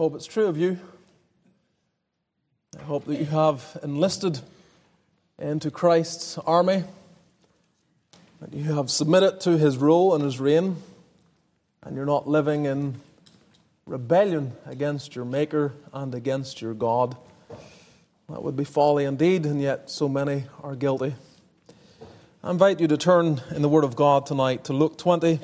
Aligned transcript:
hope 0.00 0.14
it's 0.14 0.24
true 0.24 0.46
of 0.46 0.56
you. 0.56 0.78
I 2.78 2.82
hope 2.84 3.04
that 3.04 3.18
you 3.18 3.26
have 3.26 3.76
enlisted 3.82 4.40
into 5.38 5.70
Christ's 5.70 6.38
army, 6.38 6.84
that 8.40 8.54
you 8.54 8.72
have 8.72 8.90
submitted 8.90 9.40
to 9.42 9.58
his 9.58 9.76
rule 9.76 10.14
and 10.14 10.24
his 10.24 10.40
reign, 10.40 10.76
and 11.82 11.96
you're 11.96 12.06
not 12.06 12.26
living 12.26 12.64
in 12.64 12.94
rebellion 13.84 14.52
against 14.64 15.14
your 15.14 15.26
Maker 15.26 15.74
and 15.92 16.14
against 16.14 16.62
your 16.62 16.72
God. 16.72 17.14
That 18.30 18.42
would 18.42 18.56
be 18.56 18.64
folly 18.64 19.04
indeed, 19.04 19.44
and 19.44 19.60
yet 19.60 19.90
so 19.90 20.08
many 20.08 20.44
are 20.62 20.76
guilty. 20.76 21.14
I 22.42 22.50
invite 22.50 22.80
you 22.80 22.88
to 22.88 22.96
turn 22.96 23.42
in 23.54 23.60
the 23.60 23.68
Word 23.68 23.84
of 23.84 23.96
God 23.96 24.24
tonight 24.24 24.64
to 24.64 24.72
Luke 24.72 24.96
20, 24.96 25.38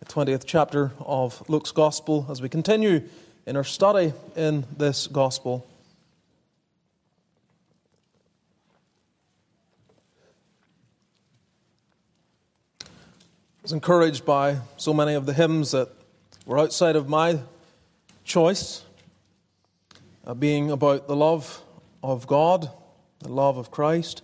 the 0.00 0.04
20th 0.04 0.44
chapter 0.44 0.92
of 1.00 1.42
Luke's 1.48 1.72
Gospel, 1.72 2.26
as 2.28 2.42
we 2.42 2.50
continue 2.50 3.00
in 3.46 3.56
our 3.56 3.64
study 3.64 4.12
in 4.34 4.64
this 4.76 5.06
Gospel. 5.06 5.64
I 12.82 12.86
was 13.62 13.72
encouraged 13.72 14.26
by 14.26 14.58
so 14.76 14.92
many 14.92 15.14
of 15.14 15.26
the 15.26 15.32
hymns 15.32 15.70
that 15.70 15.88
were 16.44 16.58
outside 16.58 16.96
of 16.96 17.08
my 17.08 17.38
choice, 18.24 18.82
uh, 20.26 20.34
being 20.34 20.72
about 20.72 21.06
the 21.06 21.14
love 21.14 21.62
of 22.02 22.26
God, 22.26 22.68
the 23.20 23.28
love 23.28 23.58
of 23.58 23.70
Christ. 23.70 24.22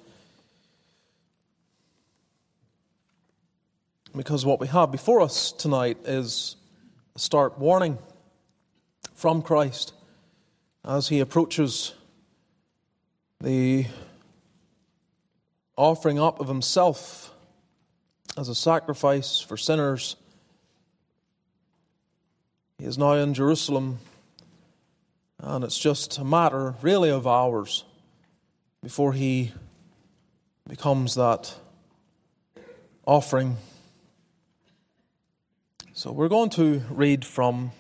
Because 4.16 4.44
what 4.44 4.58
we 4.58 4.66
have 4.66 4.90
before 4.90 5.20
us 5.20 5.52
tonight 5.52 5.96
is 6.04 6.56
a 7.14 7.20
stark 7.20 7.56
warning 7.58 7.98
from 9.22 9.40
Christ 9.40 9.92
as 10.84 11.06
he 11.06 11.20
approaches 11.20 11.94
the 13.40 13.86
offering 15.76 16.18
up 16.18 16.40
of 16.40 16.48
himself 16.48 17.32
as 18.36 18.48
a 18.48 18.54
sacrifice 18.56 19.38
for 19.38 19.56
sinners. 19.56 20.16
He 22.78 22.84
is 22.84 22.98
now 22.98 23.12
in 23.12 23.32
Jerusalem, 23.32 24.00
and 25.38 25.62
it's 25.62 25.78
just 25.78 26.18
a 26.18 26.24
matter, 26.24 26.74
really, 26.82 27.10
of 27.10 27.24
hours 27.24 27.84
before 28.82 29.12
he 29.12 29.52
becomes 30.68 31.14
that 31.14 31.54
offering. 33.06 33.56
So 35.92 36.10
we're 36.10 36.28
going 36.28 36.50
to 36.50 36.82
read 36.90 37.24
from 37.24 37.70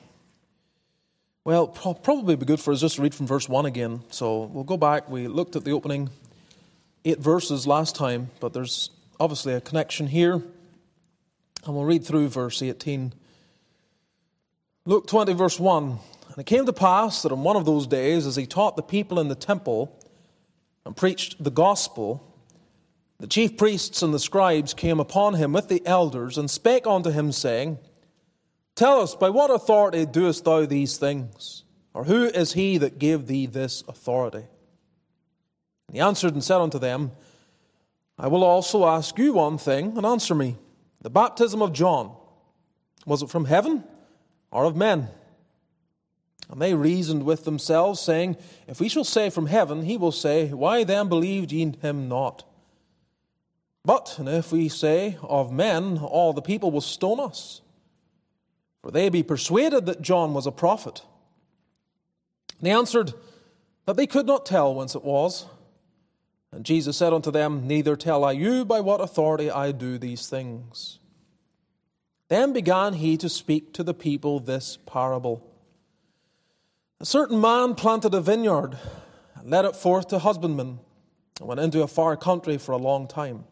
well, 1.44 1.66
probably 1.66 2.36
be 2.36 2.46
good 2.46 2.60
for 2.60 2.72
us 2.72 2.80
just 2.80 2.96
to 2.96 3.02
read 3.02 3.14
from 3.14 3.26
verse 3.26 3.48
1 3.48 3.66
again. 3.66 4.02
So 4.10 4.42
we'll 4.44 4.64
go 4.64 4.76
back. 4.76 5.08
We 5.08 5.26
looked 5.26 5.56
at 5.56 5.64
the 5.64 5.72
opening 5.72 6.10
eight 7.04 7.18
verses 7.18 7.66
last 7.66 7.96
time, 7.96 8.30
but 8.38 8.52
there's 8.52 8.90
obviously 9.18 9.54
a 9.54 9.60
connection 9.60 10.06
here. 10.06 10.34
And 10.34 11.74
we'll 11.74 11.84
read 11.84 12.04
through 12.04 12.28
verse 12.28 12.62
18. 12.62 13.12
Luke 14.84 15.06
20, 15.08 15.32
verse 15.32 15.58
1. 15.58 15.98
And 16.28 16.38
it 16.38 16.46
came 16.46 16.64
to 16.64 16.72
pass 16.72 17.22
that 17.22 17.32
on 17.32 17.42
one 17.42 17.56
of 17.56 17.64
those 17.64 17.88
days, 17.88 18.24
as 18.26 18.36
he 18.36 18.46
taught 18.46 18.76
the 18.76 18.82
people 18.82 19.18
in 19.18 19.26
the 19.28 19.34
temple 19.34 19.98
and 20.86 20.96
preached 20.96 21.42
the 21.42 21.50
gospel, 21.50 22.24
the 23.18 23.26
chief 23.26 23.56
priests 23.56 24.02
and 24.02 24.14
the 24.14 24.18
scribes 24.18 24.74
came 24.74 25.00
upon 25.00 25.34
him 25.34 25.52
with 25.52 25.68
the 25.68 25.82
elders 25.86 26.38
and 26.38 26.50
spake 26.50 26.86
unto 26.86 27.10
him, 27.10 27.32
saying, 27.32 27.78
Tell 28.74 29.00
us, 29.00 29.14
by 29.14 29.30
what 29.30 29.50
authority 29.50 30.06
doest 30.06 30.44
thou 30.44 30.64
these 30.66 30.96
things? 30.96 31.64
Or 31.94 32.04
who 32.04 32.24
is 32.24 32.54
he 32.54 32.78
that 32.78 32.98
gave 32.98 33.26
thee 33.26 33.46
this 33.46 33.82
authority? 33.86 34.46
And 35.88 35.96
he 35.96 36.00
answered 36.00 36.32
and 36.32 36.42
said 36.42 36.60
unto 36.60 36.78
them, 36.78 37.12
I 38.18 38.28
will 38.28 38.44
also 38.44 38.86
ask 38.86 39.18
you 39.18 39.34
one 39.34 39.58
thing, 39.58 39.96
and 39.96 40.06
answer 40.06 40.34
me. 40.34 40.56
The 41.02 41.10
baptism 41.10 41.60
of 41.60 41.72
John, 41.72 42.16
was 43.04 43.22
it 43.22 43.30
from 43.30 43.44
heaven 43.44 43.84
or 44.50 44.64
of 44.64 44.76
men? 44.76 45.08
And 46.48 46.60
they 46.60 46.74
reasoned 46.74 47.24
with 47.24 47.44
themselves, 47.44 48.00
saying, 48.00 48.36
If 48.66 48.80
we 48.80 48.88
shall 48.88 49.04
say 49.04 49.30
from 49.30 49.46
heaven, 49.46 49.82
he 49.82 49.96
will 49.96 50.12
say, 50.12 50.48
Why 50.48 50.84
then 50.84 51.08
believed 51.08 51.50
ye 51.50 51.72
him 51.80 52.08
not? 52.08 52.44
But, 53.84 54.16
if 54.18 54.52
we 54.52 54.68
say 54.68 55.18
of 55.22 55.50
men, 55.50 55.98
all 55.98 56.32
the 56.32 56.42
people 56.42 56.70
will 56.70 56.80
stone 56.80 57.18
us. 57.18 57.62
For 58.82 58.90
they 58.90 59.08
be 59.08 59.22
persuaded 59.22 59.86
that 59.86 60.02
John 60.02 60.34
was 60.34 60.46
a 60.46 60.52
prophet. 60.52 61.02
And 62.58 62.66
they 62.66 62.72
answered 62.72 63.14
that 63.86 63.96
they 63.96 64.06
could 64.06 64.26
not 64.26 64.44
tell 64.44 64.74
whence 64.74 64.94
it 64.94 65.04
was. 65.04 65.46
And 66.50 66.64
Jesus 66.64 66.96
said 66.96 67.12
unto 67.12 67.30
them, 67.30 67.66
Neither 67.66 67.96
tell 67.96 68.24
I 68.24 68.32
you 68.32 68.64
by 68.64 68.80
what 68.80 69.00
authority 69.00 69.50
I 69.50 69.72
do 69.72 69.98
these 69.98 70.28
things. 70.28 70.98
Then 72.28 72.52
began 72.52 72.94
he 72.94 73.16
to 73.18 73.28
speak 73.28 73.72
to 73.74 73.82
the 73.82 73.94
people 73.94 74.40
this 74.40 74.78
parable. 74.86 75.46
A 77.00 77.06
certain 77.06 77.40
man 77.40 77.74
planted 77.74 78.14
a 78.14 78.20
vineyard, 78.20 78.78
and 79.34 79.50
led 79.50 79.64
it 79.64 79.76
forth 79.76 80.08
to 80.08 80.18
husbandmen, 80.18 80.78
and 81.38 81.48
went 81.48 81.60
into 81.60 81.82
a 81.82 81.88
far 81.88 82.16
country 82.16 82.58
for 82.58 82.72
a 82.72 82.78
long 82.78 83.08
time. 83.08 83.44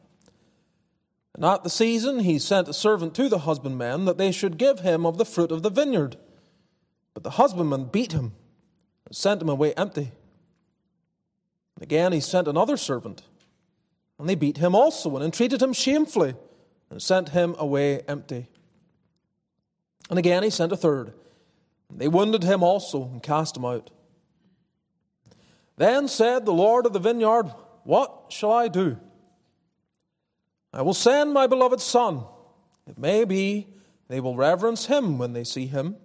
And 1.35 1.45
at 1.45 1.63
the 1.63 1.71
season 1.71 2.21
he 2.21 2.39
sent 2.39 2.69
a 2.69 2.73
servant 2.73 3.15
to 3.15 3.29
the 3.29 3.41
husbandmen 3.41 4.05
that 4.05 4.19
they 4.19 4.33
should 4.33 4.59
give 4.59 4.81
him 4.81 5.07
of 5.07 5.19
the 5.19 5.25
fruit 5.25 5.53
of 5.53 5.63
the 5.63 5.71
vineyard. 5.71 6.17
But 7.15 7.23
the 7.23 7.31
husbandman 7.31 7.85
beat 7.85 8.13
him 8.13 8.33
and 9.07 9.17
sent 9.17 9.43
him 9.43 9.49
away 9.49 9.73
empty. 9.75 10.13
And 11.77 11.83
again 11.83 12.13
he 12.13 12.21
sent 12.21 12.49
another 12.49 12.77
servant, 12.77 13.23
and 14.19 14.29
they 14.29 14.35
beat 14.35 14.59
him 14.59 14.75
also 14.75 15.15
and 15.17 15.25
entreated 15.25 15.63
him 15.63 15.73
shamefully 15.73 16.35
and 16.91 17.01
sent 17.01 17.31
him 17.31 17.55
away 17.59 18.03
empty. 18.09 18.49
And 20.11 20.19
again 20.19 20.43
he 20.43 20.51
sent 20.51 20.73
a 20.73 20.77
third, 20.77 21.13
and 21.89 21.99
they 21.99 22.09
wounded 22.09 22.43
him 22.43 22.63
also 22.63 23.05
and 23.05 23.23
cast 23.23 23.57
him 23.57 23.65
out. 23.65 23.91
Then 25.77 26.09
said 26.09 26.45
the 26.45 26.53
Lord 26.53 26.85
of 26.85 26.93
the 26.93 26.99
vineyard, 26.99 27.51
What 27.85 28.27
shall 28.29 28.53
I 28.53 28.69
do? 28.69 28.99
I 30.73 30.83
will 30.83 30.95
send 30.95 31.33
my 31.33 31.47
beloved 31.47 31.81
Son. 31.81 32.25
It 32.87 32.99
may 32.99 33.25
be 33.25 33.67
they 34.09 34.21
will 34.21 34.37
reverence 34.37 34.87
him 34.87 35.19
when 35.19 35.33
they 35.33 35.45
see 35.45 35.67
him. 35.67 35.97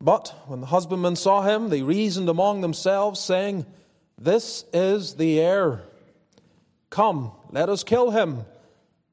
But 0.00 0.34
when 0.46 0.60
the 0.60 0.66
husbandmen 0.66 1.16
saw 1.16 1.42
him, 1.42 1.70
they 1.70 1.82
reasoned 1.82 2.28
among 2.28 2.60
themselves, 2.60 3.20
saying, 3.20 3.64
This 4.18 4.64
is 4.72 5.14
the 5.14 5.40
heir. 5.40 5.82
Come, 6.90 7.32
let 7.50 7.68
us 7.68 7.84
kill 7.84 8.10
him, 8.10 8.44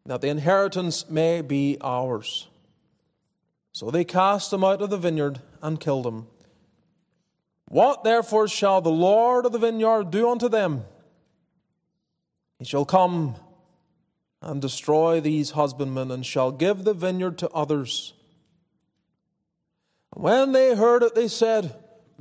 that 0.06 0.22
the 0.22 0.28
inheritance 0.28 1.10
may 1.10 1.42
be 1.42 1.78
ours. 1.82 2.48
So 3.72 3.90
they 3.90 4.04
cast 4.04 4.52
him 4.52 4.64
out 4.64 4.82
of 4.82 4.90
the 4.90 4.98
vineyard 4.98 5.40
and 5.62 5.80
killed 5.80 6.06
him. 6.06 6.28
What 7.70 8.04
therefore 8.04 8.50
shall 8.50 8.82
the 8.82 8.90
Lord 8.90 9.46
of 9.46 9.54
the 9.54 9.60
vineyard 9.60 10.12
do 10.12 10.30
unto 10.30 10.50
them? 10.50 10.84
He 12.60 12.66
shall 12.66 12.84
come 12.84 13.36
and 14.42 14.62
destroy 14.62 15.22
these 15.22 15.52
husbandmen, 15.52 16.10
and 16.10 16.26
shall 16.26 16.52
give 16.52 16.84
the 16.84 16.94
vineyard 16.94 17.38
to 17.38 17.50
others. 17.50 18.14
And 20.16 20.24
when 20.24 20.52
they 20.52 20.76
heard 20.76 21.04
it, 21.04 21.14
they 21.14 21.28
said, 21.28 21.76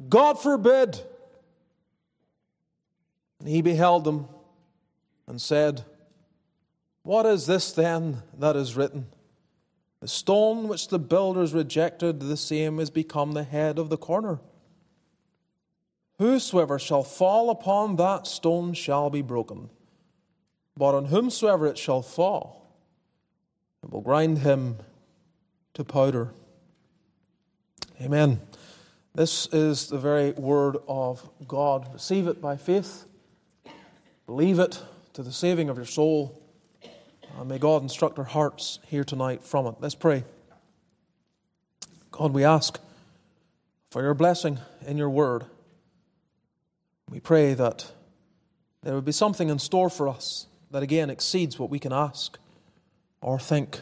God 0.09 0.41
forbid. 0.41 1.01
And 3.39 3.49
he 3.49 3.63
beheld 3.63 4.05
them 4.05 4.29
and 5.27 5.41
said, 5.41 5.85
What 7.03 7.25
is 7.25 7.47
this 7.47 7.73
then 7.73 8.23
that 8.39 8.55
is 8.55 8.77
written? 8.77 9.07
The 10.01 10.09
stone 10.09 10.69
which 10.69 10.89
the 10.89 10.99
builders 10.99 11.55
rejected, 11.55 12.21
the 12.21 12.37
same 12.37 12.79
is 12.81 12.91
become 12.91 13.33
the 13.33 13.45
head 13.45 13.79
of 13.79 13.89
the 13.89 13.99
corner. 13.99 14.41
Whosoever 16.19 16.79
shall 16.79 17.03
fall 17.03 17.49
upon 17.49 17.97
that 17.97 18.27
stone 18.27 18.75
shall 18.75 19.09
be 19.09 19.23
broken 19.23 19.71
but 20.77 20.95
on 20.95 21.07
whomsoever 21.07 21.67
it 21.67 21.79
shall 21.79 22.03
fall, 22.03 22.75
it 23.83 23.91
will 23.91 24.01
grind 24.01 24.39
him 24.39 24.77
to 25.75 25.85
powder. 25.85 26.31
Amen. 28.01 28.41
This 29.15 29.47
is 29.53 29.89
the 29.89 29.99
very 29.99 30.33
word 30.33 30.77
of 30.87 31.29
God. 31.47 31.93
Receive 31.93 32.29
it 32.29 32.41
by 32.41 32.57
faith, 32.57 33.05
believe 34.27 34.59
it 34.59 34.83
to 35.15 35.23
the 35.23 35.33
saving 35.33 35.69
of 35.69 35.77
your 35.77 35.87
soul, 35.87 36.41
and 37.39 37.49
may 37.49 37.59
God 37.59 37.83
instruct 37.83 38.19
our 38.19 38.25
hearts 38.25 38.79
here 38.87 39.05
tonight 39.05 39.45
from 39.45 39.67
it. 39.67 39.75
Let's 39.81 39.95
pray. 39.95 40.25
God, 42.11 42.33
we 42.33 42.45
ask 42.45 42.79
for 43.91 44.03
your 44.03 44.15
blessing 44.15 44.59
in 44.87 44.97
your 44.97 45.11
word. 45.11 45.45
We 47.09 47.19
pray 47.19 47.55
that 47.55 47.91
there 48.83 48.95
would 48.95 49.05
be 49.05 49.13
something 49.13 49.49
in 49.49 49.59
store 49.59 49.91
for 49.91 50.09
us 50.09 50.47
that 50.71 50.83
again 50.83 51.11
exceeds 51.11 51.59
what 51.59 51.71
we 51.71 51.79
can 51.79 51.93
ask 51.93 52.39
or 53.21 53.39
think. 53.39 53.81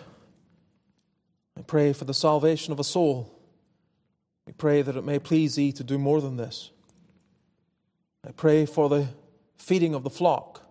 I 1.57 1.63
pray 1.63 1.93
for 1.93 2.05
the 2.05 2.15
salvation 2.15 2.73
of 2.73 2.81
a 2.81 2.85
soul. 2.85 3.35
We 4.47 4.53
pray 4.53 4.83
that 4.83 4.97
it 4.97 5.05
may 5.05 5.19
please 5.19 5.57
thee 5.57 5.73
to 5.73 5.85
do 5.85 5.99
more 5.99 6.21
than 6.21 6.37
this. 6.37 6.71
I 8.27 8.31
pray 8.33 8.65
for 8.67 8.89
the 8.89 9.09
feeding 9.57 9.95
of 9.95 10.05
the 10.05 10.11
flock. 10.11 10.63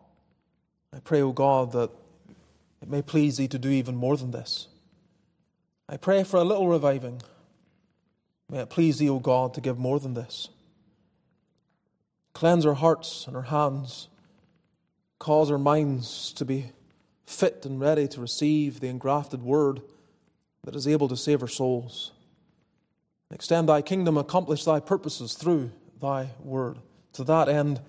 I 0.93 0.99
pray, 0.99 1.21
O 1.21 1.31
God, 1.31 1.71
that 1.73 1.91
it 2.81 2.89
may 2.89 3.01
please 3.01 3.37
thee 3.37 3.47
to 3.49 3.59
do 3.59 3.69
even 3.69 3.95
more 3.95 4.17
than 4.17 4.31
this. 4.31 4.67
I 5.89 5.97
pray 5.97 6.23
for 6.23 6.37
a 6.37 6.43
little 6.43 6.67
reviving. 6.67 7.21
May 8.49 8.59
it 8.59 8.69
please 8.69 8.97
thee, 8.97 9.09
O 9.09 9.19
God, 9.19 9.53
to 9.53 9.61
give 9.61 9.77
more 9.77 9.99
than 9.99 10.13
this. 10.13 10.49
Cleanse 12.33 12.65
our 12.65 12.75
hearts 12.75 13.25
and 13.27 13.35
our 13.35 13.43
hands. 13.43 14.07
Cause 15.19 15.49
our 15.51 15.57
minds 15.57 16.31
to 16.33 16.45
be 16.45 16.71
fit 17.25 17.65
and 17.65 17.79
ready 17.79 18.07
to 18.07 18.21
receive 18.21 18.79
the 18.79 18.87
engrafted 18.87 19.41
word 19.41 19.81
that 20.63 20.75
is 20.75 20.87
able 20.87 21.07
to 21.07 21.17
save 21.17 21.41
our 21.41 21.47
souls. 21.47 22.11
Extend 23.31 23.67
thy 23.67 23.81
kingdom, 23.81 24.17
accomplish 24.17 24.63
thy 24.63 24.79
purposes 24.79 25.33
through 25.33 25.71
thy 26.01 26.29
word. 26.39 26.77
To 27.13 27.23
that 27.25 27.49
end, 27.49 27.81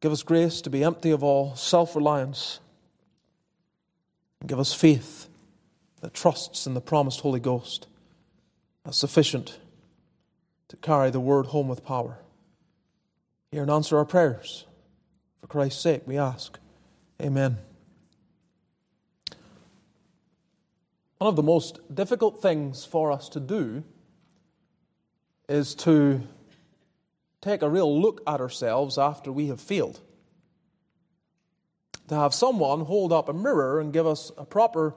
give 0.00 0.10
us 0.10 0.22
grace 0.22 0.60
to 0.62 0.70
be 0.70 0.82
empty 0.82 1.10
of 1.10 1.22
all 1.22 1.54
self 1.54 1.94
reliance. 1.94 2.60
Give 4.46 4.58
us 4.58 4.72
faith 4.72 5.28
that 6.00 6.14
trusts 6.14 6.66
in 6.66 6.74
the 6.74 6.80
promised 6.80 7.20
Holy 7.20 7.40
Ghost 7.40 7.86
as 8.86 8.96
sufficient 8.96 9.58
to 10.68 10.76
carry 10.76 11.10
the 11.10 11.20
word 11.20 11.46
home 11.46 11.68
with 11.68 11.84
power. 11.84 12.18
Hear 13.52 13.62
and 13.62 13.70
answer 13.70 13.98
our 13.98 14.04
prayers. 14.04 14.64
For 15.40 15.46
Christ's 15.46 15.82
sake, 15.82 16.02
we 16.06 16.18
ask. 16.18 16.58
Amen. 17.20 17.58
One 21.18 21.28
of 21.28 21.36
the 21.36 21.42
most 21.42 21.80
difficult 21.94 22.40
things 22.40 22.84
for 22.84 23.12
us 23.12 23.28
to 23.30 23.40
do 23.40 23.84
is 25.48 25.74
to 25.74 26.22
take 27.40 27.62
a 27.62 27.68
real 27.68 28.00
look 28.00 28.22
at 28.26 28.40
ourselves 28.40 28.96
after 28.96 29.30
we 29.30 29.48
have 29.48 29.60
failed. 29.60 30.00
To 32.08 32.14
have 32.14 32.32
someone 32.34 32.80
hold 32.80 33.12
up 33.12 33.28
a 33.28 33.32
mirror 33.32 33.80
and 33.80 33.92
give 33.92 34.06
us 34.06 34.32
a 34.38 34.44
proper 34.44 34.94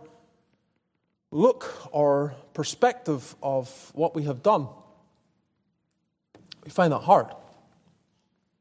look 1.32 1.90
or 1.92 2.36
perspective 2.54 3.36
of 3.42 3.92
what 3.94 4.16
we 4.16 4.24
have 4.24 4.44
done. 4.44 4.68
We 6.64 6.70
find 6.70 6.94
that 6.94 7.00
hard. 7.00 7.28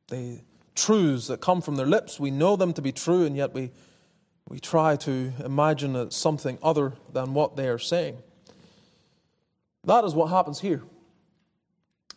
The 0.09 0.41
truths 0.75 1.27
that 1.29 1.41
come 1.41 1.61
from 1.61 1.77
their 1.77 1.87
lips, 1.87 2.19
we 2.19 2.31
know 2.31 2.57
them 2.57 2.73
to 2.75 2.83
be 2.83 2.93
true, 2.93 3.25
and 3.25 3.37
yet 3.37 3.53
we, 3.53 3.71
we 4.49 4.59
try 4.59 4.97
to 4.97 5.33
imagine 5.45 5.97
it's 5.97 6.17
something 6.17 6.59
other 6.63 6.95
than 7.13 7.35
what 7.35 7.57
they 7.57 7.69
are 7.69 7.79
saying. 7.79 8.19
That 9.85 10.05
is 10.05 10.15
what 10.15 10.27
happens 10.27 10.61
here. 10.61 10.83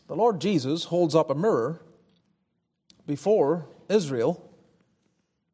The 0.07 0.15
Lord 0.15 0.39
Jesus 0.39 0.85
holds 0.85 1.15
up 1.15 1.29
a 1.29 1.35
mirror 1.35 1.81
before 3.07 3.67
Israel 3.89 4.41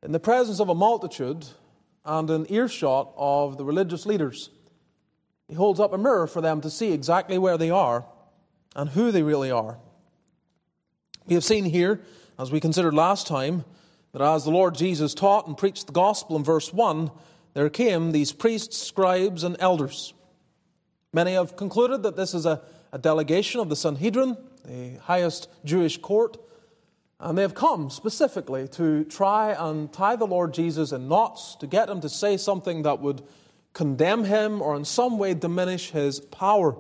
in 0.04 0.12
the 0.12 0.20
presence 0.20 0.60
of 0.60 0.70
a 0.70 0.76
multitude 0.76 1.48
and 2.04 2.30
an 2.30 2.46
earshot 2.50 3.14
of 3.16 3.58
the 3.58 3.64
religious 3.64 4.06
leaders. 4.06 4.50
He 5.48 5.56
holds 5.56 5.80
up 5.80 5.94
a 5.94 5.98
mirror 5.98 6.28
for 6.28 6.42
them 6.42 6.62
to 6.62 6.70
see 6.70 6.92
exactly 6.92 7.38
where 7.38 7.58
they 7.58 7.70
are 7.70 8.06
and 8.76 8.90
who 8.90 9.12
they 9.12 9.24
really 9.24 9.52
are. 9.52 9.78
We 11.28 11.36
have 11.36 11.44
seen 11.44 11.66
here, 11.66 12.02
as 12.42 12.52
we 12.52 12.60
considered 12.60 12.94
last 12.94 13.28
time, 13.28 13.64
that 14.12 14.22
as 14.22 14.44
the 14.44 14.52
Lord 14.52 14.76
Jesus 14.76 15.14
taught 15.14 15.48
and 15.48 15.58
preached 15.58 15.88
the 15.88 15.94
gospel 15.94 16.36
in 16.36 16.44
verse 16.44 16.74
1, 16.74 17.12
there 17.54 17.70
came 17.70 18.12
these 18.12 18.34
priests, 18.34 18.78
scribes, 18.78 19.44
and 19.44 19.56
elders. 19.60 20.14
Many 21.14 21.34
have 21.34 21.56
concluded 21.56 22.04
that 22.04 22.16
this 22.16 22.34
is 22.34 22.46
a 22.46 22.62
a 22.92 22.98
delegation 22.98 23.62
of 23.62 23.70
the 23.70 23.76
Sanhedrin, 23.76 24.38
the 24.66 24.96
highest 25.04 25.50
Jewish 25.64 25.98
court, 25.98 26.38
and 27.20 27.38
they 27.38 27.42
have 27.42 27.56
come 27.56 27.90
specifically 27.90 28.68
to 28.70 29.04
try 29.06 29.52
and 29.52 29.92
tie 29.94 30.16
the 30.16 30.26
Lord 30.26 30.54
Jesus 30.54 30.92
in 30.92 31.08
knots, 31.08 31.56
to 31.58 31.68
get 31.68 31.90
him 31.90 32.02
to 32.02 32.10
say 32.10 32.36
something 32.36 32.82
that 32.84 33.00
would 33.00 33.22
condemn 33.74 34.26
him 34.26 34.62
or 34.62 34.76
in 34.76 34.84
some 34.84 35.18
way 35.18 35.34
diminish 35.34 35.92
his 35.92 36.20
power. 36.20 36.76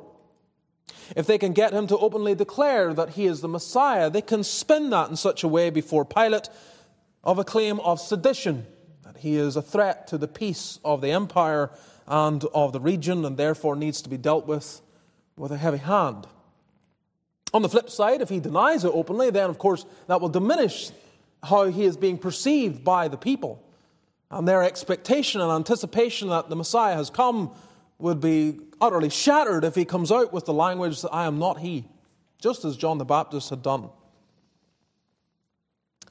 If 1.15 1.27
they 1.27 1.37
can 1.37 1.53
get 1.53 1.73
him 1.73 1.87
to 1.87 1.97
openly 1.97 2.35
declare 2.35 2.93
that 2.93 3.11
he 3.11 3.25
is 3.25 3.41
the 3.41 3.47
Messiah, 3.47 4.09
they 4.09 4.21
can 4.21 4.43
spin 4.43 4.89
that 4.91 5.09
in 5.09 5.15
such 5.15 5.43
a 5.43 5.47
way 5.47 5.69
before 5.69 6.05
Pilate 6.05 6.49
of 7.23 7.37
a 7.37 7.43
claim 7.43 7.79
of 7.81 7.99
sedition, 7.99 8.65
that 9.03 9.17
he 9.17 9.35
is 9.35 9.55
a 9.55 9.61
threat 9.61 10.07
to 10.07 10.17
the 10.17 10.27
peace 10.27 10.79
of 10.83 11.01
the 11.01 11.11
empire 11.11 11.69
and 12.07 12.43
of 12.53 12.73
the 12.73 12.79
region 12.79 13.25
and 13.25 13.37
therefore 13.37 13.75
needs 13.75 14.01
to 14.01 14.09
be 14.09 14.17
dealt 14.17 14.47
with 14.47 14.81
with 15.37 15.51
a 15.51 15.57
heavy 15.57 15.77
hand. 15.77 16.27
On 17.53 17.61
the 17.61 17.69
flip 17.69 17.89
side, 17.89 18.21
if 18.21 18.29
he 18.29 18.39
denies 18.39 18.85
it 18.85 18.91
openly, 18.93 19.29
then 19.29 19.49
of 19.49 19.57
course 19.57 19.85
that 20.07 20.21
will 20.21 20.29
diminish 20.29 20.91
how 21.43 21.65
he 21.65 21.83
is 21.83 21.97
being 21.97 22.17
perceived 22.17 22.83
by 22.83 23.07
the 23.07 23.17
people. 23.17 23.63
And 24.29 24.47
their 24.47 24.63
expectation 24.63 25.41
and 25.41 25.51
anticipation 25.51 26.29
that 26.29 26.49
the 26.49 26.55
Messiah 26.55 26.95
has 26.95 27.09
come 27.09 27.51
would 28.01 28.19
be 28.19 28.59
utterly 28.79 29.09
shattered 29.09 29.63
if 29.63 29.75
he 29.75 29.85
comes 29.85 30.11
out 30.11 30.33
with 30.33 30.45
the 30.45 30.53
language 30.53 31.01
that 31.01 31.13
I 31.13 31.25
am 31.25 31.39
not 31.39 31.59
he, 31.59 31.85
just 32.39 32.65
as 32.65 32.75
John 32.75 32.97
the 32.97 33.05
Baptist 33.05 33.49
had 33.49 33.61
done. 33.61 33.89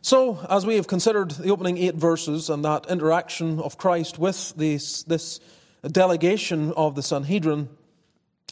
So, 0.03 0.45
as 0.49 0.65
we 0.65 0.77
have 0.77 0.87
considered 0.87 1.33
the 1.33 1.51
opening 1.51 1.77
eight 1.77 1.97
verses 1.97 2.49
and 2.49 2.65
that 2.65 2.87
interaction 2.89 3.61
of 3.61 3.77
Christ 3.77 4.19
with 4.19 4.55
this, 4.57 5.03
this 5.03 5.41
delegation 5.83 6.73
of 6.73 6.95
the 6.95 7.03
Sanhedrin, 7.03 7.69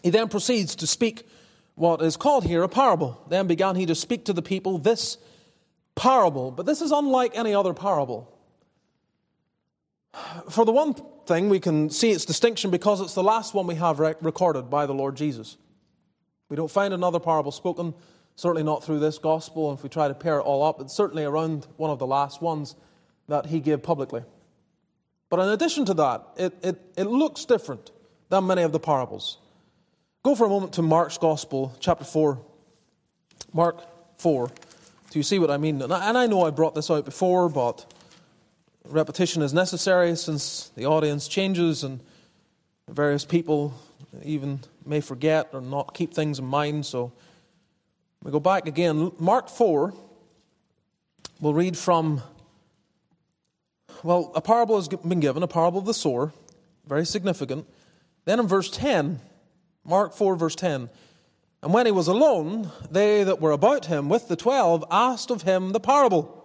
he 0.02 0.11
then 0.11 0.29
proceeds 0.29 0.76
to 0.76 0.87
speak 0.87 1.26
what 1.75 2.02
is 2.02 2.17
called 2.17 2.44
here 2.44 2.62
a 2.62 2.69
parable. 2.69 3.25
Then 3.29 3.46
began 3.46 3.76
he 3.76 3.87
to 3.87 3.94
speak 3.94 4.26
to 4.26 4.32
the 4.32 4.43
people 4.43 4.79
this 4.79 5.17
parable. 5.94 6.50
But 6.50 6.67
this 6.67 6.82
is 6.82 6.90
unlike 6.90 7.37
any 7.37 7.55
other 7.55 7.73
parable. 7.73 8.35
For 10.50 10.64
the 10.64 10.73
one 10.73 10.94
thing, 11.29 11.49
we 11.49 11.61
can 11.61 11.91
see 11.91 12.11
its 12.11 12.25
distinction 12.25 12.71
because 12.71 13.01
it's 13.01 13.15
the 13.15 13.23
last 13.23 13.55
one 13.55 13.67
we 13.67 13.77
have 13.77 14.01
recorded 14.01 14.71
by 14.71 14.87
the 14.87 14.95
Lord 14.95 15.17
Jesus. 15.17 15.57
We 16.49 16.57
don't 16.57 16.71
find 16.71 16.95
another 16.95 17.21
parable 17.21 17.53
spoken, 17.53 17.95
certainly 18.35 18.63
not 18.63 18.83
through 18.83 18.99
this 18.99 19.19
gospel. 19.19 19.71
And 19.71 19.79
if 19.79 19.83
we 19.83 19.91
try 19.91 20.09
to 20.09 20.15
pair 20.15 20.39
it 20.39 20.43
all 20.43 20.63
up, 20.63 20.81
it's 20.81 20.95
certainly 20.95 21.25
around 21.25 21.67
one 21.77 21.91
of 21.91 21.99
the 21.99 22.07
last 22.07 22.41
ones 22.41 22.75
that 23.29 23.47
he 23.47 23.61
gave 23.61 23.83
publicly. 23.83 24.25
But 25.29 25.41
in 25.41 25.51
addition 25.51 25.85
to 25.85 25.95
that, 25.95 26.26
it, 26.37 26.55
it, 26.62 26.81
it 26.97 27.05
looks 27.05 27.45
different 27.45 27.91
than 28.31 28.47
many 28.47 28.62
of 28.62 28.73
the 28.73 28.81
parables. 28.81 29.38
Go 30.23 30.35
for 30.35 30.47
a 30.47 30.49
moment 30.49 30.73
to 30.75 30.83
Mark's 30.83 31.19
Gospel, 31.19 31.76
chapter 31.81 32.05
4. 32.05 32.41
Mark 33.52 34.19
4. 34.19 34.49
Do 35.11 35.19
you 35.19 35.23
see 35.23 35.38
what 35.38 35.50
I 35.50 35.59
mean? 35.59 35.81
And 35.81 35.93
I 35.93 36.26
know 36.26 36.47
I 36.47 36.50
brought 36.50 36.75
this 36.75 36.91
out 36.91 37.05
before, 37.05 37.49
but 37.49 37.93
repetition 38.88 39.42
is 39.42 39.52
necessary 39.52 40.16
since 40.16 40.71
the 40.75 40.87
audience 40.87 41.28
changes 41.28 41.85
and 41.85 42.00
various 42.88 43.25
people 43.25 43.75
even 44.25 44.61
may 44.85 45.00
forget 45.00 45.50
or 45.52 45.61
not 45.61 45.95
keep 45.95 46.14
things 46.14 46.38
in 46.38 46.45
mind. 46.45 46.87
So 46.87 47.12
we 48.23 48.30
go 48.30 48.40
back 48.40 48.66
again. 48.66 49.12
Mark 49.18 49.49
4, 49.49 49.92
we'll 51.40 51.54
read 51.54 51.76
from, 51.76 52.23
well, 54.02 54.33
a 54.35 54.40
parable 54.40 54.76
has 54.76 54.88
been 54.88 55.21
given, 55.21 55.42
a 55.42 55.49
parable 55.49 55.80
of 55.80 55.87
the 55.87 55.95
sower, 55.95 56.33
very 56.87 57.04
significant. 57.04 57.66
Then 58.25 58.40
in 58.40 58.47
verse 58.47 58.71
10, 58.71 59.21
Mark 59.85 60.14
4, 60.14 60.37
verse 60.37 60.54
10. 60.54 60.88
And 61.62 61.75
when 61.75 61.87
he 61.87 61.92
was 61.92 62.07
alone, 62.07 62.71
they 62.90 63.25
that 63.25 63.40
were 63.40 63.50
about 63.50 63.87
him 63.87 64.09
with 64.09 64.28
the 64.28 64.37
twelve 64.37 64.85
asked 64.90 65.30
of 65.30 65.42
him 65.42 65.73
the 65.73 65.80
parable. 65.80 66.38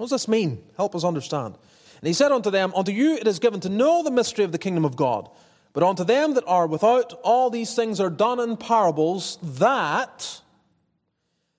What 0.00 0.08
does 0.08 0.22
this 0.22 0.28
mean? 0.28 0.62
Help 0.78 0.94
us 0.94 1.04
understand. 1.04 1.56
And 2.00 2.06
he 2.06 2.14
said 2.14 2.32
unto 2.32 2.50
them, 2.50 2.72
Unto 2.74 2.90
you 2.90 3.16
it 3.16 3.26
is 3.26 3.38
given 3.38 3.60
to 3.60 3.68
know 3.68 4.02
the 4.02 4.10
mystery 4.10 4.46
of 4.46 4.50
the 4.50 4.56
kingdom 4.56 4.86
of 4.86 4.96
God. 4.96 5.28
But 5.74 5.82
unto 5.82 6.04
them 6.04 6.32
that 6.32 6.44
are 6.46 6.66
without, 6.66 7.12
all 7.22 7.50
these 7.50 7.74
things 7.74 8.00
are 8.00 8.08
done 8.08 8.40
in 8.40 8.56
parables, 8.56 9.36
that, 9.42 10.40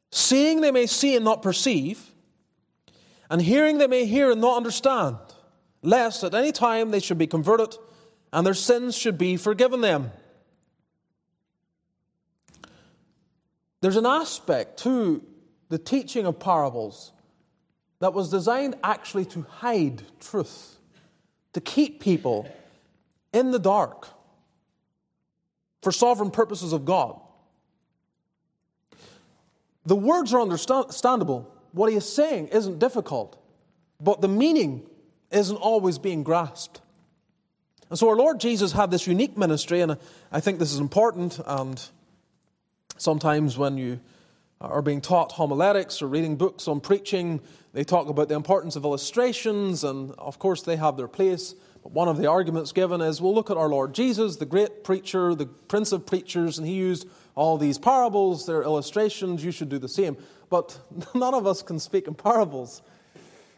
seeing 0.10 0.62
they 0.62 0.72
may 0.72 0.88
see 0.88 1.16
and 1.16 1.24
not 1.24 1.44
perceive, 1.44 2.10
and 3.30 3.44
hearing 3.44 3.78
they 3.78 3.86
may 3.86 4.08
hear 4.08 4.32
and 4.32 4.42
not 4.42 4.58
understand, 4.58 5.18
lest 5.84 6.24
at 6.24 6.34
any 6.34 6.52
time 6.52 6.90
they 6.90 7.00
should 7.00 7.20
be 7.20 7.28
converted, 7.28 7.76
and 8.34 8.44
their 8.44 8.56
sins 8.56 8.98
should 8.98 9.20
be 9.20 9.38
forgiven 9.38 9.82
them. 9.82 10.10
There's 13.82 13.98
an 13.98 14.08
aspect 14.08 14.80
to 14.80 15.24
the 15.70 15.78
teaching 15.78 16.26
of 16.26 16.40
parables 16.40 17.12
that 18.02 18.14
was 18.14 18.30
designed 18.30 18.76
actually 18.84 19.26
to 19.26 19.44
hide 19.44 20.02
truth, 20.20 20.78
to 21.54 21.62
keep 21.62 22.02
people 22.02 22.48
in 23.32 23.52
the 23.52 23.60
dark 23.60 24.10
for 25.82 25.92
sovereign 25.92 26.32
purposes 26.32 26.74
of 26.74 26.84
God. 26.84 27.20
The 29.86 29.96
words 29.96 30.34
are 30.34 30.42
understandable. 30.42 31.50
What 31.72 31.90
he 31.90 31.96
is 31.96 32.12
saying 32.12 32.50
isn't 32.50 32.80
difficult, 32.80 33.42
but 34.00 34.20
the 34.20 34.28
meaning 34.28 34.86
isn't 35.32 35.56
always 35.56 35.98
being 35.98 36.24
grasped. 36.24 36.82
And 37.90 37.98
so 37.98 38.10
our 38.10 38.16
Lord 38.16 38.40
Jesus 38.40 38.74
had 38.74 38.92
this 38.92 39.08
unique 39.08 39.38
ministry, 39.38 39.82
and 39.82 39.98
I 40.32 40.40
think 40.40 40.60
this 40.60 40.74
is 40.74 40.80
important, 40.80 41.40
and 41.46 41.82
Sometimes 43.02 43.58
when 43.58 43.80
you 43.80 44.00
are 44.62 44.82
being 44.82 45.02
taught 45.02 45.32
homiletics 45.32 46.02
or 46.02 46.08
reading 46.08 46.36
books 46.36 46.68
on 46.68 46.80
preaching, 46.80 47.42
they 47.74 47.84
talk 47.84 48.10
about 48.10 48.30
the 48.30 48.36
importance 48.36 48.76
of 48.76 48.84
illustrations, 48.84 49.84
and 49.84 50.14
of 50.18 50.40
course 50.40 50.62
they 50.62 50.76
have 50.76 50.98
their 50.98 51.08
place. 51.08 51.56
But 51.84 51.94
one 51.94 52.08
of 52.08 52.18
the 52.18 52.28
arguments 52.28 52.72
given 52.72 53.02
is 53.02 53.22
we'll 53.22 53.34
look 53.34 53.50
at 53.50 53.58
our 53.58 53.70
Lord 53.70 53.94
Jesus, 53.94 54.36
the 54.36 54.46
great 54.46 54.84
preacher, 54.84 55.34
the 55.34 55.48
prince 55.48 55.92
of 55.92 56.06
preachers, 56.06 56.58
and 56.58 56.68
he 56.68 56.74
used 56.74 57.08
all 57.34 57.58
these 57.58 57.78
parables, 57.78 58.46
they're 58.46 58.62
illustrations, 58.62 59.44
you 59.44 59.52
should 59.52 59.70
do 59.70 59.80
the 59.80 59.88
same. 59.88 60.18
But 60.50 60.78
none 61.16 61.34
of 61.34 61.48
us 61.48 61.62
can 61.62 61.80
speak 61.80 62.08
in 62.08 62.14
parables. 62.14 62.82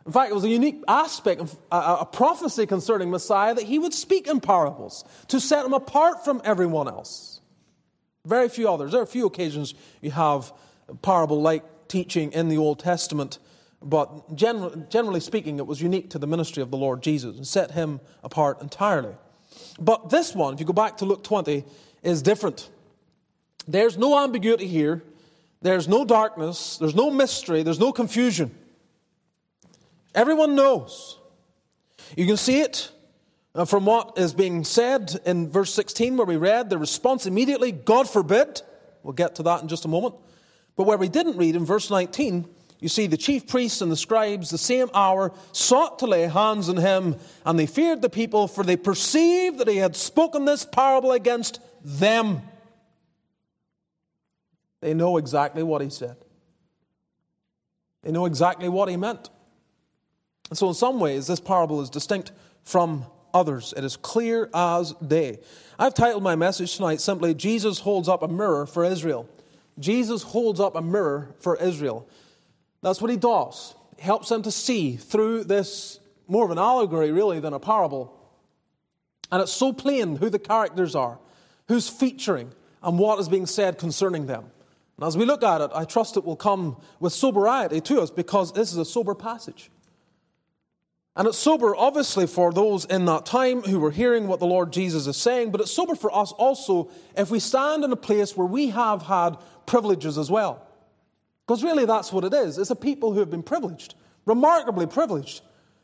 In 0.06 0.12
fact, 0.12 0.32
it 0.32 0.34
was 0.34 0.44
a 0.44 0.50
unique 0.50 0.84
aspect 0.88 1.42
of 1.42 1.58
a, 1.72 1.98
a 2.02 2.06
prophecy 2.06 2.66
concerning 2.66 3.10
Messiah 3.10 3.56
that 3.56 3.64
he 3.64 3.80
would 3.80 3.94
speak 3.94 4.28
in 4.28 4.42
parables 4.42 5.06
to 5.30 5.40
set 5.40 5.66
him 5.66 5.74
apart 5.74 6.24
from 6.24 6.42
everyone 6.44 6.88
else. 6.88 7.42
Very 8.26 8.48
few 8.48 8.70
others. 8.70 8.92
There 8.92 9.02
are 9.02 9.04
a 9.04 9.08
few 9.08 9.26
occasions 9.26 9.74
you 10.02 10.12
have 10.12 10.52
parable 11.02 11.42
like 11.42 11.64
teaching 11.88 12.32
in 12.32 12.50
the 12.50 12.58
Old 12.58 12.80
Testament, 12.80 13.40
but 13.82 14.36
generally, 14.36 14.84
generally 14.90 15.20
speaking, 15.20 15.60
it 15.60 15.68
was 15.68 15.82
unique 15.82 16.10
to 16.12 16.20
the 16.20 16.28
ministry 16.28 16.64
of 16.64 16.72
the 16.72 16.78
Lord 16.78 17.04
Jesus 17.04 17.36
and 17.36 17.46
set 17.46 17.72
him 17.72 18.00
apart 18.24 18.62
entirely. 18.62 19.16
But 19.80 20.10
this 20.10 20.34
one, 20.34 20.54
if 20.54 20.60
you 20.60 20.66
go 20.66 20.74
back 20.74 20.98
to 20.98 21.06
Luke 21.06 21.24
20, 21.24 21.66
is 22.02 22.22
different. 22.22 22.70
There's 23.68 23.98
no 23.98 24.24
ambiguity 24.24 24.68
here, 24.68 25.04
there's 25.62 25.88
no 25.88 26.06
darkness, 26.06 26.78
there's 26.78 26.96
no 26.96 27.10
mystery, 27.10 27.64
there's 27.64 27.80
no 27.80 27.92
confusion. 27.92 28.54
Everyone 30.14 30.56
knows. 30.56 31.18
You 32.16 32.26
can 32.28 32.38
see 32.38 32.60
it 32.60 32.92
uh, 33.56 33.66
from 33.66 33.86
what 33.86 34.18
is 34.18 34.34
being 34.34 34.64
said 34.64 35.20
in 35.26 35.50
verse 35.50 35.74
16, 35.74 36.18
where 36.18 36.26
we 36.26 36.38
read 36.38 36.70
the 36.70 36.78
response 36.78 37.26
immediately, 37.26 37.72
God 37.72 38.10
forbid. 38.10 38.62
We'll 39.02 39.14
get 39.14 39.36
to 39.36 39.44
that 39.44 39.62
in 39.62 39.68
just 39.68 39.86
a 39.86 39.88
moment. 39.88 40.16
But 40.76 40.84
where 40.84 40.98
we 40.98 41.10
didn't 41.10 41.38
read 41.38 41.56
in 41.56 41.66
verse 41.66 41.90
19, 41.90 42.48
you 42.80 42.90
see 42.90 43.08
the 43.08 43.16
chief 43.18 43.48
priests 43.48 43.82
and 43.82 43.92
the 43.92 43.96
scribes, 43.96 44.50
the 44.50 44.58
same 44.58 44.90
hour, 44.94 45.32
sought 45.54 46.00
to 46.00 46.06
lay 46.06 46.24
hands 46.24 46.68
on 46.68 46.78
him, 46.78 47.16
and 47.46 47.58
they 47.58 47.66
feared 47.66 48.02
the 48.02 48.10
people, 48.10 48.48
for 48.48 48.64
they 48.64 48.76
perceived 48.76 49.60
that 49.60 49.70
he 49.70 49.78
had 49.78 49.96
spoken 49.96 50.46
this 50.46 50.66
parable 50.66 51.14
against 51.14 51.62
them. 51.84 52.42
They 54.82 54.94
know 54.94 55.16
exactly 55.16 55.64
what 55.64 55.82
he 55.82 55.90
said, 55.90 56.18
they 58.02 58.12
know 58.12 58.26
exactly 58.26 58.68
what 58.68 58.90
he 58.90 58.98
meant. 58.98 59.30
And 60.50 60.58
so, 60.58 60.68
in 60.68 60.74
some 60.74 61.00
ways, 61.00 61.26
this 61.26 61.40
parable 61.40 61.82
is 61.82 61.90
distinct 61.90 62.34
from 62.64 63.06
others. 63.34 63.74
It 63.78 63.84
is 63.84 63.96
clear 63.96 64.50
as 64.54 64.92
day. 64.94 65.40
I've 65.80 65.94
titled 65.94 66.22
my 66.22 66.36
message 66.36 66.76
tonight 66.76 67.00
simply 67.00 67.34
Jesus 67.34 67.80
holds 67.80 68.10
up 68.10 68.24
a 68.24 68.28
mirror 68.28 68.66
for 68.66 68.84
Israel. 68.84 69.28
Jesus 69.80 70.24
holds 70.24 70.60
up 70.60 70.76
a 70.76 70.82
mirror 70.82 71.36
for 71.40 71.56
Israel. 71.58 72.08
That's 72.82 73.02
what 73.02 73.12
he 73.12 73.18
does. 73.18 73.76
He 73.98 74.04
helps 74.04 74.30
them 74.30 74.44
to 74.44 74.52
see 74.52 74.98
through 74.98 75.46
this 75.46 76.00
more 76.28 76.46
of 76.46 76.52
an 76.52 76.60
allegory, 76.60 77.12
really, 77.12 77.40
than 77.40 77.54
a 77.54 77.60
parable. 77.60 78.14
And 79.32 79.42
it's 79.42 79.52
so 79.52 79.74
plain 79.74 80.16
who 80.18 80.30
the 80.30 80.40
characters 80.40 80.96
are, 80.96 81.20
who's 81.68 81.90
featuring, 81.90 82.52
and 82.82 83.00
what 83.00 83.20
is 83.20 83.30
being 83.30 83.46
said 83.46 83.78
concerning 83.78 84.26
them. 84.28 84.46
And 84.98 85.08
as 85.08 85.18
we 85.18 85.26
look 85.26 85.44
at 85.44 85.62
it, 85.62 85.72
I 85.74 85.86
trust 85.86 86.18
it 86.18 86.24
will 86.24 86.36
come 86.36 86.78
with 87.00 87.14
sobriety 87.14 87.82
to 87.82 88.02
us 88.02 88.12
because 88.12 88.54
this 88.54 88.72
is 88.72 88.78
a 88.78 88.86
sober 88.86 89.16
passage. 89.16 89.72
And 91.16 91.28
it's 91.28 91.38
sober, 91.38 91.76
obviously, 91.76 92.26
for 92.26 92.52
those 92.52 92.86
in 92.86 93.06
that 93.06 93.26
time 93.26 93.62
who 93.62 93.80
were 93.80 93.92
hearing 93.92 94.28
what 94.28 94.40
the 94.40 94.48
Lord 94.48 94.74
Jesus 94.74 95.06
is 95.06 95.16
saying, 95.16 95.52
but 95.52 95.62
it's 95.62 95.72
sober 95.72 95.94
for 95.94 96.14
us 96.16 96.32
also 96.32 96.90
if 97.16 97.30
we 97.30 97.40
stand 97.40 97.84
in 97.84 97.92
a 97.92 97.96
place 97.96 98.36
where 98.36 98.48
we 98.48 98.70
have 98.70 99.04
had 99.04 99.38
privileges 99.68 100.18
as 100.18 100.32
well. 100.32 100.66
Because 101.46 101.64
really, 101.64 101.86
that's 101.86 102.12
what 102.12 102.24
it 102.24 102.34
is. 102.34 102.58
It's 102.58 102.72
a 102.72 102.76
people 102.76 103.14
who 103.14 103.20
have 103.20 103.30
been 103.30 103.44
privileged, 103.44 103.94
remarkably 104.26 104.88
privileged. 104.88 105.42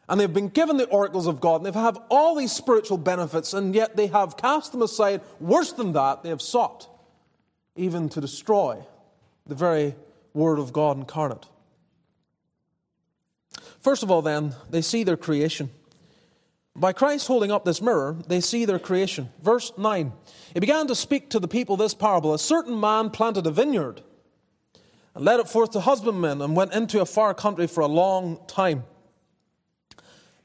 And 0.08 0.20
they've 0.20 0.34
been 0.34 0.48
given 0.48 0.78
the 0.78 0.86
oracles 0.86 1.28
of 1.28 1.40
God, 1.40 1.58
and 1.58 1.66
they've 1.68 1.74
had 1.76 1.98
all 2.10 2.34
these 2.34 2.52
spiritual 2.52 2.98
benefits, 2.98 3.54
and 3.54 3.76
yet 3.76 3.96
they 3.96 4.08
have 4.08 4.38
cast 4.38 4.72
them 4.72 4.82
aside. 4.82 5.22
Worse 5.40 5.74
than 5.74 5.94
that, 5.94 6.24
they 6.24 6.30
have 6.30 6.42
sought 6.42 6.90
even 7.76 8.10
to 8.10 8.20
destroy 8.20 8.84
the 9.46 9.54
very 9.54 9.96
Word 10.34 10.58
of 10.58 10.74
God 10.74 10.98
incarnate. 10.98 11.46
First 13.80 14.04
of 14.04 14.12
all, 14.12 14.22
then, 14.22 14.56
they 14.70 14.82
see 14.82 15.04
their 15.04 15.18
creation. 15.18 15.70
By 16.76 16.94
Christ 16.94 17.28
holding 17.28 17.52
up 17.52 17.66
this 17.66 17.82
mirror, 17.82 18.18
they 18.28 18.42
see 18.42 18.66
their 18.66 18.80
creation. 18.80 19.30
Verse 19.42 19.72
9 19.78 20.12
He 20.54 20.60
began 20.60 20.88
to 20.88 20.96
speak 20.96 21.30
to 21.30 21.40
the 21.40 21.48
people 21.48 21.78
this 21.78 21.94
parable 21.94 22.34
A 22.34 22.40
certain 22.40 22.80
man 22.80 23.10
planted 23.10 23.48
a 23.48 23.52
vineyard 23.52 24.02
and 25.16 25.26
led 25.26 25.40
it 25.40 25.50
forth 25.50 25.72
to 25.72 25.82
husbandmen 25.82 26.42
and 26.42 26.56
went 26.56 26.74
into 26.74 27.02
a 27.02 27.06
far 27.06 27.34
country 27.34 27.68
for 27.68 27.82
a 27.82 27.88
long 27.88 28.40
time. 28.48 28.84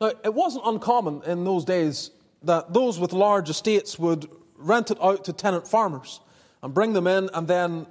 Now, 0.01 0.13
it 0.25 0.35
wasn't 0.35 0.67
uncommon 0.67 1.23
in 1.25 1.45
those 1.45 1.65
days 1.65 2.11
that 2.43 2.73
those 2.73 2.99
with 2.99 3.13
large 3.13 3.49
estates 3.49 3.99
would 3.99 4.29
rent 4.57 4.91
it 4.91 4.99
out 5.01 5.25
to 5.25 5.33
tenant 5.33 5.69
farmers 5.69 6.21
and 6.63 6.75
bring 6.75 6.95
them 6.95 7.07
in, 7.07 7.31
and 7.35 7.47
then 7.47 7.87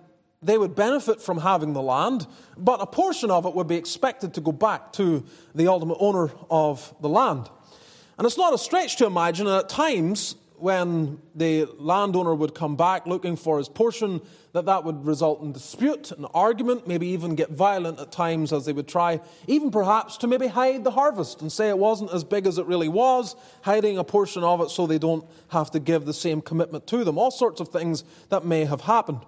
they 0.45 0.57
would 0.57 0.75
benefit 0.75 1.21
from 1.21 1.39
having 1.39 1.73
the 1.73 1.81
land, 1.81 2.27
but 2.57 2.81
a 2.81 2.85
portion 2.85 3.31
of 3.31 3.45
it 3.45 3.55
would 3.55 3.67
be 3.67 3.75
expected 3.75 4.33
to 4.35 4.41
go 4.41 4.51
back 4.51 4.93
to 4.93 5.23
the 5.55 5.67
ultimate 5.67 5.97
owner 5.99 6.31
of 6.49 6.93
the 7.01 7.09
land. 7.09 7.49
And 8.17 8.27
it's 8.27 8.37
not 8.37 8.53
a 8.53 8.57
stretch 8.57 8.97
to 8.97 9.05
imagine 9.05 9.45
that 9.45 9.65
at 9.65 9.69
times 9.69 10.35
when 10.63 11.19
the 11.35 11.67
landowner 11.77 12.33
would 12.33 12.55
come 12.55 12.77
back 12.77 13.05
looking 13.05 13.35
for 13.35 13.57
his 13.57 13.67
portion, 13.67 14.21
that 14.53 14.65
that 14.65 14.85
would 14.85 15.05
result 15.05 15.41
in 15.41 15.51
dispute 15.51 16.11
and 16.11 16.25
argument, 16.33 16.87
maybe 16.87 17.07
even 17.07 17.35
get 17.35 17.49
violent 17.49 17.99
at 17.99 18.11
times 18.13 18.53
as 18.53 18.65
they 18.65 18.71
would 18.71 18.87
try, 18.87 19.19
even 19.47 19.71
perhaps 19.71 20.15
to 20.15 20.27
maybe 20.27 20.47
hide 20.47 20.83
the 20.83 20.91
harvest 20.91 21.41
and 21.41 21.51
say 21.51 21.67
it 21.67 21.77
wasn't 21.77 22.13
as 22.13 22.23
big 22.23 22.47
as 22.47 22.57
it 22.57 22.65
really 22.65 22.87
was, 22.87 23.35
hiding 23.63 23.97
a 23.97 24.03
portion 24.05 24.43
of 24.43 24.61
it 24.61 24.69
so 24.69 24.87
they 24.87 24.99
don't 24.99 25.25
have 25.49 25.69
to 25.71 25.79
give 25.79 26.05
the 26.05 26.13
same 26.13 26.39
commitment 26.39 26.87
to 26.87 27.03
them. 27.03 27.17
All 27.17 27.31
sorts 27.31 27.59
of 27.59 27.67
things 27.67 28.05
that 28.29 28.45
may 28.45 28.63
have 28.63 28.81
happened. 28.81 29.19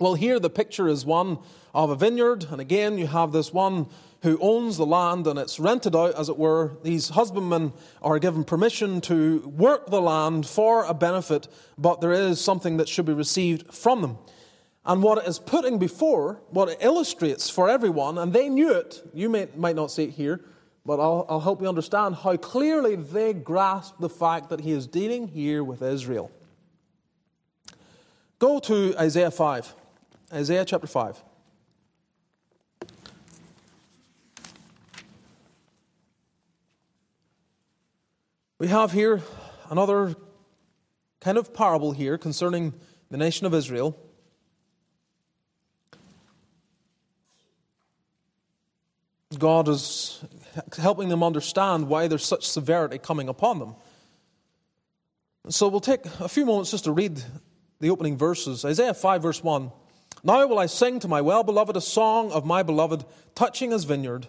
Well, 0.00 0.14
here 0.14 0.40
the 0.40 0.48
picture 0.48 0.88
is 0.88 1.04
one 1.04 1.40
of 1.74 1.90
a 1.90 1.94
vineyard, 1.94 2.46
and 2.50 2.58
again 2.58 2.96
you 2.96 3.06
have 3.06 3.32
this 3.32 3.52
one 3.52 3.86
who 4.22 4.38
owns 4.40 4.78
the 4.78 4.86
land 4.86 5.26
and 5.26 5.38
it's 5.38 5.60
rented 5.60 5.94
out, 5.94 6.14
as 6.14 6.30
it 6.30 6.38
were. 6.38 6.72
These 6.82 7.10
husbandmen 7.10 7.74
are 8.00 8.18
given 8.18 8.44
permission 8.44 9.02
to 9.02 9.40
work 9.40 9.90
the 9.90 10.00
land 10.00 10.46
for 10.46 10.84
a 10.84 10.94
benefit, 10.94 11.48
but 11.76 12.00
there 12.00 12.14
is 12.14 12.40
something 12.40 12.78
that 12.78 12.88
should 12.88 13.04
be 13.04 13.12
received 13.12 13.74
from 13.74 14.00
them. 14.00 14.16
And 14.86 15.02
what 15.02 15.18
it 15.18 15.28
is 15.28 15.38
putting 15.38 15.78
before, 15.78 16.40
what 16.48 16.70
it 16.70 16.78
illustrates 16.80 17.50
for 17.50 17.68
everyone, 17.68 18.16
and 18.16 18.32
they 18.32 18.48
knew 18.48 18.72
it, 18.72 19.06
you 19.12 19.28
may, 19.28 19.48
might 19.54 19.76
not 19.76 19.90
see 19.90 20.04
it 20.04 20.12
here, 20.12 20.40
but 20.86 20.98
I'll, 20.98 21.26
I'll 21.28 21.40
help 21.40 21.60
you 21.60 21.68
understand 21.68 22.14
how 22.14 22.38
clearly 22.38 22.96
they 22.96 23.34
grasp 23.34 23.96
the 24.00 24.08
fact 24.08 24.48
that 24.48 24.60
he 24.60 24.72
is 24.72 24.86
dealing 24.86 25.28
here 25.28 25.62
with 25.62 25.82
Israel. 25.82 26.30
Go 28.38 28.58
to 28.60 28.94
Isaiah 28.98 29.30
5. 29.30 29.74
Isaiah 30.32 30.64
chapter 30.64 30.86
5. 30.86 31.24
We 38.60 38.68
have 38.68 38.92
here 38.92 39.22
another 39.70 40.14
kind 41.20 41.36
of 41.36 41.52
parable 41.52 41.90
here 41.90 42.16
concerning 42.16 42.74
the 43.10 43.16
nation 43.16 43.44
of 43.44 43.54
Israel. 43.54 43.98
God 49.36 49.68
is 49.68 50.22
helping 50.78 51.08
them 51.08 51.24
understand 51.24 51.88
why 51.88 52.06
there's 52.06 52.24
such 52.24 52.46
severity 52.46 52.98
coming 52.98 53.28
upon 53.28 53.58
them. 53.58 53.74
So 55.48 55.66
we'll 55.66 55.80
take 55.80 56.04
a 56.20 56.28
few 56.28 56.44
moments 56.44 56.70
just 56.70 56.84
to 56.84 56.92
read 56.92 57.20
the 57.80 57.90
opening 57.90 58.16
verses. 58.16 58.64
Isaiah 58.64 58.94
5, 58.94 59.22
verse 59.22 59.42
1. 59.42 59.72
Now 60.22 60.46
will 60.46 60.58
I 60.58 60.66
sing 60.66 61.00
to 61.00 61.08
my 61.08 61.20
well 61.20 61.42
beloved 61.42 61.76
a 61.76 61.80
song 61.80 62.30
of 62.32 62.44
my 62.44 62.62
beloved 62.62 63.04
touching 63.34 63.70
his 63.70 63.84
vineyard. 63.84 64.28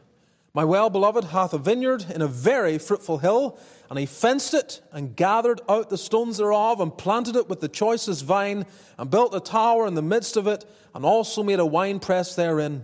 My 0.53 0.65
well 0.65 0.89
beloved 0.89 1.25
hath 1.25 1.53
a 1.53 1.57
vineyard 1.57 2.05
in 2.13 2.21
a 2.21 2.27
very 2.27 2.77
fruitful 2.77 3.19
hill, 3.19 3.57
and 3.89 3.97
he 3.97 4.05
fenced 4.05 4.53
it 4.53 4.81
and 4.91 5.15
gathered 5.15 5.61
out 5.69 5.89
the 5.89 5.97
stones 5.97 6.37
thereof, 6.37 6.81
and 6.81 6.97
planted 6.97 7.35
it 7.35 7.47
with 7.47 7.61
the 7.61 7.69
choicest 7.69 8.25
vine, 8.25 8.65
and 8.97 9.09
built 9.09 9.33
a 9.33 9.39
tower 9.39 9.87
in 9.87 9.95
the 9.95 10.01
midst 10.01 10.35
of 10.35 10.47
it, 10.47 10.65
and 10.93 11.05
also 11.05 11.41
made 11.41 11.59
a 11.59 11.65
winepress 11.65 12.35
therein. 12.35 12.83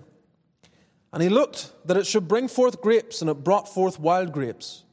And 1.12 1.22
he 1.22 1.30
looked 1.30 1.72
that 1.86 1.98
it 1.98 2.08
should 2.08 2.28
bring 2.28 2.48
forth 2.48 2.82
grapes, 2.82 3.22
and 3.22 3.30
it 3.30 3.44
brought 3.44 3.74
forth 3.74 4.00
wild 4.00 4.32
grapes. 4.32 4.84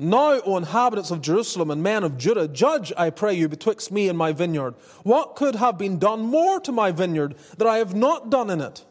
Now, 0.00 0.40
O 0.40 0.56
inhabitants 0.56 1.10
of 1.10 1.20
Jerusalem 1.20 1.70
and 1.70 1.82
men 1.82 2.04
of 2.04 2.16
Judah, 2.16 2.46
judge, 2.46 2.92
I 2.96 3.10
pray 3.10 3.34
you, 3.34 3.48
betwixt 3.48 3.90
me 3.90 4.08
and 4.08 4.16
my 4.16 4.32
vineyard. 4.32 4.74
What 5.02 5.34
could 5.34 5.56
have 5.56 5.76
been 5.76 5.98
done 5.98 6.20
more 6.20 6.60
to 6.60 6.72
my 6.72 6.92
vineyard 6.92 7.34
that 7.56 7.66
I 7.66 7.78
have 7.78 7.94
not 7.94 8.30
done 8.30 8.50
in 8.50 8.60
it? 8.60 8.84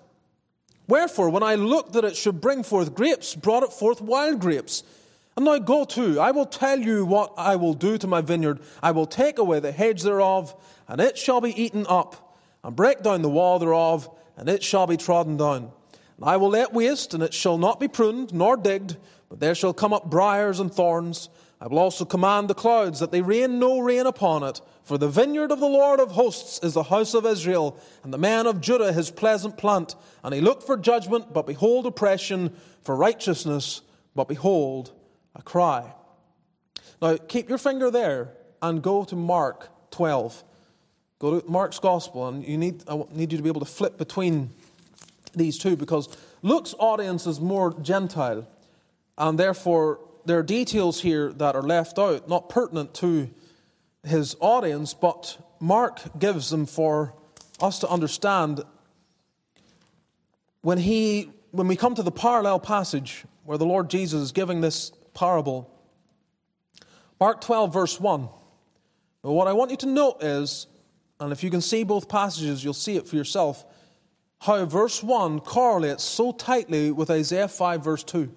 Wherefore, 0.88 1.30
when 1.30 1.44
I 1.44 1.56
looked 1.56 1.94
that 1.94 2.06
it 2.06 2.16
should 2.16 2.42
bring 2.42 2.64
forth 2.64 2.94
grapes, 2.94 3.36
brought 3.36 3.64
it 3.64 3.74
forth 3.74 4.02
wild 4.02 4.40
grapes. 4.40 4.84
And 5.36 5.46
now 5.46 5.60
go 5.60 5.86
to, 5.86 6.20
I 6.20 6.32
will 6.32 6.46
tell 6.46 6.80
you 6.80 7.06
what 7.06 7.34
I 7.38 7.58
will 7.58 7.74
do 7.74 7.98
to 8.00 8.08
my 8.08 8.22
vineyard. 8.22 8.60
I 8.82 8.92
will 8.92 9.06
take 9.06 9.38
away 9.38 9.60
the 9.60 9.72
hedge 9.72 10.02
thereof, 10.02 10.56
and 10.88 11.00
it 11.00 11.18
shall 11.18 11.42
be 11.42 11.62
eaten 11.62 11.86
up 11.88 12.36
and 12.64 12.76
break 12.76 13.04
down 13.04 13.22
the 13.22 13.30
wall 13.30 13.60
thereof, 13.60 14.10
and 14.36 14.50
it 14.50 14.64
shall 14.64 14.88
be 14.88 14.98
trodden 14.98 15.38
down. 15.38 15.72
And 16.18 16.26
I 16.26 16.38
will 16.38 16.56
it 16.56 16.74
waste, 16.74 17.14
and 17.14 17.22
it 17.22 17.34
shall 17.34 17.58
not 17.58 17.80
be 17.80 17.88
pruned 17.88 18.34
nor 18.34 18.58
digged, 18.58 18.98
but 19.30 19.40
there 19.40 19.56
shall 19.56 19.74
come 19.74 19.94
up 19.94 20.10
briers 20.10 20.60
and 20.60 20.74
thorns. 20.74 21.30
I 21.60 21.68
will 21.68 21.80
also 21.80 22.06
command 22.06 22.50
the 22.50 22.54
clouds 22.54 23.00
that 23.00 23.12
they 23.12 23.22
rain 23.22 23.60
no 23.60 23.80
rain 23.80 24.06
upon 24.06 24.44
it. 24.44 24.62
For 24.84 24.98
the 24.98 25.10
vineyard 25.10 25.52
of 25.52 25.60
the 25.60 25.68
Lord 25.68 26.00
of 26.00 26.12
hosts 26.12 26.60
is 26.64 26.76
the 26.76 26.84
house 26.84 27.14
of 27.14 27.26
Israel, 27.26 27.78
and 28.04 28.14
the 28.14 28.18
man 28.18 28.48
of 28.48 28.62
Judah 28.62 28.94
his 28.94 29.12
pleasant 29.12 29.58
plant. 29.58 29.96
And 30.24 30.34
he 30.34 30.42
looked 30.42 30.64
for 30.64 30.78
judgment, 30.78 31.34
but 31.34 31.48
behold 31.48 31.86
oppression, 31.86 32.56
for 32.84 32.96
righteousness, 32.96 33.82
but 34.16 34.28
behold 34.28 34.92
a 35.36 35.42
cry. 35.42 35.94
Now 37.02 37.18
keep 37.18 37.50
your 37.50 37.58
finger 37.58 37.92
there 37.92 38.34
and 38.62 38.82
go 38.82 39.04
to 39.06 39.16
Mark 39.16 39.70
12. 39.92 40.44
Go 41.20 41.40
to 41.40 41.52
Mark's 41.52 41.80
Gospel, 41.80 42.28
and 42.28 42.46
you 42.46 42.58
need, 42.58 42.84
I 42.88 43.04
need 43.12 43.32
you 43.32 43.38
to 43.38 43.44
be 43.44 43.50
able 43.50 43.62
to 43.62 43.66
flip 43.66 43.98
between 43.98 44.52
these 45.34 45.58
two 45.58 45.76
because 45.76 46.10
Luke's 46.42 46.76
audience 46.80 47.26
is 47.26 47.40
more 47.40 47.74
Gentile, 47.82 48.48
and 49.18 49.40
therefore 49.40 50.00
there 50.26 50.40
are 50.40 50.44
details 50.44 51.02
here 51.02 51.32
that 51.34 51.56
are 51.56 51.64
left 51.64 51.98
out, 51.98 52.28
not 52.28 52.50
pertinent 52.50 52.94
to 52.96 53.30
his 54.04 54.36
audience, 54.40 54.94
but 54.94 55.38
Mark 55.60 56.20
gives 56.20 56.50
them 56.50 56.66
for 56.66 57.14
us 57.62 57.80
to 57.80 57.90
understand. 57.90 58.64
When, 60.62 60.78
he, 60.78 61.32
when 61.52 61.68
we 61.68 61.76
come 61.76 61.96
to 61.96 62.04
the 62.04 62.12
parallel 62.12 62.60
passage 62.60 63.24
where 63.46 63.58
the 63.58 63.66
Lord 63.66 63.90
Jesus 63.90 64.22
is 64.22 64.32
giving 64.32 64.62
this 64.62 64.92
parable, 65.14 65.74
Mark 67.20 67.42
12, 67.42 67.74
verse 67.74 68.00
1. 68.00 68.30
But 69.24 69.32
what 69.32 69.48
I 69.48 69.54
want 69.54 69.72
you 69.72 69.78
to 69.78 69.88
note 69.88 70.24
is, 70.24 70.68
and 71.20 71.32
if 71.32 71.44
you 71.44 71.50
can 71.50 71.62
see 71.62 71.84
both 71.84 72.08
passages, 72.08 72.64
you'll 72.64 72.74
see 72.74 72.98
it 72.98 73.08
for 73.08 73.16
yourself, 73.16 73.66
how 74.40 74.64
verse 74.66 75.02
1 75.02 75.40
correlates 75.40 76.04
so 76.04 76.32
tightly 76.32 76.92
with 76.92 77.10
Isaiah 77.10 77.48
5, 77.48 77.84
verse 77.84 78.04
2. 78.04 78.32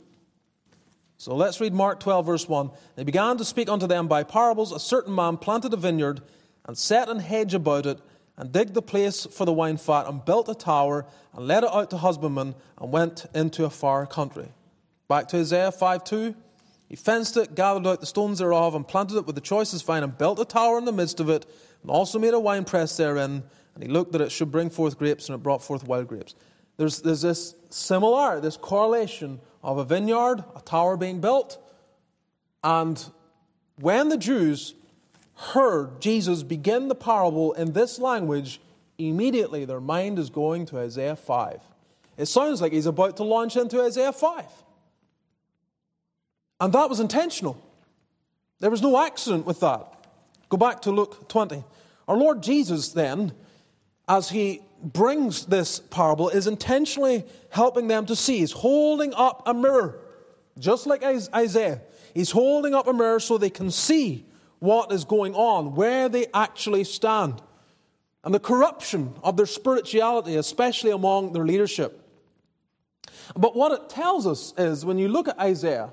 So 1.21 1.37
let's 1.37 1.61
read 1.61 1.75
Mark 1.75 2.00
12, 2.00 2.25
verse 2.25 2.49
1. 2.49 2.71
They 2.97 3.05
began 3.05 3.37
to 3.37 3.45
speak 3.45 3.69
unto 3.69 3.87
them 3.87 4.09
by 4.09 4.23
parables. 4.23 4.73
A 4.73 4.81
certain 4.81 5.15
man 5.15 5.37
planted 5.37 5.75
a 5.75 5.77
vineyard 5.77 6.23
and 6.65 6.79
set 6.79 7.11
an 7.11 7.19
hedge 7.19 7.53
about 7.53 7.85
it 7.85 7.99
and 8.39 8.50
digged 8.50 8.73
the 8.73 8.81
place 8.81 9.27
for 9.27 9.45
the 9.45 9.53
wine 9.53 9.77
fat 9.77 10.07
and 10.07 10.25
built 10.25 10.49
a 10.49 10.55
tower 10.55 11.05
and 11.35 11.47
let 11.47 11.62
it 11.62 11.69
out 11.71 11.91
to 11.91 11.99
husbandmen 11.99 12.55
and 12.79 12.91
went 12.91 13.27
into 13.35 13.67
a 13.67 13.71
far 13.71 14.07
country. 14.07 14.49
Back 15.09 15.29
to 15.29 15.37
Isaiah 15.37 15.71
5, 15.71 16.05
2. 16.05 16.35
He 16.89 16.97
fenced 16.97 17.37
it, 17.37 17.55
gathered 17.55 17.87
out 17.87 18.00
the 18.00 18.07
stones 18.07 18.39
thereof, 18.39 18.75
and 18.75 18.89
planted 18.89 19.19
it 19.19 19.27
with 19.27 19.35
the 19.35 19.43
choicest 19.43 19.85
vine, 19.85 20.03
and 20.03 20.17
built 20.17 20.41
a 20.41 20.47
tower 20.47 20.79
in 20.79 20.87
the 20.87 20.91
midst 20.91 21.21
of 21.21 21.29
it, 21.29 21.45
and 21.83 21.91
also 21.91 22.19
made 22.19 22.33
a 22.33 22.41
winepress 22.41 22.97
therein. 22.97 23.43
And 23.75 23.85
he 23.85 23.91
looked 23.91 24.12
that 24.12 24.23
it 24.23 24.33
should 24.33 24.50
bring 24.50 24.71
forth 24.71 24.99
grapes, 24.99 25.29
and 25.29 25.35
it 25.35 25.43
brought 25.43 25.62
forth 25.62 25.87
wild 25.87 26.09
grapes. 26.09 26.35
There's, 26.79 27.03
there's 27.03 27.21
this 27.21 27.57
similar, 27.69 28.41
this 28.41 28.57
correlation 28.57 29.39
of 29.62 29.79
a 29.79 29.85
vineyard, 29.85 30.45
a 30.57 30.61
tower 30.61 30.97
being 30.97 31.21
built. 31.21 31.59
And 32.62 33.02
when 33.79 34.09
the 34.09 34.17
Jews 34.17 34.75
heard 35.35 36.00
Jesus 36.00 36.43
begin 36.43 36.88
the 36.88 36.95
parable 36.95 37.52
in 37.52 37.73
this 37.73 37.99
language, 37.99 38.61
immediately 38.99 39.64
their 39.64 39.81
mind 39.81 40.19
is 40.19 40.31
going 40.31 40.67
to 40.67 40.79
Isaiah 40.79 41.17
5. 41.17 41.61
It 42.17 42.26
sounds 42.26 42.61
like 42.61 42.73
he's 42.73 42.87
about 42.87 43.17
to 43.17 43.25
launch 43.25 43.57
into 43.57 43.81
Isaiah 43.83 44.12
5. 44.12 44.45
And 46.61 46.73
that 46.75 46.90
was 46.90 47.00
intentional. 47.00 47.61
There 48.59 48.71
was 48.71 48.83
no 48.83 49.02
accident 49.02 49.47
with 49.47 49.61
that. 49.61 49.87
Go 50.50 50.59
back 50.59 50.83
to 50.83 50.90
Luke 50.90 51.28
20. 51.28 51.65
Our 52.06 52.17
Lord 52.17 52.43
Jesus, 52.43 52.91
then, 52.91 53.32
as 54.06 54.28
he 54.28 54.61
brings 54.82 55.47
this 55.47 55.80
parable 55.80 56.28
is 56.28 56.47
intentionally 56.47 57.25
helping 57.50 57.88
them 57.88 58.06
to 58.06 58.16
see. 58.16 58.38
He's 58.38 58.52
holding 58.52 59.12
up 59.14 59.43
a 59.47 59.54
mirror, 59.54 60.00
just 60.58 60.86
like 60.86 61.02
Isaiah. 61.02 61.82
He's 62.14 62.30
holding 62.30 62.75
up 62.75 62.86
a 62.86 62.93
mirror 62.93 63.21
so 63.21 63.38
they 63.38 63.50
can 63.50 63.71
see 63.71 64.26
what 64.58 64.93
is 64.93 65.04
going 65.04 65.34
on, 65.34 65.75
where 65.75 66.08
they 66.08 66.26
actually 66.34 66.84
stand, 66.84 67.40
and 68.25 68.34
the 68.34 68.40
corruption 68.40 69.14
of 69.23 69.36
their 69.36 69.47
spirituality, 69.47 70.36
especially 70.36 70.90
among 70.90 71.32
their 71.32 71.47
leadership. 71.47 72.06
But 73.36 73.56
what 73.56 73.73
it 73.73 73.88
tells 73.88 74.26
us 74.26 74.52
is 74.58 74.84
when 74.84 74.99
you 74.99 75.08
look 75.08 75.28
at 75.28 75.38
Isaiah 75.38 75.93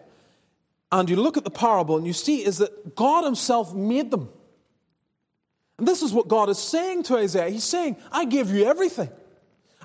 and 0.92 1.10
you 1.10 1.16
look 1.16 1.38
at 1.38 1.44
the 1.44 1.52
parable 1.52 1.98
and 1.98 2.06
you 2.06 2.14
see 2.14 2.44
is 2.46 2.58
that 2.58 2.96
God 2.96 3.24
Himself 3.24 3.74
made 3.74 4.12
them. 4.12 4.30
And 5.78 5.88
this 5.88 6.02
is 6.02 6.12
what 6.14 6.28
God 6.28 6.50
is 6.50 6.58
saying 6.58 7.04
to 7.04 7.18
Isaiah. 7.18 7.50
He's 7.50 7.64
saying, 7.64 7.98
I 8.12 8.26
gave 8.26 8.50
you 8.50 8.66
everything. 8.66 9.10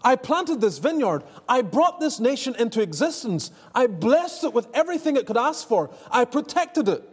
I 0.04 0.16
planted 0.16 0.60
this 0.60 0.78
vineyard. 0.78 1.22
I 1.48 1.62
brought 1.62 2.00
this 2.00 2.18
nation 2.18 2.54
into 2.58 2.82
existence. 2.82 3.50
I 3.74 3.86
blessed 3.86 4.44
it 4.44 4.54
with 4.54 4.66
everything 4.74 5.16
it 5.16 5.26
could 5.26 5.36
ask 5.36 5.68
for. 5.68 5.90
I 6.10 6.24
protected 6.24 6.88
it. 6.88 7.08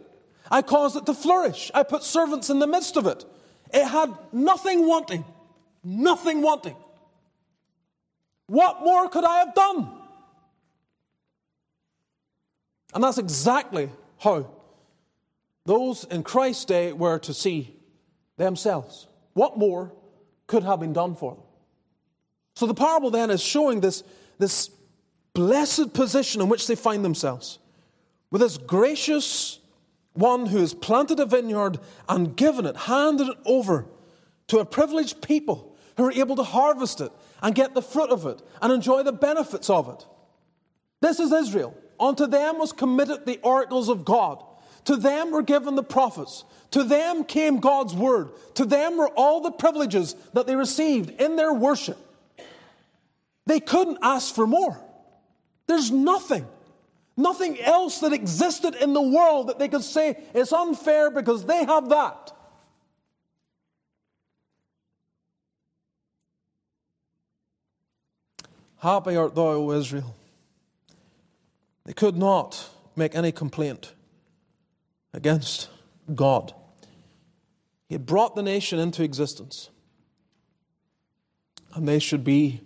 I 0.50 0.62
caused 0.62 0.96
it 0.96 1.06
to 1.06 1.14
flourish. 1.14 1.70
I 1.74 1.84
put 1.84 2.02
servants 2.02 2.50
in 2.50 2.58
the 2.58 2.66
midst 2.66 2.96
of 2.96 3.06
it. 3.06 3.24
It 3.72 3.86
had 3.86 4.12
nothing 4.32 4.86
wanting. 4.86 5.24
Nothing 5.84 6.42
wanting. 6.42 6.76
What 8.46 8.80
more 8.80 9.08
could 9.08 9.24
I 9.24 9.38
have 9.38 9.54
done? 9.54 9.88
And 12.92 13.04
that's 13.04 13.18
exactly 13.18 13.90
how 14.18 14.50
those 15.64 16.02
in 16.04 16.24
Christ's 16.24 16.64
day 16.64 16.92
were 16.92 17.20
to 17.20 17.32
see 17.32 17.79
themselves. 18.44 19.06
What 19.34 19.58
more 19.58 19.92
could 20.46 20.62
have 20.64 20.80
been 20.80 20.92
done 20.92 21.14
for 21.14 21.34
them? 21.34 21.44
So 22.56 22.66
the 22.66 22.74
parable 22.74 23.10
then 23.10 23.30
is 23.30 23.42
showing 23.42 23.80
this, 23.80 24.02
this 24.38 24.70
blessed 25.32 25.92
position 25.94 26.42
in 26.42 26.48
which 26.48 26.66
they 26.66 26.74
find 26.74 27.04
themselves. 27.04 27.58
With 28.30 28.40
this 28.40 28.58
gracious 28.58 29.60
one 30.14 30.46
who 30.46 30.58
has 30.58 30.74
planted 30.74 31.20
a 31.20 31.26
vineyard 31.26 31.78
and 32.08 32.36
given 32.36 32.66
it, 32.66 32.76
handed 32.76 33.28
it 33.28 33.38
over 33.44 33.86
to 34.48 34.58
a 34.58 34.64
privileged 34.64 35.22
people 35.22 35.76
who 35.96 36.04
are 36.04 36.12
able 36.12 36.36
to 36.36 36.42
harvest 36.42 37.00
it 37.00 37.12
and 37.42 37.54
get 37.54 37.74
the 37.74 37.82
fruit 37.82 38.10
of 38.10 38.26
it 38.26 38.42
and 38.60 38.72
enjoy 38.72 39.02
the 39.02 39.12
benefits 39.12 39.70
of 39.70 39.88
it. 39.88 40.06
This 41.00 41.20
is 41.20 41.32
Israel. 41.32 41.74
Unto 41.98 42.26
them 42.26 42.58
was 42.58 42.72
committed 42.72 43.26
the 43.26 43.40
oracles 43.42 43.88
of 43.88 44.04
God. 44.04 44.42
To 44.86 44.96
them 44.96 45.30
were 45.30 45.42
given 45.42 45.76
the 45.76 45.82
prophets. 45.82 46.44
To 46.72 46.84
them 46.84 47.24
came 47.24 47.58
God's 47.58 47.94
word. 47.94 48.30
To 48.54 48.64
them 48.64 48.96
were 48.96 49.08
all 49.08 49.40
the 49.40 49.50
privileges 49.50 50.14
that 50.34 50.46
they 50.46 50.54
received 50.54 51.20
in 51.20 51.36
their 51.36 51.52
worship. 51.52 51.98
They 53.46 53.60
couldn't 53.60 53.98
ask 54.02 54.34
for 54.34 54.46
more. 54.46 54.80
There's 55.66 55.90
nothing, 55.90 56.46
nothing 57.16 57.60
else 57.60 58.00
that 58.00 58.12
existed 58.12 58.74
in 58.76 58.92
the 58.92 59.02
world 59.02 59.48
that 59.48 59.58
they 59.58 59.68
could 59.68 59.82
say 59.82 60.18
it's 60.34 60.52
unfair 60.52 61.10
because 61.10 61.44
they 61.44 61.64
have 61.64 61.88
that. 61.88 62.32
Happy 68.78 69.16
art 69.16 69.34
thou, 69.34 69.48
O 69.48 69.72
Israel. 69.72 70.14
They 71.84 71.92
could 71.92 72.16
not 72.16 72.70
make 72.96 73.14
any 73.14 73.32
complaint 73.32 73.92
against 75.12 75.68
God. 76.14 76.54
He 77.90 77.94
had 77.94 78.06
brought 78.06 78.36
the 78.36 78.42
nation 78.42 78.78
into 78.78 79.02
existence. 79.02 79.68
And 81.74 81.88
they 81.88 81.98
should 81.98 82.22
be 82.22 82.60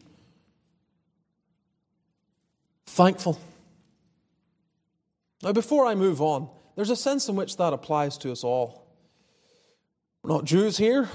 thankful. 2.85 3.41
Now, 5.43 5.55
before 5.55 5.87
I 5.87 5.95
move 5.95 6.21
on, 6.21 6.51
there's 6.77 6.91
a 6.91 6.97
sense 6.97 7.27
in 7.27 7.37
which 7.37 7.57
that 7.57 7.73
applies 7.73 8.19
to 8.19 8.33
us 8.33 8.45
all. 8.45 8.87
We're 10.23 10.35
not 10.35 10.45
Jews 10.45 10.77
here, 10.77 11.09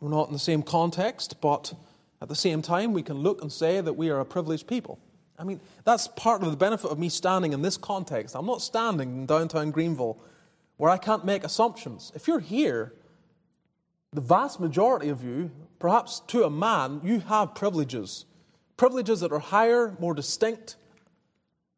we're 0.00 0.10
not 0.10 0.26
in 0.26 0.32
the 0.32 0.40
same 0.40 0.64
context, 0.64 1.40
but 1.40 1.72
at 2.20 2.28
the 2.28 2.34
same 2.34 2.62
time, 2.62 2.92
we 2.92 3.04
can 3.04 3.18
look 3.18 3.42
and 3.42 3.52
say 3.52 3.80
that 3.80 3.92
we 3.92 4.10
are 4.10 4.18
a 4.18 4.24
privileged 4.24 4.66
people. 4.66 4.98
I 5.38 5.44
mean, 5.44 5.60
that's 5.84 6.08
part 6.08 6.42
of 6.42 6.50
the 6.50 6.56
benefit 6.56 6.90
of 6.90 6.98
me 6.98 7.08
standing 7.10 7.52
in 7.52 7.62
this 7.62 7.76
context. 7.76 8.34
I'm 8.34 8.46
not 8.46 8.60
standing 8.60 9.18
in 9.18 9.26
downtown 9.26 9.70
Greenville 9.70 10.20
where 10.78 10.90
I 10.90 10.98
can't 10.98 11.24
make 11.24 11.44
assumptions. 11.44 12.10
If 12.16 12.26
you're 12.26 12.40
here, 12.40 12.92
the 14.16 14.22
vast 14.22 14.58
majority 14.58 15.10
of 15.10 15.22
you, 15.22 15.50
perhaps 15.78 16.20
to 16.28 16.42
a 16.44 16.50
man, 16.50 17.02
you 17.04 17.20
have 17.20 17.54
privileges. 17.54 18.24
Privileges 18.78 19.20
that 19.20 19.30
are 19.30 19.38
higher, 19.38 19.94
more 20.00 20.14
distinct 20.14 20.76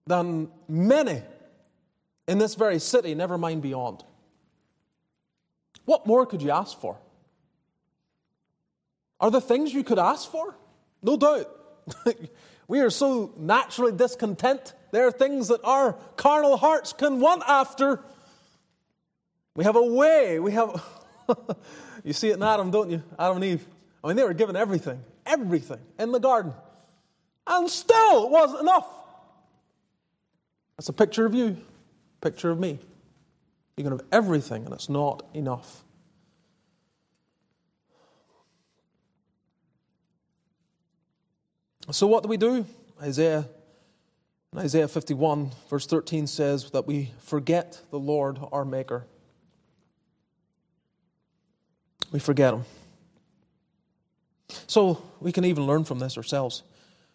than 0.07 0.49
many 0.69 1.21
in 2.29 2.39
this 2.39 2.55
very 2.55 2.79
city, 2.79 3.15
never 3.17 3.37
mind 3.37 3.61
beyond. 3.61 4.05
What 5.85 6.07
more 6.07 6.27
could 6.27 6.41
you 6.41 6.53
ask 6.53 6.81
for? 6.81 6.97
Are 9.19 9.33
there 9.33 9.41
things 9.41 9.75
you 9.75 9.83
could 9.83 9.99
ask 9.99 10.31
for? 10.31 10.55
No 11.03 11.17
doubt. 11.17 11.51
we 12.69 12.79
are 12.79 12.91
so 12.91 13.35
naturally 13.37 13.91
discontent. 13.91 14.75
There 14.93 15.09
are 15.09 15.11
things 15.11 15.49
that 15.49 15.61
our 15.65 15.95
carnal 16.15 16.57
hearts 16.57 16.93
can 16.93 17.19
want 17.19 17.43
after. 17.49 18.01
We 19.57 19.65
have 19.65 19.75
a 19.75 19.83
way. 19.83 20.39
We 20.39 20.53
have. 20.53 20.85
You 22.09 22.15
see 22.15 22.31
it 22.31 22.37
in 22.37 22.43
Adam, 22.43 22.71
don't 22.71 22.89
you? 22.89 23.03
Adam 23.19 23.37
and 23.37 23.45
Eve. 23.45 23.67
I 24.03 24.07
mean, 24.07 24.17
they 24.17 24.25
were 24.25 24.33
given 24.33 24.57
everything, 24.57 25.05
everything 25.27 25.81
in 25.99 26.11
the 26.11 26.19
garden. 26.19 26.55
And 27.47 27.69
still 27.69 28.25
it 28.25 28.31
wasn't 28.31 28.63
enough. 28.63 28.87
That's 30.79 30.89
a 30.89 30.95
picture 30.95 31.27
of 31.27 31.35
you, 31.35 31.59
picture 32.23 32.51
of 32.51 32.59
me. 32.59 32.79
You 33.77 33.85
can 33.85 33.93
have 33.93 34.07
everything, 34.11 34.65
and 34.65 34.73
it's 34.73 34.89
not 34.89 35.23
enough. 35.35 35.85
So, 41.91 42.07
what 42.07 42.23
do 42.23 42.31
we 42.31 42.39
do? 42.39 42.65
Isaiah, 43.03 43.47
Isaiah 44.57 44.89
51, 44.89 45.51
verse 45.69 45.87
13 45.87 46.27
says 46.27 46.71
that 46.71 46.87
we 46.87 47.13
forget 47.19 47.83
the 47.91 47.99
Lord 47.99 48.39
our 48.51 48.65
Maker. 48.65 49.05
We 52.11 52.19
forget 52.19 52.53
them. 52.53 52.65
So, 54.67 55.03
we 55.21 55.33
can 55.33 55.45
even 55.45 55.67
learn 55.67 55.85
from 55.85 55.99
this 55.99 56.17
ourselves. 56.17 56.63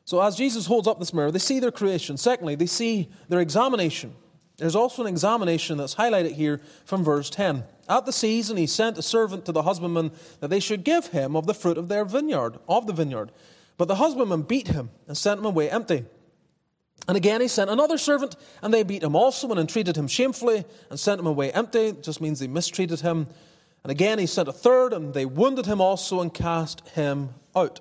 So, 0.05 0.21
as 0.21 0.35
Jesus 0.35 0.65
holds 0.65 0.87
up 0.87 0.99
this 0.99 1.13
mirror, 1.13 1.31
they 1.31 1.39
see 1.39 1.59
their 1.59 1.71
creation. 1.71 2.17
Secondly, 2.17 2.55
they 2.55 2.65
see 2.65 3.09
their 3.29 3.39
examination. 3.39 4.13
There's 4.57 4.75
also 4.75 5.01
an 5.01 5.07
examination 5.07 5.77
that's 5.77 5.95
highlighted 5.95 6.33
here 6.33 6.61
from 6.85 7.03
verse 7.03 7.29
10. 7.29 7.63
At 7.89 8.05
the 8.05 8.13
season, 8.13 8.57
he 8.57 8.67
sent 8.67 8.97
a 8.97 9.01
servant 9.01 9.45
to 9.45 9.51
the 9.51 9.63
husbandman 9.63 10.11
that 10.41 10.49
they 10.49 10.59
should 10.59 10.83
give 10.83 11.07
him 11.07 11.35
of 11.35 11.47
the 11.47 11.53
fruit 11.55 11.77
of 11.77 11.87
their 11.87 12.05
vineyard, 12.05 12.59
of 12.67 12.85
the 12.85 12.93
vineyard. 12.93 13.31
But 13.77 13.87
the 13.87 13.95
husbandman 13.95 14.43
beat 14.43 14.67
him 14.67 14.91
and 15.07 15.17
sent 15.17 15.39
him 15.39 15.45
away 15.45 15.69
empty. 15.69 16.05
And 17.07 17.17
again 17.17 17.41
he 17.41 17.47
sent 17.47 17.69
another 17.69 17.97
servant, 17.97 18.35
and 18.61 18.73
they 18.73 18.83
beat 18.83 19.03
him 19.03 19.15
also 19.15 19.49
and 19.49 19.59
entreated 19.59 19.97
him 19.97 20.07
shamefully 20.07 20.63
and 20.89 20.99
sent 20.99 21.19
him 21.19 21.27
away 21.27 21.51
empty. 21.51 21.87
It 21.87 22.03
just 22.03 22.21
means 22.21 22.39
they 22.39 22.47
mistreated 22.47 23.01
him. 23.01 23.27
And 23.83 23.91
again 23.91 24.19
he 24.19 24.25
sent 24.25 24.47
a 24.47 24.53
third, 24.53 24.93
and 24.93 25.13
they 25.13 25.25
wounded 25.25 25.65
him 25.65 25.81
also 25.81 26.21
and 26.21 26.33
cast 26.33 26.87
him 26.89 27.35
out. 27.55 27.79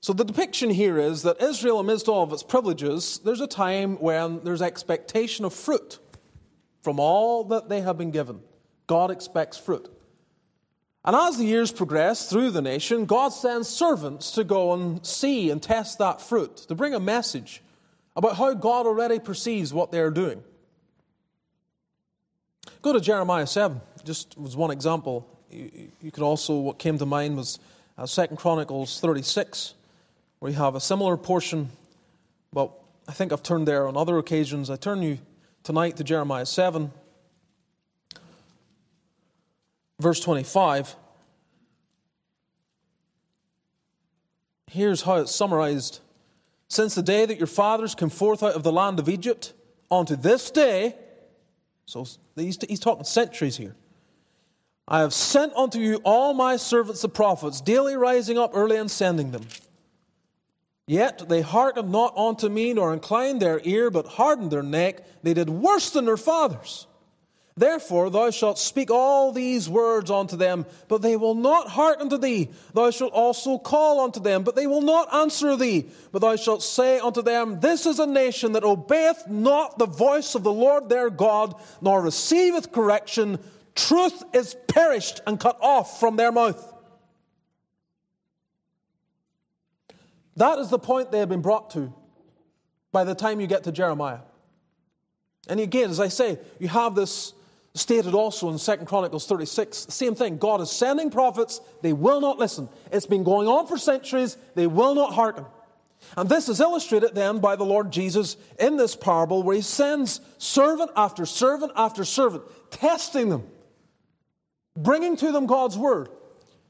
So 0.00 0.12
the 0.12 0.24
depiction 0.24 0.70
here 0.70 0.98
is 0.98 1.22
that 1.22 1.40
Israel, 1.40 1.78
amidst 1.78 2.08
all 2.08 2.24
of 2.24 2.32
its 2.32 2.42
privileges, 2.42 3.20
there's 3.24 3.40
a 3.40 3.46
time 3.46 3.96
when 4.00 4.42
there's 4.42 4.60
expectation 4.60 5.44
of 5.44 5.54
fruit 5.54 6.00
from 6.82 6.98
all 6.98 7.44
that 7.44 7.68
they 7.68 7.82
have 7.82 7.96
been 7.96 8.10
given. 8.10 8.40
God 8.88 9.12
expects 9.12 9.56
fruit. 9.56 9.88
And 11.04 11.14
as 11.14 11.38
the 11.38 11.44
years 11.44 11.70
progress 11.70 12.28
through 12.28 12.50
the 12.50 12.62
nation, 12.62 13.06
God 13.06 13.28
sends 13.28 13.68
servants 13.68 14.32
to 14.32 14.44
go 14.44 14.72
and 14.72 15.04
see 15.06 15.50
and 15.50 15.62
test 15.62 15.98
that 15.98 16.20
fruit, 16.20 16.56
to 16.68 16.74
bring 16.74 16.94
a 16.94 17.00
message 17.00 17.62
about 18.16 18.36
how 18.36 18.54
God 18.54 18.86
already 18.86 19.20
perceives 19.20 19.72
what 19.72 19.92
they 19.92 20.00
are 20.00 20.10
doing. 20.10 20.42
Go 22.82 22.92
to 22.92 23.00
Jeremiah 23.00 23.46
7, 23.46 23.80
just 24.04 24.36
was 24.36 24.56
one 24.56 24.70
example. 24.70 25.26
You 25.50 26.10
could 26.12 26.22
also, 26.22 26.58
what 26.58 26.78
came 26.78 26.98
to 26.98 27.06
mind 27.06 27.36
was 27.36 27.58
uh, 27.96 28.06
Second 28.06 28.36
Chronicles 28.36 29.00
36 29.00 29.74
we 30.42 30.54
have 30.54 30.74
a 30.74 30.80
similar 30.80 31.16
portion, 31.16 31.70
but 32.52 32.72
I 33.06 33.12
think 33.12 33.32
I've 33.32 33.44
turned 33.44 33.68
there 33.68 33.86
on 33.86 33.96
other 33.96 34.18
occasions. 34.18 34.70
I 34.70 34.76
turn 34.76 35.00
you 35.00 35.18
tonight 35.62 35.96
to 35.98 36.04
Jeremiah 36.04 36.46
7, 36.46 36.90
verse 40.00 40.18
25. 40.18 40.96
Here's 44.66 45.02
how 45.02 45.18
it's 45.18 45.32
summarized. 45.32 46.00
Since 46.66 46.96
the 46.96 47.04
day 47.04 47.24
that 47.24 47.38
your 47.38 47.46
fathers 47.46 47.94
came 47.94 48.10
forth 48.10 48.42
out 48.42 48.54
of 48.56 48.64
the 48.64 48.72
land 48.72 48.98
of 48.98 49.08
Egypt 49.08 49.52
unto 49.92 50.16
this 50.16 50.50
day, 50.50 50.96
so 51.86 52.04
he's, 52.36 52.58
he's 52.68 52.80
talking 52.80 53.04
centuries 53.04 53.56
here. 53.56 53.74
I 54.88 55.00
have 55.00 55.14
sent 55.14 55.54
unto 55.54 55.78
you 55.78 56.00
all 56.04 56.34
my 56.34 56.56
servants 56.56 57.02
the 57.02 57.08
prophets, 57.08 57.60
daily 57.60 57.96
rising 57.96 58.36
up 58.38 58.50
early 58.54 58.76
and 58.76 58.90
sending 58.90 59.30
them. 59.30 59.46
Yet 60.86 61.28
they 61.28 61.40
hearkened 61.40 61.90
not 61.90 62.16
unto 62.16 62.48
me, 62.48 62.72
nor 62.74 62.92
inclined 62.92 63.40
their 63.40 63.60
ear, 63.64 63.90
but 63.90 64.06
hardened 64.06 64.50
their 64.50 64.62
neck. 64.62 65.22
They 65.22 65.34
did 65.34 65.48
worse 65.48 65.90
than 65.90 66.04
their 66.04 66.16
fathers. 66.16 66.86
Therefore 67.56 68.08
thou 68.08 68.30
shalt 68.30 68.58
speak 68.58 68.90
all 68.90 69.30
these 69.30 69.68
words 69.68 70.10
unto 70.10 70.36
them, 70.36 70.64
but 70.88 71.02
they 71.02 71.16
will 71.16 71.34
not 71.34 71.68
hearken 71.68 72.08
to 72.08 72.16
thee. 72.18 72.50
Thou 72.72 72.90
shalt 72.90 73.12
also 73.12 73.58
call 73.58 74.00
unto 74.00 74.20
them, 74.20 74.42
but 74.42 74.56
they 74.56 74.66
will 74.66 74.80
not 74.80 75.12
answer 75.12 75.54
thee. 75.56 75.86
But 76.12 76.22
thou 76.22 76.36
shalt 76.36 76.62
say 76.62 76.98
unto 76.98 77.20
them, 77.20 77.60
This 77.60 77.84
is 77.84 77.98
a 77.98 78.06
nation 78.06 78.52
that 78.52 78.64
obeyeth 78.64 79.28
not 79.28 79.78
the 79.78 79.86
voice 79.86 80.34
of 80.34 80.44
the 80.44 80.52
Lord 80.52 80.88
their 80.88 81.10
God, 81.10 81.54
nor 81.82 82.00
receiveth 82.00 82.72
correction. 82.72 83.38
Truth 83.74 84.22
is 84.32 84.56
perished 84.66 85.20
and 85.26 85.38
cut 85.38 85.58
off 85.60 86.00
from 86.00 86.16
their 86.16 86.32
mouth. 86.32 86.72
That 90.36 90.58
is 90.58 90.70
the 90.70 90.78
point 90.78 91.12
they 91.12 91.18
have 91.18 91.28
been 91.28 91.42
brought 91.42 91.70
to 91.70 91.92
by 92.92 93.04
the 93.04 93.14
time 93.14 93.40
you 93.40 93.46
get 93.46 93.64
to 93.64 93.72
Jeremiah. 93.72 94.20
And 95.48 95.60
again, 95.60 95.90
as 95.90 96.00
I 96.00 96.08
say, 96.08 96.38
you 96.58 96.68
have 96.68 96.94
this 96.94 97.34
stated 97.74 98.14
also 98.14 98.50
in 98.50 98.58
2 98.58 98.84
Chronicles 98.84 99.26
36. 99.26 99.86
Same 99.88 100.14
thing. 100.14 100.38
God 100.38 100.60
is 100.60 100.70
sending 100.70 101.10
prophets, 101.10 101.60
they 101.80 101.92
will 101.92 102.20
not 102.20 102.38
listen. 102.38 102.68
It's 102.90 103.06
been 103.06 103.24
going 103.24 103.48
on 103.48 103.66
for 103.66 103.78
centuries, 103.78 104.36
they 104.54 104.66
will 104.66 104.94
not 104.94 105.14
hearken. 105.14 105.46
And 106.16 106.28
this 106.28 106.48
is 106.48 106.60
illustrated 106.60 107.14
then 107.14 107.38
by 107.38 107.56
the 107.56 107.64
Lord 107.64 107.92
Jesus 107.92 108.36
in 108.58 108.76
this 108.76 108.96
parable 108.96 109.42
where 109.42 109.56
he 109.56 109.62
sends 109.62 110.20
servant 110.38 110.90
after 110.96 111.24
servant 111.24 111.72
after 111.76 112.04
servant, 112.04 112.42
testing 112.70 113.28
them, 113.28 113.44
bringing 114.76 115.16
to 115.16 115.32
them 115.32 115.46
God's 115.46 115.78
word 115.78 116.08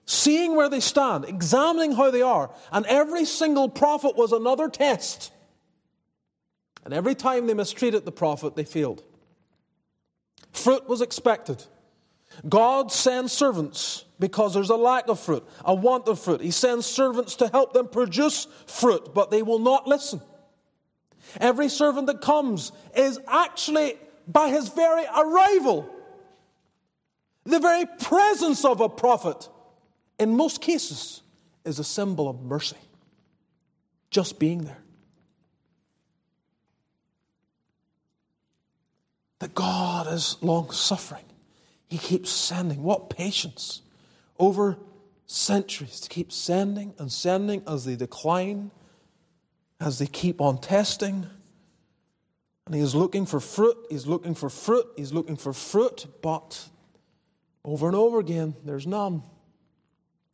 seeing 0.07 0.57
where 0.57 0.69
they 0.69 0.81
stand, 0.81 1.25
examining 1.25 1.93
how 1.93 2.11
they 2.11 2.23
are. 2.23 2.51
And 2.71 2.87
every 2.87 3.25
single 3.25 3.69
prophet 3.69 4.17
was 4.17 4.33
another 4.33 4.69
test. 4.69 5.33
And 6.85 6.93
every 6.93 7.15
time 7.15 7.47
they 7.47 7.55
mistreated 7.55 8.05
the 8.05 8.13
prophet, 8.13 8.57
they 8.57 8.65
failed. 8.65 9.03
Fruit 10.53 10.89
was 10.89 11.01
expected. 11.01 11.65
God 12.49 12.91
sends 12.93 13.33
servants 13.33 14.05
because 14.19 14.55
there's 14.55 14.71
a 14.71 14.77
lack 14.77 15.09
of 15.09 15.21
fruit, 15.21 15.47
a 15.65 15.75
want 15.75 16.09
of 16.09 16.19
fruit. 16.19 16.41
He 16.41 16.51
sends 16.51 16.87
servants 16.87 17.37
to 17.37 17.49
help 17.49 17.73
them 17.73 17.89
produce 17.89 18.47
fruit, 18.67 19.13
but 19.15 19.31
they 19.31 19.43
will 19.43 19.59
not 19.59 19.87
listen. 19.87 20.21
Every 21.41 21.69
servant 21.69 22.07
that 22.07 22.21
comes 22.21 22.73
is 22.97 23.19
actually, 23.27 23.95
by 24.27 24.49
his 24.49 24.69
very 24.69 25.05
arrival, 25.05 25.89
the 27.45 27.59
very 27.59 27.87
presence 28.01 28.65
of 28.65 28.81
a 28.81 28.89
prophet 28.89 29.49
in 30.19 30.37
most 30.37 30.61
cases, 30.61 31.23
is 31.65 31.79
a 31.79 31.85
symbol 31.85 32.29
of 32.29 32.43
mercy. 32.43 32.77
Just 34.11 34.39
being 34.39 34.65
there. 34.65 34.82
That 39.43 39.57
God 39.57 40.07
is 40.07 40.37
long 40.41 40.71
suffering. 40.71 41.25
He 41.89 41.99
keeps 41.99 42.31
sending. 42.31 42.85
What 42.85 43.11
patience 43.11 43.83
over 44.39 44.79
centuries 45.27 45.99
to 45.99 46.09
keep 46.09 46.31
sending 46.31 46.95
and 46.97 47.11
sending 47.11 47.65
as 47.67 47.85
they 47.85 47.97
decline, 47.97 48.71
as 49.81 49.99
they 49.99 50.07
keep 50.07 50.41
on 50.41 50.59
testing. 50.59 51.27
And 52.67 52.75
he 52.77 52.81
is 52.81 52.95
looking 52.95 53.27
for 53.27 53.41
fruit, 53.41 53.77
he's 53.91 54.07
looking 54.07 54.37
for 54.37 54.49
fruit, 54.49 54.87
he's 54.97 55.13
looking 55.13 55.35
for 55.35 55.53
fruit, 55.53 56.07
but 56.23 56.69
over 57.65 57.89
and 57.89 57.97
over 57.97 58.21
again, 58.21 58.55
there's 58.65 58.87
none. 58.87 59.25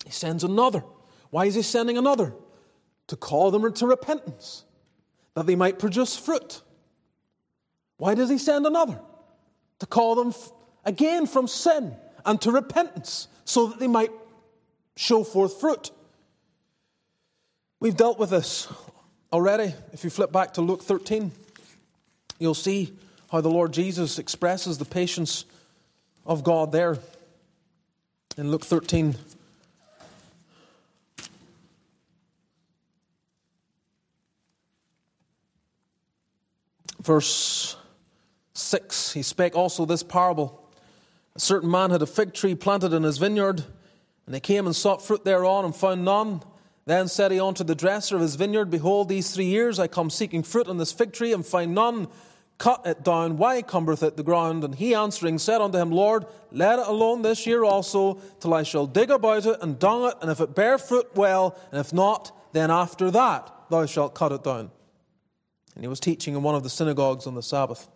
He 0.04 0.10
sends 0.10 0.44
another. 0.44 0.84
Why 1.30 1.46
is 1.46 1.54
he 1.54 1.62
sending 1.62 1.96
another? 1.96 2.34
To 3.06 3.16
call 3.16 3.50
them 3.52 3.72
to 3.72 3.86
repentance, 3.86 4.66
that 5.32 5.46
they 5.46 5.56
might 5.56 5.78
produce 5.78 6.14
fruit. 6.14 6.60
Why 7.98 8.14
does 8.14 8.30
he 8.30 8.38
send 8.38 8.66
another? 8.66 8.98
To 9.80 9.86
call 9.86 10.14
them 10.14 10.34
again 10.84 11.26
from 11.26 11.46
sin 11.46 11.94
and 12.24 12.40
to 12.40 12.50
repentance, 12.50 13.28
so 13.44 13.66
that 13.66 13.78
they 13.78 13.86
might 13.86 14.10
show 14.96 15.22
forth 15.22 15.60
fruit. 15.60 15.90
We've 17.80 17.96
dealt 17.96 18.18
with 18.18 18.30
this 18.30 18.66
already. 19.32 19.74
If 19.92 20.02
you 20.04 20.10
flip 20.10 20.32
back 20.32 20.54
to 20.54 20.62
Luke 20.62 20.82
13, 20.82 21.30
you'll 22.38 22.54
see 22.54 22.96
how 23.30 23.40
the 23.40 23.50
Lord 23.50 23.72
Jesus 23.72 24.18
expresses 24.18 24.78
the 24.78 24.84
patience 24.84 25.44
of 26.26 26.42
God 26.42 26.72
there. 26.72 26.98
In 28.36 28.50
Luke 28.50 28.64
13, 28.64 29.14
Verse 37.00 37.76
6 38.58 39.12
He 39.12 39.22
spake 39.22 39.56
also 39.56 39.84
this 39.84 40.02
parable. 40.02 40.68
A 41.36 41.40
certain 41.40 41.70
man 41.70 41.90
had 41.90 42.02
a 42.02 42.06
fig 42.06 42.34
tree 42.34 42.54
planted 42.54 42.92
in 42.92 43.04
his 43.04 43.18
vineyard, 43.18 43.64
and 44.26 44.34
he 44.34 44.40
came 44.40 44.66
and 44.66 44.74
sought 44.74 45.00
fruit 45.00 45.24
thereon 45.24 45.64
and 45.64 45.74
found 45.74 46.04
none. 46.04 46.42
Then 46.84 47.06
said 47.06 47.30
he 47.30 47.38
unto 47.38 47.62
the 47.62 47.74
dresser 47.74 48.16
of 48.16 48.22
his 48.22 48.34
vineyard, 48.34 48.70
Behold, 48.70 49.08
these 49.08 49.30
three 49.30 49.44
years 49.44 49.78
I 49.78 49.86
come 49.86 50.10
seeking 50.10 50.42
fruit 50.42 50.68
on 50.68 50.78
this 50.78 50.90
fig 50.90 51.12
tree 51.12 51.32
and 51.32 51.46
find 51.46 51.74
none. 51.74 52.08
cut 52.56 52.84
it 52.84 53.04
down, 53.04 53.36
why 53.36 53.62
cumbereth 53.62 54.02
it 54.02 54.16
the 54.16 54.24
ground? 54.24 54.64
And 54.64 54.74
he 54.74 54.92
answering 54.92 55.38
said 55.38 55.60
unto 55.60 55.78
him, 55.78 55.92
Lord, 55.92 56.26
let 56.50 56.80
it 56.80 56.88
alone 56.88 57.22
this 57.22 57.46
year 57.46 57.62
also, 57.62 58.14
till 58.40 58.52
I 58.52 58.64
shall 58.64 58.86
dig 58.86 59.10
about 59.10 59.46
it 59.46 59.62
and 59.62 59.78
dung 59.78 60.08
it, 60.08 60.14
and 60.20 60.30
if 60.30 60.40
it 60.40 60.56
bear 60.56 60.78
fruit, 60.78 61.06
well, 61.14 61.56
and 61.70 61.78
if 61.78 61.92
not, 61.92 62.32
then 62.52 62.72
after 62.72 63.12
that 63.12 63.54
thou 63.70 63.86
shalt 63.86 64.16
cut 64.16 64.32
it 64.32 64.42
down. 64.42 64.72
And 65.76 65.84
he 65.84 65.88
was 65.88 66.00
teaching 66.00 66.34
in 66.34 66.42
one 66.42 66.56
of 66.56 66.64
the 66.64 66.70
synagogues 66.70 67.28
on 67.28 67.36
the 67.36 67.42
Sabbath. 67.42 67.88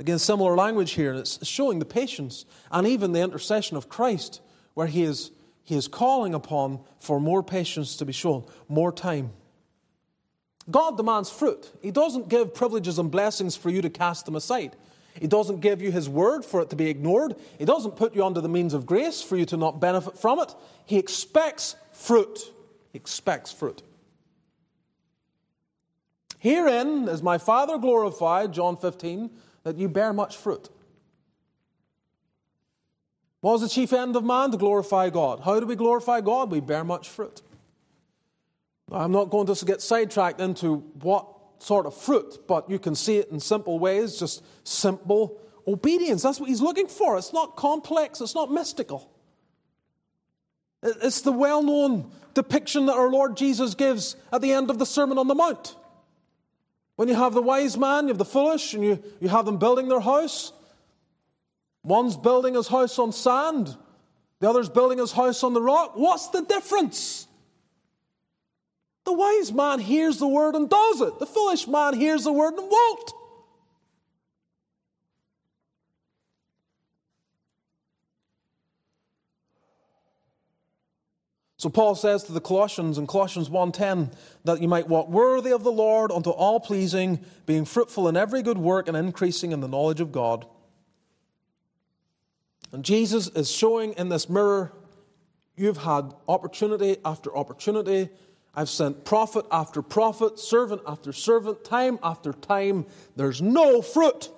Again, 0.00 0.18
similar 0.18 0.56
language 0.56 0.92
here, 0.92 1.10
and 1.10 1.18
it's 1.18 1.46
showing 1.46 1.78
the 1.78 1.84
patience 1.84 2.46
and 2.72 2.86
even 2.86 3.12
the 3.12 3.20
intercession 3.20 3.76
of 3.76 3.90
Christ, 3.90 4.40
where 4.72 4.86
he 4.86 5.02
is, 5.02 5.30
he 5.62 5.76
is 5.76 5.88
calling 5.88 6.32
upon 6.32 6.80
for 7.00 7.20
more 7.20 7.42
patience 7.42 7.96
to 7.98 8.06
be 8.06 8.12
shown, 8.12 8.46
more 8.66 8.92
time. 8.92 9.30
God 10.70 10.96
demands 10.96 11.28
fruit. 11.28 11.70
He 11.82 11.90
doesn't 11.90 12.30
give 12.30 12.54
privileges 12.54 12.98
and 12.98 13.10
blessings 13.10 13.56
for 13.56 13.68
you 13.68 13.82
to 13.82 13.90
cast 13.90 14.24
them 14.24 14.36
aside. 14.36 14.74
He 15.20 15.26
doesn't 15.26 15.60
give 15.60 15.82
you 15.82 15.92
His 15.92 16.08
word 16.08 16.46
for 16.46 16.62
it 16.62 16.70
to 16.70 16.76
be 16.76 16.88
ignored. 16.88 17.36
He 17.58 17.66
doesn't 17.66 17.96
put 17.96 18.14
you 18.14 18.24
under 18.24 18.40
the 18.40 18.48
means 18.48 18.72
of 18.72 18.86
grace 18.86 19.20
for 19.20 19.36
you 19.36 19.44
to 19.46 19.58
not 19.58 19.80
benefit 19.80 20.16
from 20.16 20.38
it. 20.38 20.54
He 20.86 20.96
expects 20.96 21.76
fruit. 21.92 22.38
He 22.90 22.96
expects 22.96 23.52
fruit. 23.52 23.82
Herein 26.38 27.06
is 27.06 27.22
my 27.22 27.36
Father 27.36 27.76
glorified, 27.76 28.54
John 28.54 28.78
15, 28.78 29.28
that 29.62 29.76
you 29.76 29.88
bear 29.88 30.12
much 30.12 30.36
fruit. 30.36 30.68
What 33.40 33.54
is 33.54 33.60
the 33.62 33.68
chief 33.68 33.92
end 33.92 34.16
of 34.16 34.24
man? 34.24 34.50
To 34.50 34.58
glorify 34.58 35.10
God. 35.10 35.40
How 35.40 35.58
do 35.60 35.66
we 35.66 35.76
glorify 35.76 36.20
God? 36.20 36.50
We 36.50 36.60
bear 36.60 36.84
much 36.84 37.08
fruit. 37.08 37.42
I'm 38.92 39.12
not 39.12 39.30
going 39.30 39.46
to 39.46 39.64
get 39.64 39.80
sidetracked 39.80 40.40
into 40.40 40.78
what 41.00 41.26
sort 41.58 41.86
of 41.86 41.96
fruit, 41.96 42.46
but 42.46 42.68
you 42.68 42.78
can 42.78 42.94
see 42.94 43.18
it 43.18 43.30
in 43.30 43.38
simple 43.40 43.78
ways, 43.78 44.18
just 44.18 44.42
simple 44.64 45.40
obedience. 45.66 46.22
That's 46.22 46.40
what 46.40 46.48
he's 46.48 46.60
looking 46.60 46.88
for. 46.88 47.16
It's 47.16 47.32
not 47.32 47.56
complex, 47.56 48.20
it's 48.20 48.34
not 48.34 48.50
mystical. 48.50 49.10
It's 50.82 51.20
the 51.20 51.32
well 51.32 51.62
known 51.62 52.10
depiction 52.34 52.86
that 52.86 52.94
our 52.94 53.10
Lord 53.10 53.36
Jesus 53.36 53.74
gives 53.74 54.16
at 54.32 54.40
the 54.40 54.52
end 54.52 54.70
of 54.70 54.78
the 54.78 54.86
Sermon 54.86 55.18
on 55.18 55.28
the 55.28 55.34
Mount. 55.34 55.76
When 57.00 57.08
you 57.08 57.14
have 57.14 57.32
the 57.32 57.40
wise 57.40 57.78
man, 57.78 58.04
you 58.04 58.08
have 58.08 58.18
the 58.18 58.26
foolish, 58.26 58.74
and 58.74 58.84
you, 58.84 59.02
you 59.22 59.30
have 59.30 59.46
them 59.46 59.56
building 59.56 59.88
their 59.88 60.00
house. 60.00 60.52
One's 61.82 62.14
building 62.14 62.52
his 62.52 62.68
house 62.68 62.98
on 62.98 63.10
sand, 63.12 63.74
the 64.38 64.50
other's 64.50 64.68
building 64.68 64.98
his 64.98 65.10
house 65.10 65.42
on 65.42 65.54
the 65.54 65.62
rock. 65.62 65.92
What's 65.94 66.28
the 66.28 66.42
difference? 66.42 67.26
The 69.06 69.14
wise 69.14 69.50
man 69.50 69.78
hears 69.78 70.18
the 70.18 70.28
word 70.28 70.54
and 70.54 70.68
does 70.68 71.00
it. 71.00 71.18
The 71.18 71.24
foolish 71.24 71.66
man 71.66 71.94
hears 71.94 72.24
the 72.24 72.34
word 72.34 72.52
and 72.52 72.70
won't. 72.70 73.12
So 81.60 81.68
Paul 81.68 81.94
says 81.94 82.24
to 82.24 82.32
the 82.32 82.40
Colossians 82.40 82.96
in 82.96 83.06
Colossians 83.06 83.50
1:10 83.50 84.12
that 84.44 84.62
you 84.62 84.66
might 84.66 84.88
walk 84.88 85.10
worthy 85.10 85.52
of 85.52 85.62
the 85.62 85.70
Lord 85.70 86.10
unto 86.10 86.30
all 86.30 86.58
pleasing, 86.58 87.20
being 87.44 87.66
fruitful 87.66 88.08
in 88.08 88.16
every 88.16 88.40
good 88.40 88.56
work 88.56 88.88
and 88.88 88.96
increasing 88.96 89.52
in 89.52 89.60
the 89.60 89.68
knowledge 89.68 90.00
of 90.00 90.10
God. 90.10 90.46
And 92.72 92.82
Jesus 92.82 93.28
is 93.28 93.50
showing 93.50 93.92
in 93.98 94.08
this 94.08 94.26
mirror 94.26 94.72
you've 95.54 95.82
had 95.82 96.14
opportunity 96.26 96.96
after 97.04 97.36
opportunity 97.36 98.08
I've 98.54 98.70
sent 98.70 99.04
prophet 99.04 99.44
after 99.52 99.82
prophet, 99.82 100.38
servant 100.38 100.80
after 100.86 101.12
servant, 101.12 101.62
time 101.62 101.98
after 102.02 102.32
time. 102.32 102.86
There's 103.16 103.42
no 103.42 103.82
fruit. 103.82 104.30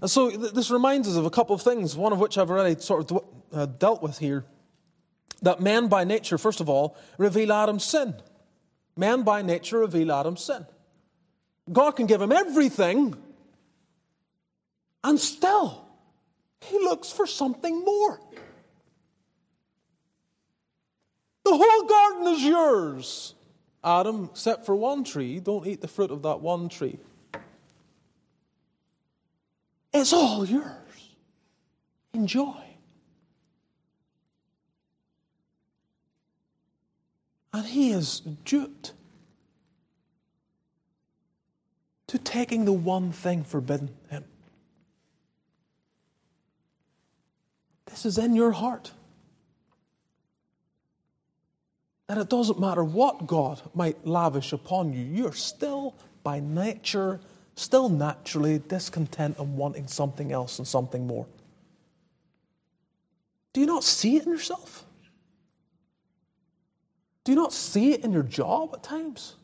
And 0.00 0.10
so 0.10 0.30
this 0.30 0.70
reminds 0.70 1.08
us 1.08 1.16
of 1.16 1.26
a 1.26 1.30
couple 1.30 1.54
of 1.54 1.62
things, 1.62 1.96
one 1.96 2.12
of 2.12 2.18
which 2.18 2.38
I've 2.38 2.50
already 2.50 2.80
sort 2.80 3.10
of 3.10 3.24
uh, 3.52 3.66
dealt 3.66 4.02
with 4.02 4.18
here. 4.18 4.44
That 5.42 5.60
men 5.60 5.88
by 5.88 6.04
nature, 6.04 6.38
first 6.38 6.60
of 6.60 6.68
all, 6.68 6.96
reveal 7.18 7.52
Adam's 7.52 7.84
sin. 7.84 8.14
Men 8.96 9.22
by 9.22 9.42
nature 9.42 9.78
reveal 9.78 10.12
Adam's 10.12 10.42
sin. 10.42 10.66
God 11.70 11.92
can 11.92 12.06
give 12.06 12.20
him 12.20 12.32
everything, 12.32 13.16
and 15.04 15.18
still, 15.18 15.86
he 16.62 16.78
looks 16.78 17.10
for 17.10 17.26
something 17.26 17.84
more. 17.84 18.20
The 21.44 21.56
whole 21.56 21.82
garden 21.84 22.34
is 22.34 22.44
yours. 22.44 23.34
Adam, 23.82 24.28
except 24.30 24.66
for 24.66 24.76
one 24.76 25.04
tree, 25.04 25.40
don't 25.40 25.66
eat 25.66 25.80
the 25.80 25.88
fruit 25.88 26.10
of 26.10 26.22
that 26.22 26.40
one 26.40 26.68
tree. 26.68 26.98
It's 29.92 30.12
all 30.12 30.44
yours. 30.44 30.66
Enjoy. 32.14 32.56
And 37.52 37.66
he 37.66 37.90
is 37.90 38.20
duped 38.44 38.92
to 42.06 42.18
taking 42.18 42.64
the 42.64 42.72
one 42.72 43.12
thing 43.12 43.44
forbidden 43.44 43.90
him. 44.08 44.24
This 47.86 48.06
is 48.06 48.18
in 48.18 48.34
your 48.34 48.52
heart 48.52 48.92
that 52.06 52.18
it 52.18 52.28
doesn't 52.28 52.58
matter 52.58 52.82
what 52.82 53.24
God 53.28 53.60
might 53.72 54.04
lavish 54.04 54.52
upon 54.52 54.92
you, 54.92 55.04
you're 55.04 55.32
still 55.32 55.94
by 56.24 56.40
nature, 56.40 57.20
still 57.60 57.88
naturally 57.88 58.58
discontent 58.58 59.38
and 59.38 59.56
wanting 59.56 59.86
something 59.86 60.32
else 60.32 60.58
and 60.58 60.66
something 60.66 61.06
more. 61.06 61.26
Do 63.52 63.60
you 63.60 63.66
not 63.66 63.84
see 63.84 64.16
it 64.16 64.24
in 64.24 64.32
yourself? 64.32 64.84
Do 67.24 67.32
you 67.32 67.36
not 67.36 67.52
see 67.52 67.92
it 67.92 68.02
in 68.02 68.12
your 68.12 68.22
job 68.22 68.70
at 68.72 68.82
times? 68.82 69.34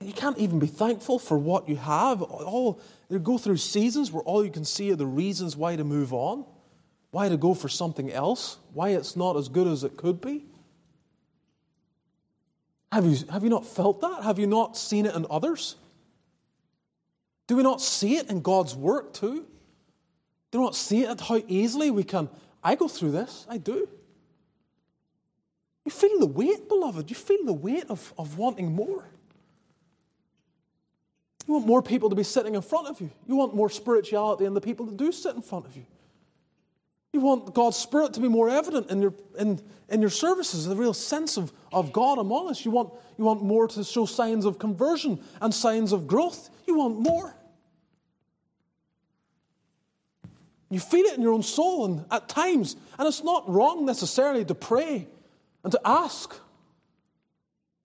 You 0.00 0.14
can't 0.14 0.38
even 0.38 0.58
be 0.58 0.66
thankful 0.66 1.18
for 1.18 1.36
what 1.36 1.68
you 1.68 1.76
have. 1.76 2.22
All 2.22 2.80
you 3.10 3.18
go 3.18 3.36
through 3.36 3.58
seasons 3.58 4.10
where 4.10 4.22
all 4.22 4.42
you 4.42 4.50
can 4.50 4.64
see 4.64 4.90
are 4.92 4.96
the 4.96 5.04
reasons 5.04 5.56
why 5.56 5.76
to 5.76 5.84
move 5.84 6.14
on, 6.14 6.46
why 7.10 7.28
to 7.28 7.36
go 7.36 7.52
for 7.52 7.68
something 7.68 8.10
else, 8.10 8.56
why 8.72 8.90
it's 8.90 9.14
not 9.14 9.36
as 9.36 9.48
good 9.48 9.66
as 9.66 9.84
it 9.84 9.98
could 9.98 10.22
be. 10.22 10.46
Have 12.92 13.04
you, 13.04 13.26
have 13.30 13.44
you 13.44 13.50
not 13.50 13.66
felt 13.66 14.00
that? 14.00 14.22
Have 14.24 14.38
you 14.38 14.46
not 14.46 14.76
seen 14.76 15.04
it 15.04 15.14
in 15.14 15.26
others? 15.28 15.76
Do 17.50 17.56
we 17.56 17.64
not 17.64 17.82
see 17.82 18.14
it 18.14 18.30
in 18.30 18.42
God's 18.42 18.76
work 18.76 19.12
too? 19.12 19.44
Do 20.52 20.58
we 20.60 20.64
not 20.64 20.76
see 20.76 21.02
it 21.02 21.20
how 21.20 21.42
easily 21.48 21.90
we 21.90 22.04
can? 22.04 22.28
I 22.62 22.76
go 22.76 22.86
through 22.86 23.10
this, 23.10 23.44
I 23.50 23.58
do. 23.58 23.88
You 25.84 25.90
feel 25.90 26.20
the 26.20 26.26
weight, 26.26 26.68
beloved. 26.68 27.10
You 27.10 27.16
feel 27.16 27.44
the 27.44 27.52
weight 27.52 27.86
of, 27.88 28.14
of 28.16 28.38
wanting 28.38 28.70
more. 28.70 29.04
You 31.48 31.54
want 31.54 31.66
more 31.66 31.82
people 31.82 32.08
to 32.10 32.14
be 32.14 32.22
sitting 32.22 32.54
in 32.54 32.62
front 32.62 32.86
of 32.86 33.00
you. 33.00 33.10
You 33.26 33.34
want 33.34 33.56
more 33.56 33.68
spirituality 33.68 34.44
in 34.44 34.54
the 34.54 34.60
people 34.60 34.86
that 34.86 34.96
do 34.96 35.10
sit 35.10 35.34
in 35.34 35.42
front 35.42 35.66
of 35.66 35.74
you. 35.74 35.86
You 37.12 37.18
want 37.18 37.52
God's 37.52 37.78
Spirit 37.78 38.12
to 38.12 38.20
be 38.20 38.28
more 38.28 38.48
evident 38.48 38.92
in 38.92 39.02
your, 39.02 39.14
in, 39.36 39.60
in 39.88 40.00
your 40.00 40.10
services, 40.10 40.66
the 40.66 40.76
real 40.76 40.94
sense 40.94 41.36
of, 41.36 41.52
of 41.72 41.92
God 41.92 42.18
among 42.18 42.48
us. 42.48 42.64
You 42.64 42.70
want, 42.70 42.92
you 43.18 43.24
want 43.24 43.42
more 43.42 43.66
to 43.66 43.82
show 43.82 44.06
signs 44.06 44.44
of 44.44 44.60
conversion 44.60 45.20
and 45.40 45.52
signs 45.52 45.90
of 45.90 46.06
growth. 46.06 46.48
You 46.68 46.76
want 46.76 47.00
more. 47.00 47.34
You 50.70 50.78
feel 50.78 51.04
it 51.04 51.16
in 51.16 51.22
your 51.22 51.32
own 51.32 51.42
soul 51.42 51.84
and 51.84 52.04
at 52.10 52.28
times, 52.28 52.76
and 52.98 53.06
it's 53.06 53.24
not 53.24 53.48
wrong 53.48 53.84
necessarily 53.84 54.44
to 54.44 54.54
pray 54.54 55.08
and 55.64 55.72
to 55.72 55.80
ask 55.84 56.34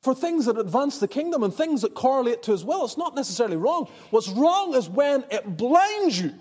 for 0.03 0.13
things 0.13 0.45
that 0.45 0.59
advance 0.59 0.99
the 0.99 1.07
kingdom 1.07 1.41
and 1.41 1.51
things 1.51 1.81
that 1.81 1.95
correlate 1.95 2.43
to 2.43 2.51
His 2.51 2.63
will. 2.63 2.85
It's 2.85 2.95
not 2.95 3.15
necessarily 3.15 3.57
wrong. 3.57 3.89
What's 4.11 4.29
wrong 4.29 4.75
is 4.75 4.87
when 4.87 5.25
it 5.31 5.57
blinds 5.57 6.19
you 6.19 6.31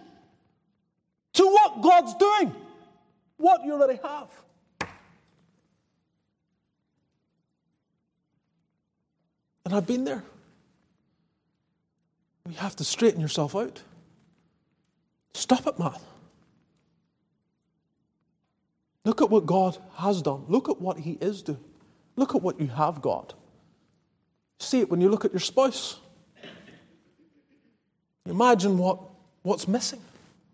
to 1.33 1.45
what 1.45 1.83
God's 1.83 2.15
doing 2.17 2.55
what 3.39 3.65
you 3.65 3.73
already 3.73 3.99
have. 4.03 4.29
And 9.65 9.75
I've 9.75 9.87
been 9.87 10.05
there. 10.05 10.23
You 12.47 12.57
have 12.57 12.77
to 12.77 12.85
straighten 12.85 13.21
yourself 13.21 13.57
out. 13.57 13.83
Stop 15.33 15.67
it, 15.67 15.79
man. 15.79 15.95
Look 19.05 19.21
at 19.21 19.31
what 19.31 19.47
God 19.47 19.77
has 19.97 20.23
done. 20.23 20.45
Look 20.49 20.69
at 20.69 20.81
what 20.81 20.99
He 20.99 21.13
is 21.21 21.43
doing. 21.43 21.63
Look 22.17 22.35
at 22.35 22.43
what 22.43 22.61
you 22.61 22.69
have 22.69 23.03
got. 23.03 23.35
See 24.59 24.81
it 24.81 24.91
when 24.91 25.01
you 25.01 25.09
look 25.09 25.25
at 25.25 25.33
your 25.33 25.41
spouse. 25.41 25.99
Imagine 28.27 28.79
what, 28.79 29.01
what's 29.43 29.69
missing, 29.69 30.01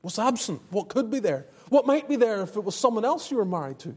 what's 0.00 0.18
absent, 0.18 0.60
what 0.70 0.88
could 0.88 1.10
be 1.10 1.20
there. 1.20 1.46
What 1.68 1.86
might 1.86 2.08
be 2.08 2.16
there 2.16 2.42
if 2.42 2.56
it 2.56 2.64
was 2.64 2.74
someone 2.74 3.04
else 3.04 3.30
you 3.30 3.36
were 3.36 3.44
married 3.44 3.78
to? 3.80 3.94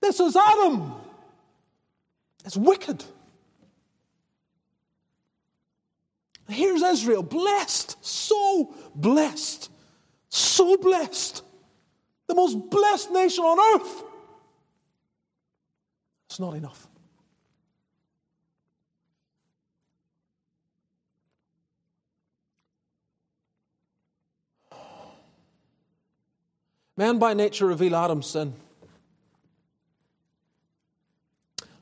This 0.00 0.20
is 0.20 0.36
Adam. 0.36 0.94
It's 2.44 2.56
wicked. 2.56 3.04
Here's 6.48 6.82
Israel, 6.82 7.24
blessed, 7.24 7.96
so 8.04 8.72
blessed, 8.94 9.68
so 10.28 10.76
blessed, 10.76 11.42
the 12.26 12.34
most 12.34 12.70
blessed 12.70 13.12
nation 13.12 13.44
on 13.44 13.80
earth. 13.80 14.02
It's 16.28 16.40
not 16.40 16.54
enough. 16.54 16.86
Man 26.96 27.18
by 27.18 27.34
nature 27.34 27.66
reveal 27.66 27.94
Adam's 27.94 28.26
sin. 28.26 28.54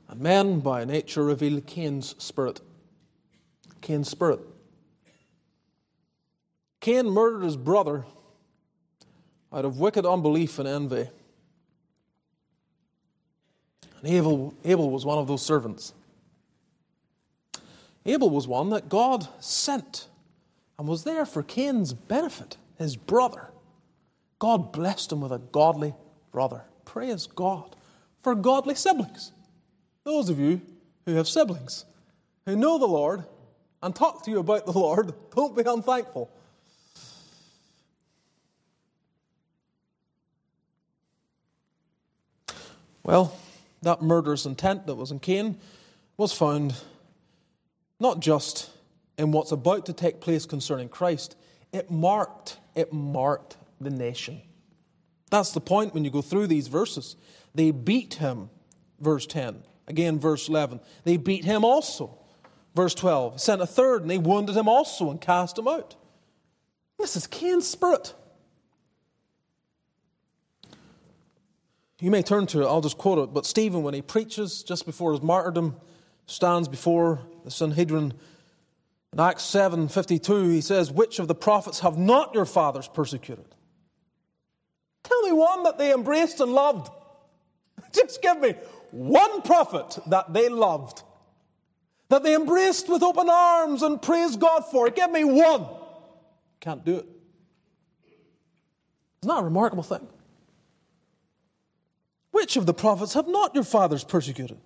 And 0.09 0.19
men 0.19 0.59
by 0.59 0.83
nature 0.83 1.23
reveal 1.23 1.61
Cain's 1.61 2.21
spirit. 2.21 2.59
Cain's 3.81 4.09
spirit. 4.09 4.39
Cain 6.81 7.09
murdered 7.09 7.43
his 7.43 7.55
brother 7.55 8.05
out 9.55 9.63
of 9.63 9.79
wicked 9.79 10.05
unbelief 10.05 10.59
and 10.59 10.67
envy. 10.67 11.09
And 14.01 14.13
Abel, 14.13 14.53
Abel 14.65 14.89
was 14.91 15.05
one 15.05 15.17
of 15.17 15.27
those 15.27 15.43
servants. 15.43 15.93
Abel 18.05 18.29
was 18.29 18.47
one 18.47 18.69
that 18.71 18.89
God 18.89 19.27
sent 19.39 20.07
and 20.77 20.87
was 20.87 21.05
there 21.05 21.25
for 21.25 21.41
Cain's 21.41 21.93
benefit, 21.93 22.57
his 22.77 22.97
brother. 22.97 23.49
God 24.39 24.73
blessed 24.73 25.13
him 25.13 25.21
with 25.21 25.31
a 25.31 25.39
godly 25.39 25.95
brother. 26.33 26.63
Praise 26.83 27.25
God 27.25 27.77
for 28.21 28.35
godly 28.35 28.75
siblings. 28.75 29.31
Those 30.03 30.29
of 30.29 30.37
you 30.37 30.61
who 31.05 31.15
have 31.15 31.29
siblings, 31.29 31.85
who 32.45 32.57
know 32.57 32.77
the 32.77 32.85
Lord 32.85 33.23
and 33.81 33.95
talk 33.95 34.25
to 34.25 34.31
you 34.31 34.39
about 34.39 34.65
the 34.65 34.73
Lord, 34.73 35.13
don't 35.35 35.55
be 35.55 35.63
unthankful. 35.65 36.29
Well, 43.05 43.37
that 43.83 44.01
murderous 44.01 44.47
intent 44.47 44.87
that 44.87 44.95
was 44.95 45.11
in 45.11 45.19
Cain 45.19 45.59
was 46.17 46.33
found 46.33 46.73
not 47.99 48.19
just 48.19 48.71
in 49.15 49.31
what's 49.31 49.51
about 49.51 49.85
to 49.85 49.93
take 49.93 50.21
place 50.21 50.47
concerning 50.47 50.89
Christ, 50.89 51.37
it 51.71 51.91
marked, 51.91 52.57
it 52.73 52.91
marked 52.91 53.57
the 53.79 53.91
nation. 53.91 54.41
That's 55.29 55.51
the 55.51 55.61
point 55.61 55.93
when 55.93 56.03
you 56.03 56.09
go 56.09 56.23
through 56.23 56.47
these 56.47 56.67
verses. 56.67 57.15
They 57.53 57.69
beat 57.69 58.15
him, 58.15 58.49
verse 58.99 59.27
10. 59.27 59.61
Again, 59.87 60.17
verse 60.19 60.49
11. 60.49 60.79
They 61.03 61.17
beat 61.17 61.45
him 61.45 61.63
also. 61.63 62.17
Verse 62.73 62.95
12. 62.95 63.39
Sent 63.39 63.61
a 63.61 63.67
third, 63.67 64.01
and 64.01 64.09
they 64.09 64.17
wounded 64.17 64.57
him 64.57 64.67
also 64.67 65.11
and 65.11 65.21
cast 65.21 65.59
him 65.59 65.67
out. 65.67 65.95
This 66.97 67.15
is 67.15 67.27
Cain's 67.27 67.67
spirit. 67.67 68.15
You 71.99 72.11
may 72.11 72.21
turn 72.21 72.45
to 72.47 72.61
it, 72.61 72.65
I'll 72.65 72.81
just 72.81 72.97
quote 72.97 73.19
it. 73.19 73.33
But 73.33 73.45
Stephen, 73.45 73.83
when 73.83 73.93
he 73.93 74.01
preaches 74.01 74.63
just 74.63 74.85
before 74.85 75.11
his 75.11 75.21
martyrdom, 75.21 75.77
stands 76.25 76.67
before 76.67 77.21
the 77.43 77.51
Sanhedrin. 77.51 78.13
In 79.13 79.19
Acts 79.19 79.43
7 79.43 79.87
52, 79.87 80.49
he 80.49 80.61
says, 80.61 80.91
Which 80.91 81.19
of 81.19 81.27
the 81.27 81.35
prophets 81.35 81.79
have 81.79 81.97
not 81.97 82.33
your 82.33 82.45
fathers 82.45 82.87
persecuted? 82.87 83.45
Tell 85.03 85.21
me 85.21 85.31
one 85.31 85.63
that 85.63 85.77
they 85.77 85.93
embraced 85.93 86.41
and 86.41 86.51
loved. 86.51 86.91
Just 87.93 88.21
give 88.21 88.41
me 88.41 88.55
one 88.91 89.41
prophet 89.41 89.97
that 90.07 90.33
they 90.33 90.49
loved, 90.49 91.03
that 92.09 92.23
they 92.23 92.35
embraced 92.35 92.89
with 92.89 93.03
open 93.03 93.29
arms 93.29 93.83
and 93.83 94.01
praised 94.01 94.39
God 94.39 94.65
for. 94.69 94.89
Give 94.89 95.11
me 95.11 95.23
one. 95.23 95.65
Can't 96.59 96.83
do 96.83 96.97
it. 96.97 97.05
Isn't 99.21 99.35
that 99.35 99.41
a 99.41 99.43
remarkable 99.43 99.83
thing? 99.83 100.07
Which 102.35 102.57
of 102.57 102.65
the 102.65 102.73
prophets 102.73 103.13
have 103.13 103.29
not 103.29 103.55
your 103.55 103.63
fathers 103.63 104.03
persecuted? 104.03 104.57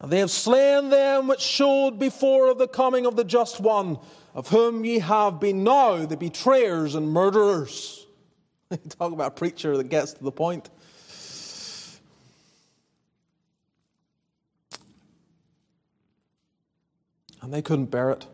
And 0.00 0.10
they 0.10 0.20
have 0.20 0.30
slain 0.30 0.88
them 0.88 1.28
which 1.28 1.42
showed 1.42 1.98
before 1.98 2.50
of 2.50 2.56
the 2.56 2.66
coming 2.66 3.04
of 3.04 3.14
the 3.14 3.24
just 3.24 3.60
one, 3.60 3.98
of 4.34 4.48
whom 4.48 4.82
ye 4.86 5.00
have 5.00 5.38
been 5.38 5.64
now 5.64 6.06
the 6.06 6.16
betrayers 6.16 6.94
and 6.94 7.10
murderers. 7.10 8.06
Talk 8.88 9.12
about 9.12 9.26
a 9.26 9.30
preacher 9.32 9.76
that 9.76 9.90
gets 9.90 10.14
to 10.14 10.24
the 10.24 10.32
point. 10.32 10.70
And 17.42 17.52
they 17.52 17.60
couldn't 17.60 17.90
bear 17.90 18.12
it. 18.12 18.26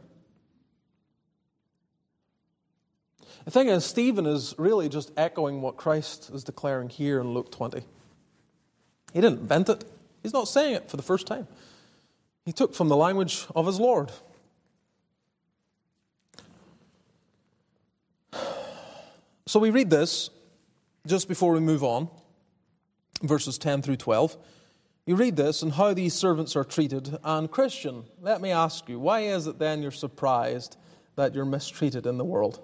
The 3.45 3.51
thing 3.51 3.69
is, 3.69 3.85
Stephen 3.85 4.27
is 4.27 4.55
really 4.59 4.89
just 4.89 5.11
echoing 5.17 5.61
what 5.61 5.77
Christ 5.77 6.31
is 6.33 6.45
declaring 6.45 6.89
here 6.89 7.21
in 7.21 7.35
Luke 7.35 7.51
20. 7.51 7.83
He 9.17 9.23
didn't 9.23 9.41
invent 9.41 9.71
it, 9.71 9.83
he's 10.23 10.35
not 10.35 10.47
saying 10.47 10.75
it 10.75 10.91
for 10.91 10.99
the 10.99 11.03
first 11.03 11.27
time. 11.27 11.49
He 12.45 12.53
took 12.53 12.75
from 12.75 12.89
the 12.89 12.97
language 12.99 13.47
of 13.57 13.65
his 13.65 13.81
Lord. 13.81 14.13
So 19.47 19.59
we 19.59 19.71
read 19.71 19.89
this 19.89 20.29
just 21.07 21.29
before 21.29 21.55
we 21.55 21.61
move 21.61 21.83
on, 21.83 22.11
verses 23.23 23.57
10 23.57 23.81
through 23.81 23.97
12. 23.97 24.37
You 25.07 25.17
read 25.17 25.37
this 25.37 25.63
and 25.63 25.73
how 25.73 25.95
these 25.95 26.13
servants 26.13 26.55
are 26.55 26.65
treated. 26.65 27.17
And, 27.25 27.51
Christian, 27.51 28.05
let 28.21 28.43
me 28.43 28.51
ask 28.51 28.87
you, 28.87 28.99
why 28.99 29.21
is 29.21 29.47
it 29.47 29.59
then 29.59 29.81
you're 29.81 29.93
surprised 29.93 30.77
that 31.15 31.35
you're 31.35 31.47
mistreated 31.47 32.05
in 32.05 32.19
the 32.19 32.25
world? 32.25 32.61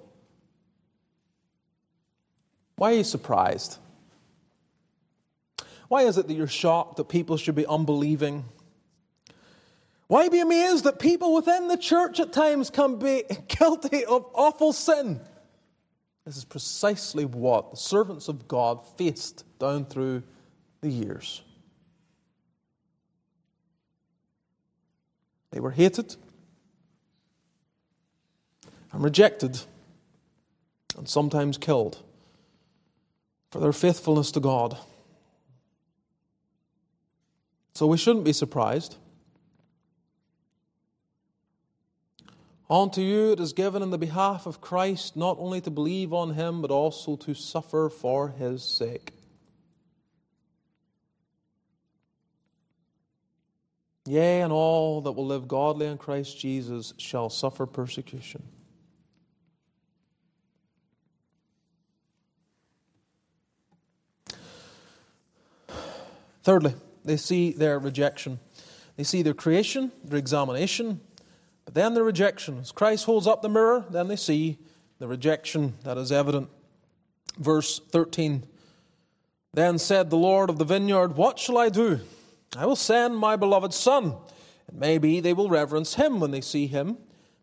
Why 2.77 2.93
are 2.93 2.97
you 2.97 3.05
surprised? 3.05 3.79
Why 5.93 6.05
is 6.05 6.17
it 6.17 6.27
that 6.27 6.33
you're 6.33 6.47
shocked 6.47 6.97
that 6.97 7.11
people 7.11 7.37
should 7.37 7.55
be 7.55 7.67
unbelieving? 7.67 8.47
Why 10.07 10.31
be 10.31 10.41
amazed 10.41 10.85
that 10.85 10.99
people 10.99 11.35
within 11.35 11.69
the 11.69 11.77
church 11.77 12.19
at 12.19 12.33
times 12.33 12.71
can 12.71 12.99
be 12.99 13.25
guilty 13.49 14.03
of 14.07 14.25
awful 14.33 14.73
sin? 14.73 15.21
This 16.25 16.39
is 16.39 16.47
precisely 16.47 17.27
what 17.27 17.73
the 17.73 17.77
servants 17.77 18.29
of 18.29 18.49
God 18.49 18.87
faced 18.97 19.45
down 19.59 19.85
through 19.85 20.23
the 20.81 20.89
years. 20.89 21.43
They 25.51 25.61
were 25.61 25.73
hated 25.73 26.17
and 28.93 29.05
rejected 29.05 29.61
and 30.97 31.07
sometimes 31.07 31.59
killed 31.59 31.99
for 33.51 33.59
their 33.59 33.75
faithfulness 33.75 34.31
to 34.31 34.41
God. 34.41 34.79
So 37.75 37.87
we 37.87 37.97
shouldn't 37.97 38.25
be 38.25 38.33
surprised. 38.33 38.97
Unto 42.69 43.01
you 43.03 43.33
it 43.33 43.41
is 43.41 43.53
given 43.53 43.83
in 43.83 43.91
the 43.91 43.99
behalf 43.99 44.47
of 44.47 44.61
Christ 44.61 45.17
not 45.17 45.37
only 45.39 45.61
to 45.61 45.71
believe 45.71 46.13
on 46.13 46.35
him, 46.35 46.63
but 46.63 46.71
also 46.71 47.17
to 47.17 47.35
suffer 47.35 47.91
for 47.91 48.31
his 48.31 48.65
sake. 48.65 49.13
Yea, 54.07 54.41
and 54.41 54.53
all 54.53 55.01
that 55.03 55.13
will 55.13 55.27
live 55.27 55.47
godly 55.47 55.87
in 55.87 55.97
Christ 55.97 56.39
Jesus 56.39 56.93
shall 56.97 57.31
suffer 57.31 57.67
persecution. 57.67 58.43
Thirdly, 66.43 66.75
they 67.05 67.17
see 67.17 67.53
their 67.53 67.79
rejection. 67.79 68.39
They 68.97 69.05
see 69.05 69.23
their 69.23 69.35
creation, 69.35 69.93
their 70.05 70.19
examination, 70.19 71.01
but 71.65 71.75
then 71.75 71.95
their 71.95 72.05
rejection. 72.05 72.59
As 72.61 72.73
Christ 72.73 73.05
holds 73.05 73.27
up 73.27 73.43
the 73.43 73.49
mirror, 73.49 73.85
then 73.91 74.09
they 74.09 74.17
see 74.17 74.59
the 74.99 75.09
rejection 75.09 75.75
that 75.85 75.99
is 75.99 76.13
evident. 76.13 76.49
Verse 77.39 77.81
13 77.91 78.45
Then 79.55 79.79
said 79.79 80.11
the 80.11 80.17
Lord 80.17 80.51
of 80.51 80.59
the 80.59 80.65
vineyard, 80.65 81.17
What 81.17 81.39
shall 81.39 81.59
I 81.59 81.69
do? 81.69 82.01
I 82.57 82.67
will 82.67 82.77
send 82.77 83.17
my 83.17 83.37
beloved 83.37 83.73
son. 83.73 84.17
It 84.69 84.75
may 84.75 84.99
be 84.99 85.21
they 85.21 85.33
will 85.33 85.49
reverence 85.49 85.95
him 85.95 86.21
when 86.21 86.31
they 86.31 86.41
see 86.41 86.67
him. 86.67 86.99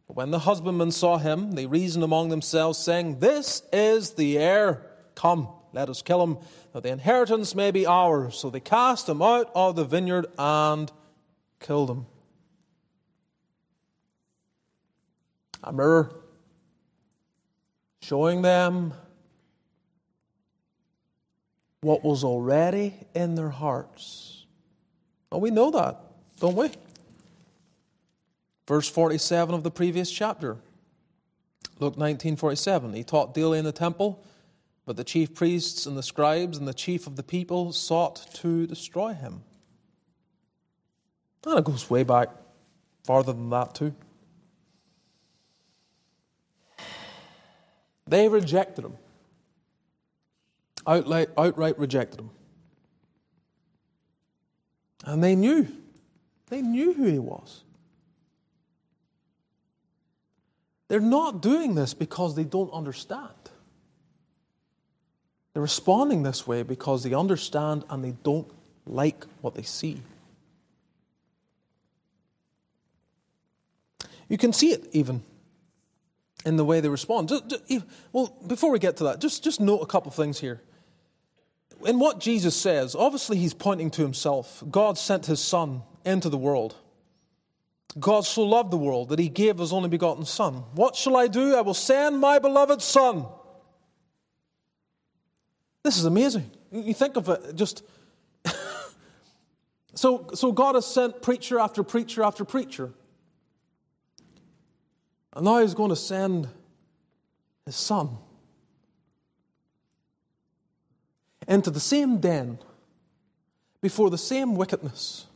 But 0.07 0.16
when 0.16 0.32
the 0.32 0.39
husbandmen 0.39 0.91
saw 0.91 1.18
him, 1.18 1.51
they 1.51 1.66
reasoned 1.66 2.03
among 2.03 2.30
themselves, 2.30 2.78
saying, 2.80 3.20
This 3.20 3.64
is 3.72 4.12
the 4.14 4.38
heir. 4.38 4.86
Come, 5.16 5.49
let 5.74 5.89
us 5.89 6.01
kill 6.01 6.22
him, 6.24 6.38
that 6.74 6.84
the 6.84 6.89
inheritance 6.89 7.55
may 7.55 7.72
be 7.72 7.86
ours. 7.86 8.38
So 8.38 8.49
they 8.49 8.59
cast 8.59 9.07
him 9.07 9.22
out 9.22 9.51
of 9.55 9.76
the 9.76 9.86
vineyard 9.86 10.26
and 10.38 10.91
killed 11.59 11.89
him. 11.89 12.05
a 15.63 15.74
mirror 15.74 16.11
showing 18.01 18.41
them 18.41 18.93
what 21.82 22.03
was 22.03 22.24
already 22.24 22.93
in 23.13 23.36
their 23.36 23.49
hearts. 23.49 24.45
We 25.32 25.51
know 25.51 25.72
that. 25.72 26.01
don't 26.39 26.55
we? 26.55 26.72
Verse 28.67 28.89
47 28.89 29.55
of 29.55 29.63
the 29.63 29.72
previous 29.72 30.11
chapter. 30.11 30.57
Luke 31.80 31.95
19:47. 31.95 32.93
He 32.93 33.03
taught 33.03 33.34
daily 33.34 33.59
in 33.59 33.65
the 33.65 33.72
temple, 33.72 34.24
but 34.90 34.98
the 34.98 35.04
chief 35.04 35.36
priests 35.36 35.86
and 35.86 35.96
the 35.96 36.02
scribes 36.02 36.58
and 36.58 36.68
the 36.68 36.74
chief 36.74 37.06
of 37.06 37.16
the 37.16 37.22
people 37.22 37.72
sought 37.72 38.26
to 38.34 38.66
destroy 38.66 39.14
him. 39.14 39.44
And 41.46 41.60
it 41.60 41.64
goes 41.64 41.92
way 41.92 42.02
back, 42.02 42.30
farther 43.04 43.32
than 43.32 43.52
that 43.52 43.76
too. 43.76 43.94
They 48.08 48.28
rejected 48.28 48.84
him. 48.84 48.98
Outright, 50.88 51.30
outright 51.38 51.78
rejected 51.78 52.22
him. 52.22 52.32
And 55.06 55.24
they 55.24 55.36
knew. 55.36 55.68
They 56.48 56.64
knew 56.64 56.94
who 56.94 57.04
he 57.04 57.20
was. 57.20 57.62
They're 60.88 61.00
not 61.00 61.44
doing 61.44 61.76
this 61.76 61.94
because 61.94 62.36
they 62.36 62.44
don't 62.44 62.74
understand. 62.74 63.30
They're 65.54 65.62
responding 65.62 66.24
this 66.24 66.45
way 66.45 66.64
because 66.64 67.04
they 67.04 67.14
understand 67.14 67.84
and 67.89 68.04
they 68.04 68.16
don't 68.24 68.50
like 68.86 69.26
what 69.41 69.56
they 69.56 69.64
see. 69.64 70.02
You 74.28 74.38
can 74.38 74.54
see 74.54 74.72
it 74.72 74.88
even 74.91 75.24
in 76.45 76.56
the 76.56 76.64
way 76.64 76.80
they 76.80 76.89
respond. 76.89 77.32
Well, 78.14 78.38
before 78.45 78.72
we 78.72 78.80
get 78.80 78.97
to 78.97 79.06
that, 79.06 79.20
just, 79.20 79.43
just 79.43 79.60
note 79.60 79.80
a 79.80 79.88
couple 79.88 80.10
of 80.10 80.16
things 80.16 80.39
here. 80.39 80.62
In 81.84 81.97
what 81.97 82.20
Jesus 82.20 82.56
says, 82.56 82.95
obviously 82.95 83.38
he's 83.38 83.54
pointing 83.54 83.89
to 83.91 84.02
himself. 84.04 84.64
God 84.70 84.97
sent 84.97 85.26
his 85.26 85.39
Son 85.39 85.82
into 86.06 86.30
the 86.30 86.38
world. 86.38 86.76
God 88.00 88.26
so 88.26 88.43
loved 88.43 88.70
the 88.70 88.78
world 88.78 89.10
that 89.10 89.18
he 89.18 89.30
gave 89.30 89.58
his 89.58 89.74
only 89.74 89.89
begotten 89.89 90.26
Son. 90.26 90.64
What 90.76 90.95
shall 90.95 91.18
I 91.18 91.28
do? 91.28 91.56
I 91.56 91.62
will 91.62 91.74
send 91.74 92.20
my 92.20 92.38
beloved 92.38 92.82
Son. 92.84 93.26
This 95.84 95.98
is 95.98 96.06
amazing. 96.06 96.50
You 96.72 96.94
think 96.94 97.16
of 97.16 97.30
it 97.30 97.56
just. 97.56 97.84
so, 99.96 100.30
so 100.34 100.52
God 100.52 100.76
has 100.76 100.86
sent 100.86 101.22
preacher 101.22 101.60
after 101.60 101.84
preacher 101.84 102.24
after 102.24 102.44
preacher. 102.44 102.92
And 105.34 105.46
now 105.46 105.60
he's 105.60 105.74
going 105.74 105.90
to 105.90 105.96
send 105.96 106.50
his 107.66 107.76
son 107.76 108.18
into 111.48 111.72
the 111.72 111.80
same 111.80 112.20
den 112.20 112.60
before 113.82 114.10
the 114.10 114.18
same 114.18 114.56
wickedness 114.56 115.28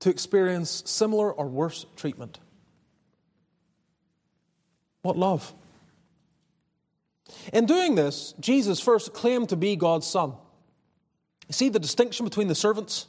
to 0.00 0.10
experience 0.10 0.82
similar 0.86 1.32
or 1.32 1.46
worse 1.46 1.86
treatment. 1.96 2.38
What 5.02 5.16
love! 5.16 5.52
In 7.52 7.66
doing 7.66 7.94
this, 7.94 8.34
Jesus 8.40 8.80
first 8.80 9.12
claimed 9.12 9.50
to 9.50 9.56
be 9.56 9.76
God's 9.76 10.06
Son. 10.06 10.34
You 11.48 11.52
see 11.52 11.68
the 11.68 11.78
distinction 11.78 12.24
between 12.24 12.48
the 12.48 12.54
servants? 12.54 13.06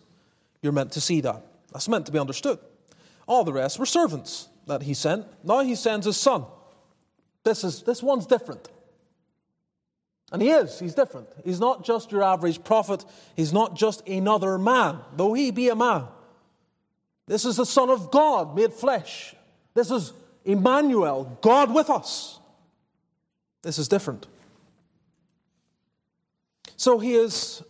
You're 0.62 0.74
meant 0.74 0.94
to 0.94 1.02
see 1.02 1.22
that. 1.22 1.44
That's 1.72 1.88
meant 1.88 2.06
to 2.08 2.12
be 2.12 2.20
understood. 2.20 2.60
All 3.28 3.44
the 3.44 3.54
rest 3.54 3.80
were 3.80 3.86
servants 3.86 4.50
that 4.68 4.82
he 4.84 4.94
sent. 4.94 5.26
Now 5.44 5.60
he 5.60 5.76
sends 5.76 6.06
his 6.06 6.18
son. 6.18 6.46
This, 7.44 7.64
is, 7.64 7.84
this 7.84 8.02
one's 8.02 8.26
different. 8.26 8.68
And 10.32 10.42
he 10.42 10.50
is, 10.50 10.80
he's 10.80 10.94
different. 10.94 11.28
He's 11.44 11.60
not 11.60 11.84
just 11.84 12.12
your 12.12 12.24
average 12.24 12.64
prophet, 12.64 13.04
he's 13.36 13.52
not 13.52 13.76
just 13.76 14.08
another 14.08 14.58
man, 14.58 15.00
though 15.16 15.34
he 15.34 15.52
be 15.52 15.70
a 15.70 15.76
man. 15.76 16.06
This 17.28 17.46
is 17.46 17.58
the 17.58 17.66
Son 17.66 17.90
of 17.90 18.12
God 18.12 18.56
made 18.56 18.74
flesh. 18.74 19.36
This 19.74 19.92
is 19.92 20.14
Emmanuel, 20.46 21.38
God 21.42 21.74
with 21.74 21.90
us. 21.90 22.39
This 23.62 23.78
is 23.78 23.88
different. 23.88 24.28
So 26.76 27.00
he 27.00 27.16
is, 27.16 27.62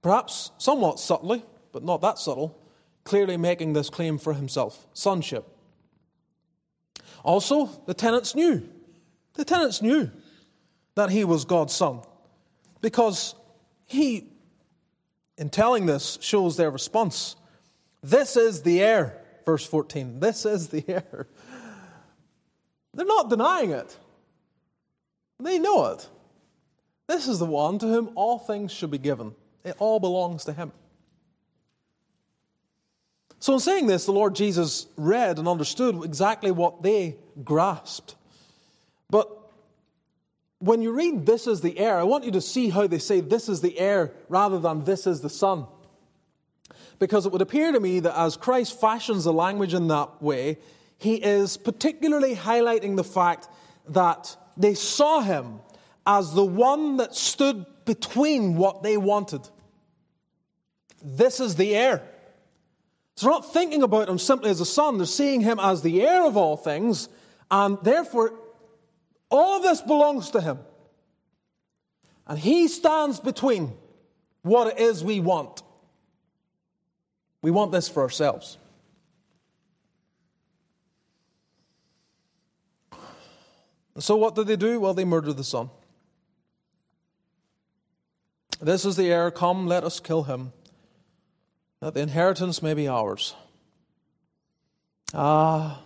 perhaps 0.00 0.50
somewhat 0.58 0.98
subtly, 0.98 1.44
but 1.72 1.84
not 1.84 2.00
that 2.00 2.18
subtle, 2.18 2.58
clearly 3.04 3.36
making 3.36 3.74
this 3.74 3.90
claim 3.90 4.16
for 4.18 4.32
himself 4.32 4.86
sonship. 4.94 5.46
Also, 7.22 7.66
the 7.86 7.94
tenants 7.94 8.34
knew. 8.34 8.68
The 9.34 9.44
tenants 9.44 9.82
knew 9.82 10.10
that 10.94 11.10
he 11.10 11.24
was 11.24 11.44
God's 11.44 11.74
son 11.74 12.00
because 12.80 13.34
he, 13.86 14.30
in 15.36 15.50
telling 15.50 15.86
this, 15.86 16.18
shows 16.20 16.56
their 16.56 16.70
response. 16.70 17.36
This 18.02 18.36
is 18.36 18.62
the 18.62 18.80
heir, 18.82 19.20
verse 19.44 19.66
14. 19.66 20.20
This 20.20 20.46
is 20.46 20.68
the 20.68 20.84
heir. 20.86 21.26
They're 22.92 23.06
not 23.06 23.28
denying 23.28 23.70
it, 23.70 23.98
they 25.40 25.58
know 25.58 25.86
it. 25.86 26.08
This 27.06 27.28
is 27.28 27.38
the 27.38 27.46
one 27.46 27.78
to 27.78 27.86
whom 27.86 28.10
all 28.14 28.38
things 28.38 28.72
should 28.72 28.90
be 28.90 28.98
given, 28.98 29.34
it 29.64 29.76
all 29.78 30.00
belongs 30.00 30.44
to 30.44 30.52
him. 30.52 30.72
So, 33.40 33.52
in 33.52 33.60
saying 33.60 33.88
this, 33.88 34.06
the 34.06 34.12
Lord 34.12 34.34
Jesus 34.34 34.86
read 34.96 35.38
and 35.38 35.46
understood 35.46 36.02
exactly 36.02 36.50
what 36.50 36.82
they 36.82 37.16
grasped. 37.44 38.14
But 39.10 39.28
when 40.60 40.80
you 40.80 40.92
read 40.92 41.26
this 41.26 41.46
is 41.46 41.60
the 41.60 41.78
heir, 41.78 41.98
I 41.98 42.04
want 42.04 42.24
you 42.24 42.30
to 42.32 42.40
see 42.40 42.70
how 42.70 42.86
they 42.86 42.98
say 42.98 43.20
this 43.20 43.50
is 43.50 43.60
the 43.60 43.78
heir 43.78 44.12
rather 44.30 44.58
than 44.58 44.84
this 44.84 45.06
is 45.06 45.20
the 45.20 45.28
son. 45.28 45.66
Because 46.98 47.26
it 47.26 47.32
would 47.32 47.42
appear 47.42 47.70
to 47.70 47.80
me 47.80 48.00
that 48.00 48.18
as 48.18 48.38
Christ 48.38 48.80
fashions 48.80 49.24
the 49.24 49.32
language 49.32 49.74
in 49.74 49.88
that 49.88 50.22
way, 50.22 50.56
he 50.96 51.16
is 51.16 51.58
particularly 51.58 52.34
highlighting 52.34 52.96
the 52.96 53.04
fact 53.04 53.48
that 53.88 54.38
they 54.56 54.74
saw 54.74 55.20
him 55.20 55.60
as 56.06 56.32
the 56.32 56.44
one 56.44 56.98
that 56.98 57.14
stood 57.14 57.66
between 57.84 58.56
what 58.56 58.82
they 58.82 58.96
wanted. 58.96 59.48
This 61.02 61.40
is 61.40 61.56
the 61.56 61.74
heir. 61.74 62.02
So 63.16 63.26
they're 63.26 63.34
not 63.34 63.52
thinking 63.52 63.82
about 63.82 64.08
him 64.08 64.18
simply 64.18 64.50
as 64.50 64.60
a 64.60 64.66
son, 64.66 64.98
they're 64.98 65.06
seeing 65.06 65.40
him 65.40 65.60
as 65.60 65.82
the 65.82 66.02
heir 66.02 66.24
of 66.26 66.36
all 66.36 66.56
things, 66.56 67.08
and 67.50 67.78
therefore 67.82 68.34
all 69.30 69.56
of 69.56 69.62
this 69.62 69.80
belongs 69.80 70.30
to 70.30 70.40
him. 70.40 70.58
And 72.26 72.38
he 72.38 72.68
stands 72.68 73.20
between 73.20 73.72
what 74.42 74.68
it 74.68 74.78
is 74.78 75.04
we 75.04 75.20
want. 75.20 75.62
We 77.42 77.50
want 77.50 77.72
this 77.72 77.88
for 77.88 78.02
ourselves. 78.02 78.58
So, 83.98 84.16
what 84.16 84.34
did 84.34 84.46
they 84.48 84.56
do? 84.56 84.80
Well, 84.80 84.94
they 84.94 85.04
murdered 85.04 85.36
the 85.36 85.44
son. 85.44 85.70
This 88.60 88.84
is 88.84 88.96
the 88.96 89.10
heir. 89.10 89.30
Come, 89.30 89.66
let 89.66 89.84
us 89.84 90.00
kill 90.00 90.24
him 90.24 90.52
that 91.80 91.92
the 91.92 92.00
inheritance 92.00 92.62
may 92.62 92.72
be 92.72 92.88
ours. 92.88 93.34
Ah, 95.12 95.82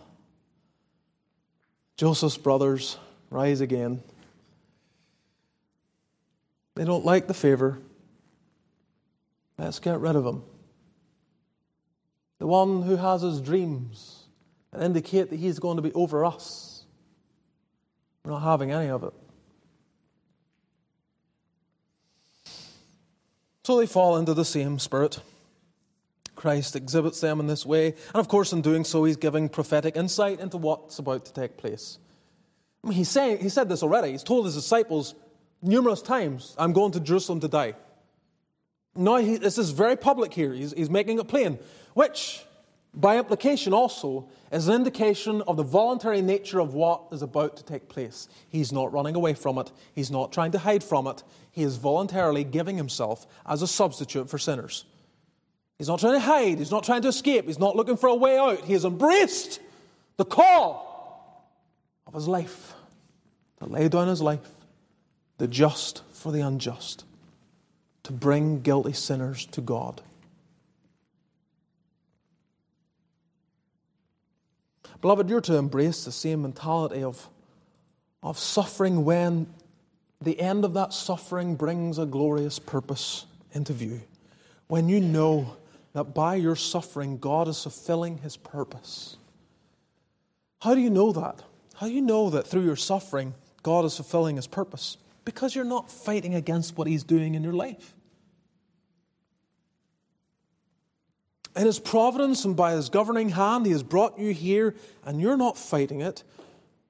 Joseph's 1.96 2.38
brothers 2.38 2.96
rise 3.30 3.60
again. 3.60 4.00
They 6.76 6.84
don't 6.84 7.04
like 7.04 7.26
the 7.26 7.34
favor. 7.34 7.80
Let's 9.58 9.80
get 9.80 9.98
rid 9.98 10.14
of 10.14 10.24
him. 10.24 10.44
The 12.38 12.46
one 12.46 12.82
who 12.82 12.94
has 12.94 13.22
his 13.22 13.40
dreams 13.40 14.22
and 14.72 14.80
indicate 14.80 15.30
that 15.30 15.36
he's 15.36 15.58
going 15.58 15.76
to 15.76 15.82
be 15.82 15.92
over 15.94 16.24
us. 16.24 16.77
We're 18.28 18.34
not 18.34 18.42
having 18.42 18.72
any 18.72 18.90
of 18.90 19.04
it. 19.04 19.14
So 23.64 23.78
they 23.78 23.86
fall 23.86 24.18
into 24.18 24.34
the 24.34 24.44
same 24.44 24.78
spirit. 24.78 25.20
Christ 26.34 26.76
exhibits 26.76 27.22
them 27.22 27.40
in 27.40 27.46
this 27.46 27.64
way. 27.64 27.86
And 27.86 28.16
of 28.16 28.28
course, 28.28 28.52
in 28.52 28.60
doing 28.60 28.84
so, 28.84 29.04
he's 29.04 29.16
giving 29.16 29.48
prophetic 29.48 29.96
insight 29.96 30.40
into 30.40 30.58
what's 30.58 30.98
about 30.98 31.24
to 31.24 31.32
take 31.32 31.56
place. 31.56 31.98
I 32.84 32.88
mean, 32.88 32.98
he's 32.98 33.08
saying, 33.08 33.38
he 33.38 33.48
said 33.48 33.70
this 33.70 33.82
already. 33.82 34.10
He's 34.10 34.24
told 34.24 34.44
his 34.44 34.54
disciples 34.54 35.14
numerous 35.62 36.02
times, 36.02 36.54
I'm 36.58 36.74
going 36.74 36.92
to 36.92 37.00
Jerusalem 37.00 37.40
to 37.40 37.48
die. 37.48 37.76
Now, 38.94 39.16
he, 39.16 39.38
this 39.38 39.56
is 39.56 39.70
very 39.70 39.96
public 39.96 40.34
here. 40.34 40.52
He's, 40.52 40.72
he's 40.72 40.90
making 40.90 41.18
it 41.18 41.28
plain, 41.28 41.58
which, 41.94 42.44
by 42.94 43.18
implication, 43.18 43.72
also 43.72 44.28
is 44.50 44.66
an 44.66 44.74
indication 44.74 45.42
of 45.42 45.56
the 45.56 45.62
voluntary 45.62 46.22
nature 46.22 46.58
of 46.58 46.74
what 46.74 47.02
is 47.12 47.22
about 47.22 47.56
to 47.58 47.64
take 47.64 47.88
place. 47.88 48.28
He's 48.48 48.72
not 48.72 48.92
running 48.92 49.14
away 49.14 49.34
from 49.34 49.58
it, 49.58 49.70
he's 49.94 50.10
not 50.10 50.32
trying 50.32 50.52
to 50.52 50.58
hide 50.58 50.82
from 50.82 51.06
it. 51.06 51.22
He 51.50 51.62
is 51.62 51.76
voluntarily 51.76 52.44
giving 52.44 52.76
himself 52.76 53.26
as 53.44 53.62
a 53.62 53.66
substitute 53.66 54.30
for 54.30 54.38
sinners. 54.38 54.84
He's 55.78 55.88
not 55.88 56.00
trying 56.00 56.14
to 56.14 56.20
hide. 56.20 56.58
He's 56.58 56.70
not 56.70 56.82
trying 56.84 57.02
to 57.02 57.08
escape. 57.08 57.46
He's 57.46 57.58
not 57.58 57.76
looking 57.76 57.96
for 57.96 58.08
a 58.08 58.14
way 58.14 58.36
out. 58.36 58.64
He 58.64 58.72
has 58.72 58.84
embraced 58.84 59.60
the 60.16 60.24
call 60.24 61.48
of 62.06 62.14
his 62.14 62.26
life 62.26 62.74
to 63.58 63.66
lay 63.66 63.88
down 63.88 64.08
his 64.08 64.20
life, 64.20 64.48
the 65.38 65.46
just 65.46 66.02
for 66.12 66.32
the 66.32 66.40
unjust, 66.40 67.04
to 68.02 68.12
bring 68.12 68.60
guilty 68.60 68.92
sinners 68.92 69.46
to 69.46 69.60
God. 69.60 70.02
Beloved, 75.00 75.28
you're 75.28 75.40
to 75.42 75.56
embrace 75.56 76.04
the 76.04 76.12
same 76.12 76.42
mentality 76.42 77.02
of, 77.02 77.28
of 78.22 78.38
suffering 78.38 79.04
when 79.04 79.46
the 80.20 80.40
end 80.40 80.64
of 80.64 80.74
that 80.74 80.92
suffering 80.92 81.54
brings 81.54 81.98
a 81.98 82.06
glorious 82.06 82.58
purpose 82.58 83.26
into 83.52 83.72
view. 83.72 84.00
When 84.66 84.88
you 84.88 85.00
know 85.00 85.56
that 85.92 86.14
by 86.14 86.34
your 86.34 86.56
suffering, 86.56 87.18
God 87.18 87.48
is 87.48 87.62
fulfilling 87.62 88.18
his 88.18 88.36
purpose. 88.36 89.16
How 90.60 90.74
do 90.74 90.80
you 90.80 90.90
know 90.90 91.12
that? 91.12 91.42
How 91.76 91.86
do 91.86 91.92
you 91.92 92.02
know 92.02 92.30
that 92.30 92.46
through 92.46 92.64
your 92.64 92.76
suffering, 92.76 93.34
God 93.62 93.84
is 93.84 93.96
fulfilling 93.96 94.36
his 94.36 94.48
purpose? 94.48 94.96
Because 95.24 95.54
you're 95.54 95.64
not 95.64 95.90
fighting 95.90 96.34
against 96.34 96.76
what 96.76 96.88
he's 96.88 97.04
doing 97.04 97.36
in 97.36 97.44
your 97.44 97.52
life. 97.52 97.94
In 101.58 101.66
his 101.66 101.80
providence 101.80 102.44
and 102.44 102.54
by 102.54 102.70
his 102.70 102.88
governing 102.88 103.30
hand, 103.30 103.66
he 103.66 103.72
has 103.72 103.82
brought 103.82 104.16
you 104.16 104.32
here, 104.32 104.76
and 105.04 105.20
you're 105.20 105.36
not 105.36 105.58
fighting 105.58 106.00
it. 106.00 106.22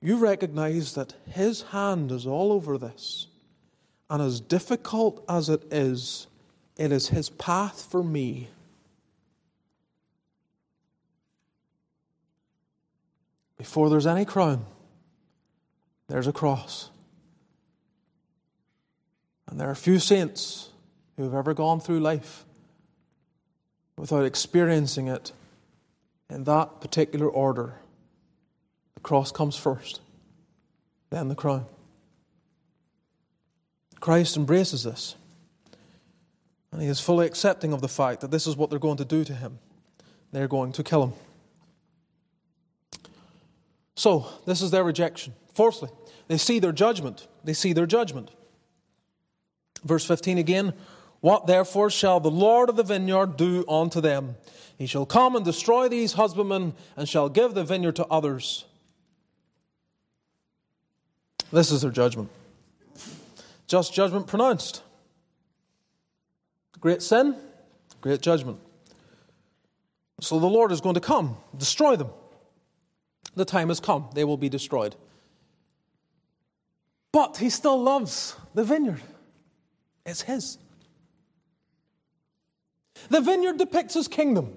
You 0.03 0.19
recognize 0.19 0.93
that 0.93 1.15
his 1.27 1.63
hand 1.63 2.13
is 2.13 2.27
all 2.27 2.53
over 2.53 2.77
this. 2.77 3.29
And 4.11 4.21
as 4.21 4.43
difficult 4.43 5.25
as 5.27 5.49
it 5.49 5.63
is, 5.73 6.27
it 6.77 6.93
is 6.93 7.09
his 7.09 7.31
path 7.31 7.91
for 7.91 8.05
me. 8.05 8.49
Before 13.57 13.89
there's 13.89 14.07
any 14.07 14.27
crown, 14.27 14.67
there's 16.09 16.27
a 16.27 16.33
cross. 16.33 16.91
And 19.47 19.59
there 19.59 19.71
are 19.71 19.75
few 19.75 19.99
saints 19.99 20.69
who 21.17 21.23
have 21.23 21.35
ever 21.35 21.55
gone 21.55 21.81
through 21.81 22.01
life 22.01 22.45
without 23.99 24.25
experiencing 24.25 25.09
it 25.09 25.33
in 26.31 26.45
that 26.45 26.81
particular 26.81 27.29
order. 27.29 27.75
The 28.95 29.01
cross 29.01 29.33
comes 29.33 29.57
first, 29.57 30.01
then 31.11 31.29
the 31.29 31.35
crown. 31.35 31.67
Christ 34.01 34.37
embraces 34.37 34.85
this. 34.85 35.17
And 36.71 36.83
he 36.83 36.89
is 36.89 37.01
fully 37.01 37.27
accepting 37.27 37.73
of 37.73 37.81
the 37.81 37.89
fact 37.89 38.21
that 38.21 38.31
this 38.31 38.47
is 38.47 38.57
what 38.57 38.71
they're 38.71 38.79
going 38.79 38.99
to 38.99 39.05
do 39.05 39.25
to 39.25 39.35
him. 39.35 39.59
They're 40.33 40.49
going 40.49 40.73
to 40.73 40.85
kill 40.85 41.07
him. 41.07 41.13
So, 43.97 44.29
this 44.47 44.61
is 44.63 44.71
their 44.71 44.85
rejection. 44.85 45.33
Fourthly, 45.55 45.89
they 46.29 46.37
see 46.37 46.61
their 46.61 46.73
judgment. 46.73 47.27
They 47.43 47.55
see 47.55 47.73
their 47.73 47.87
judgment. 47.87 48.31
Verse 49.83 50.05
15 50.05 50.39
again 50.39 50.75
What 51.21 51.47
therefore 51.47 51.91
shall 51.91 52.21
the 52.21 52.31
Lord 52.31 52.69
of 52.69 52.77
the 52.77 52.83
vineyard 52.83 53.37
do 53.37 53.65
unto 53.69 54.01
them? 54.01 54.37
He 54.77 54.87
shall 54.87 55.07
come 55.07 55.35
and 55.35 55.45
destroy 55.45 55.89
these 55.89 56.13
husbandmen 56.13 56.75
and 56.97 57.09
shall 57.09 57.29
give 57.29 57.55
the 57.55 57.65
vineyard 57.65 57.97
to 57.97 58.07
others. 58.07 58.65
This 61.51 61.73
is 61.73 61.83
their 61.83 61.91
judgment. 61.91 62.31
Just 63.67 63.93
judgment 63.93 64.27
pronounced. 64.27 64.83
Great 66.81 67.03
sin, 67.03 67.35
great 68.01 68.21
judgment. 68.21 68.61
So 70.21 70.39
the 70.39 70.47
Lord 70.47 70.71
is 70.71 70.81
going 70.81 70.95
to 70.95 71.01
come, 71.01 71.37
destroy 71.57 71.97
them. 71.97 72.11
The 73.35 73.45
time 73.45 73.69
has 73.69 73.81
come, 73.81 74.09
they 74.15 74.25
will 74.25 74.37
be 74.37 74.49
destroyed. 74.49 74.95
But 77.13 77.39
he 77.39 77.51
still 77.51 77.81
loves 77.81 78.37
the 78.55 78.65
vineyard. 78.65 79.01
It's 80.07 80.23
his. 80.23 80.59
The 83.09 83.21
vineyard 83.21 83.59
depicts 83.59 83.95
his 83.95 84.09
kingdom, 84.09 84.57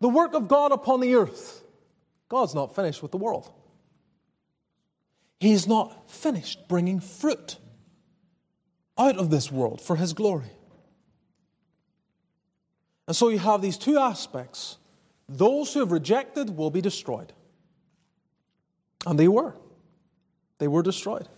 the 0.00 0.08
work 0.08 0.34
of 0.34 0.48
God 0.48 0.72
upon 0.72 1.00
the 1.00 1.14
earth. 1.14 1.62
God's 2.28 2.54
not 2.54 2.74
finished 2.74 3.02
with 3.02 3.10
the 3.10 3.18
world. 3.18 3.50
He's 5.38 5.66
not 5.66 6.10
finished 6.10 6.68
bringing 6.68 7.00
fruit 7.00 7.58
out 8.96 9.18
of 9.18 9.30
this 9.30 9.50
world 9.50 9.80
for 9.80 9.96
his 9.96 10.12
glory. 10.12 10.52
And 13.06 13.16
so 13.16 13.28
you 13.28 13.38
have 13.38 13.60
these 13.60 13.76
two 13.76 13.98
aspects. 13.98 14.78
Those 15.28 15.74
who 15.74 15.80
have 15.80 15.92
rejected 15.92 16.56
will 16.56 16.70
be 16.70 16.80
destroyed. 16.80 17.32
And 19.04 19.18
they 19.18 19.28
were. 19.28 19.54
They 20.58 20.68
were 20.68 20.82
destroyed. 20.82 21.28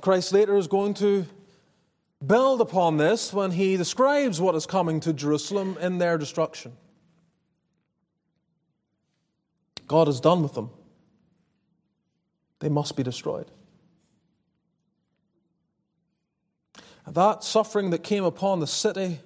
Christ 0.00 0.32
later 0.32 0.56
is 0.56 0.66
going 0.66 0.94
to 0.94 1.26
build 2.26 2.60
upon 2.60 2.96
this 2.96 3.32
when 3.32 3.50
he 3.50 3.76
describes 3.76 4.40
what 4.40 4.54
is 4.54 4.66
coming 4.66 5.00
to 5.00 5.12
Jerusalem 5.12 5.76
in 5.80 5.98
their 5.98 6.18
destruction. 6.18 6.72
God 9.86 10.08
is 10.08 10.20
done 10.20 10.42
with 10.42 10.54
them. 10.54 10.70
They 12.60 12.68
must 12.68 12.96
be 12.96 13.02
destroyed. 13.02 13.50
That 17.06 17.42
suffering 17.42 17.90
that 17.90 18.04
came 18.04 18.24
upon 18.24 18.60
the 18.60 18.66
city 18.66 19.18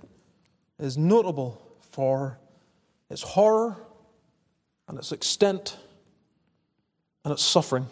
is 0.79 0.97
notable 0.97 1.63
for 1.91 2.39
its 3.11 3.23
horror 3.23 3.77
and 4.89 4.99
its 4.99 5.13
extent 5.13 5.77
and 7.25 7.33
its 7.33 7.43
suffering. 7.43 7.87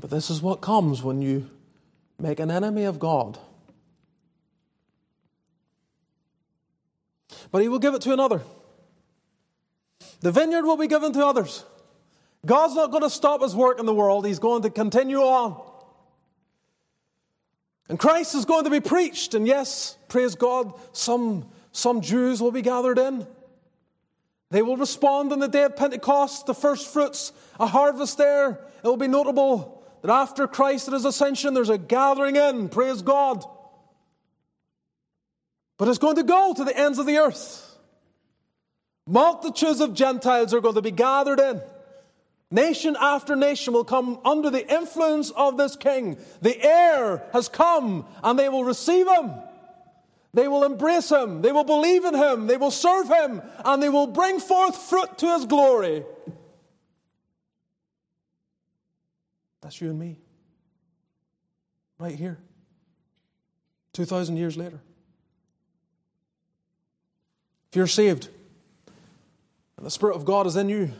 But 0.00 0.10
this 0.10 0.30
is 0.30 0.40
what 0.40 0.60
comes 0.60 1.02
when 1.02 1.22
you 1.22 1.48
make 2.18 2.40
an 2.40 2.50
enemy 2.50 2.84
of 2.84 2.98
God. 2.98 3.38
But 7.50 7.62
he 7.62 7.68
will 7.68 7.78
give 7.78 7.94
it 7.94 8.02
to 8.02 8.12
another. 8.12 8.42
The 10.20 10.32
vineyard 10.32 10.64
will 10.64 10.76
be 10.76 10.86
given 10.86 11.12
to 11.14 11.24
others. 11.24 11.64
God's 12.46 12.74
not 12.74 12.90
going 12.90 13.02
to 13.02 13.10
stop 13.10 13.42
his 13.42 13.54
work 13.54 13.80
in 13.80 13.86
the 13.86 13.94
world, 13.94 14.26
he's 14.26 14.38
going 14.38 14.62
to 14.62 14.70
continue 14.70 15.18
on. 15.18 15.64
And 17.88 17.98
Christ 17.98 18.34
is 18.34 18.44
going 18.44 18.64
to 18.64 18.70
be 18.70 18.80
preached. 18.80 19.34
And 19.34 19.46
yes, 19.46 19.96
praise 20.08 20.34
God, 20.34 20.74
some, 20.92 21.48
some 21.72 22.02
Jews 22.02 22.40
will 22.40 22.52
be 22.52 22.60
gathered 22.60 22.98
in. 22.98 23.26
They 24.50 24.60
will 24.62 24.76
respond 24.76 25.32
on 25.32 25.40
the 25.40 25.48
day 25.48 25.64
of 25.64 25.74
Pentecost, 25.74 26.46
the 26.46 26.54
first 26.54 26.92
fruits, 26.92 27.32
a 27.58 27.66
harvest 27.66 28.18
there. 28.18 28.60
It 28.82 28.86
will 28.86 28.96
be 28.98 29.08
notable 29.08 29.77
that 30.02 30.10
after 30.10 30.46
Christ 30.46 30.88
at 30.88 30.94
his 30.94 31.04
ascension, 31.04 31.54
there's 31.54 31.70
a 31.70 31.78
gathering 31.78 32.36
in, 32.36 32.68
praise 32.68 33.02
God. 33.02 33.44
But 35.76 35.88
it's 35.88 35.98
going 35.98 36.16
to 36.16 36.22
go 36.22 36.54
to 36.54 36.64
the 36.64 36.76
ends 36.76 36.98
of 36.98 37.06
the 37.06 37.18
earth. 37.18 37.64
Multitudes 39.06 39.80
of 39.80 39.94
Gentiles 39.94 40.52
are 40.52 40.60
going 40.60 40.74
to 40.74 40.82
be 40.82 40.90
gathered 40.90 41.40
in. 41.40 41.62
Nation 42.50 42.96
after 42.98 43.36
nation 43.36 43.74
will 43.74 43.84
come 43.84 44.20
under 44.24 44.50
the 44.50 44.66
influence 44.74 45.30
of 45.30 45.56
this 45.56 45.76
king. 45.76 46.18
The 46.40 46.60
heir 46.62 47.22
has 47.32 47.48
come, 47.48 48.06
and 48.22 48.38
they 48.38 48.48
will 48.48 48.64
receive 48.64 49.06
him. 49.06 49.32
They 50.34 50.48
will 50.48 50.64
embrace 50.64 51.10
him. 51.10 51.42
They 51.42 51.52
will 51.52 51.64
believe 51.64 52.04
in 52.04 52.14
him. 52.14 52.46
They 52.46 52.56
will 52.56 52.70
serve 52.70 53.08
him, 53.08 53.42
and 53.64 53.82
they 53.82 53.88
will 53.88 54.06
bring 54.06 54.40
forth 54.40 54.76
fruit 54.76 55.18
to 55.18 55.34
his 55.34 55.46
glory. 55.46 56.04
That's 59.60 59.80
you 59.80 59.90
and 59.90 59.98
me. 59.98 60.18
Right 61.98 62.14
here. 62.14 62.38
2,000 63.92 64.36
years 64.36 64.56
later. 64.56 64.80
If 67.70 67.76
you're 67.76 67.86
saved 67.86 68.28
and 69.76 69.84
the 69.84 69.90
Spirit 69.90 70.16
of 70.16 70.24
God 70.24 70.46
is 70.46 70.56
in 70.56 70.68
you, 70.68 70.90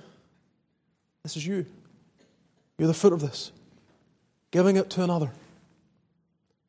this 1.22 1.36
is 1.36 1.46
you. 1.46 1.64
You're 2.76 2.88
the 2.88 2.94
fruit 2.94 3.12
of 3.12 3.20
this. 3.20 3.52
Giving 4.50 4.76
it 4.76 4.90
to 4.90 5.02
another. 5.02 5.30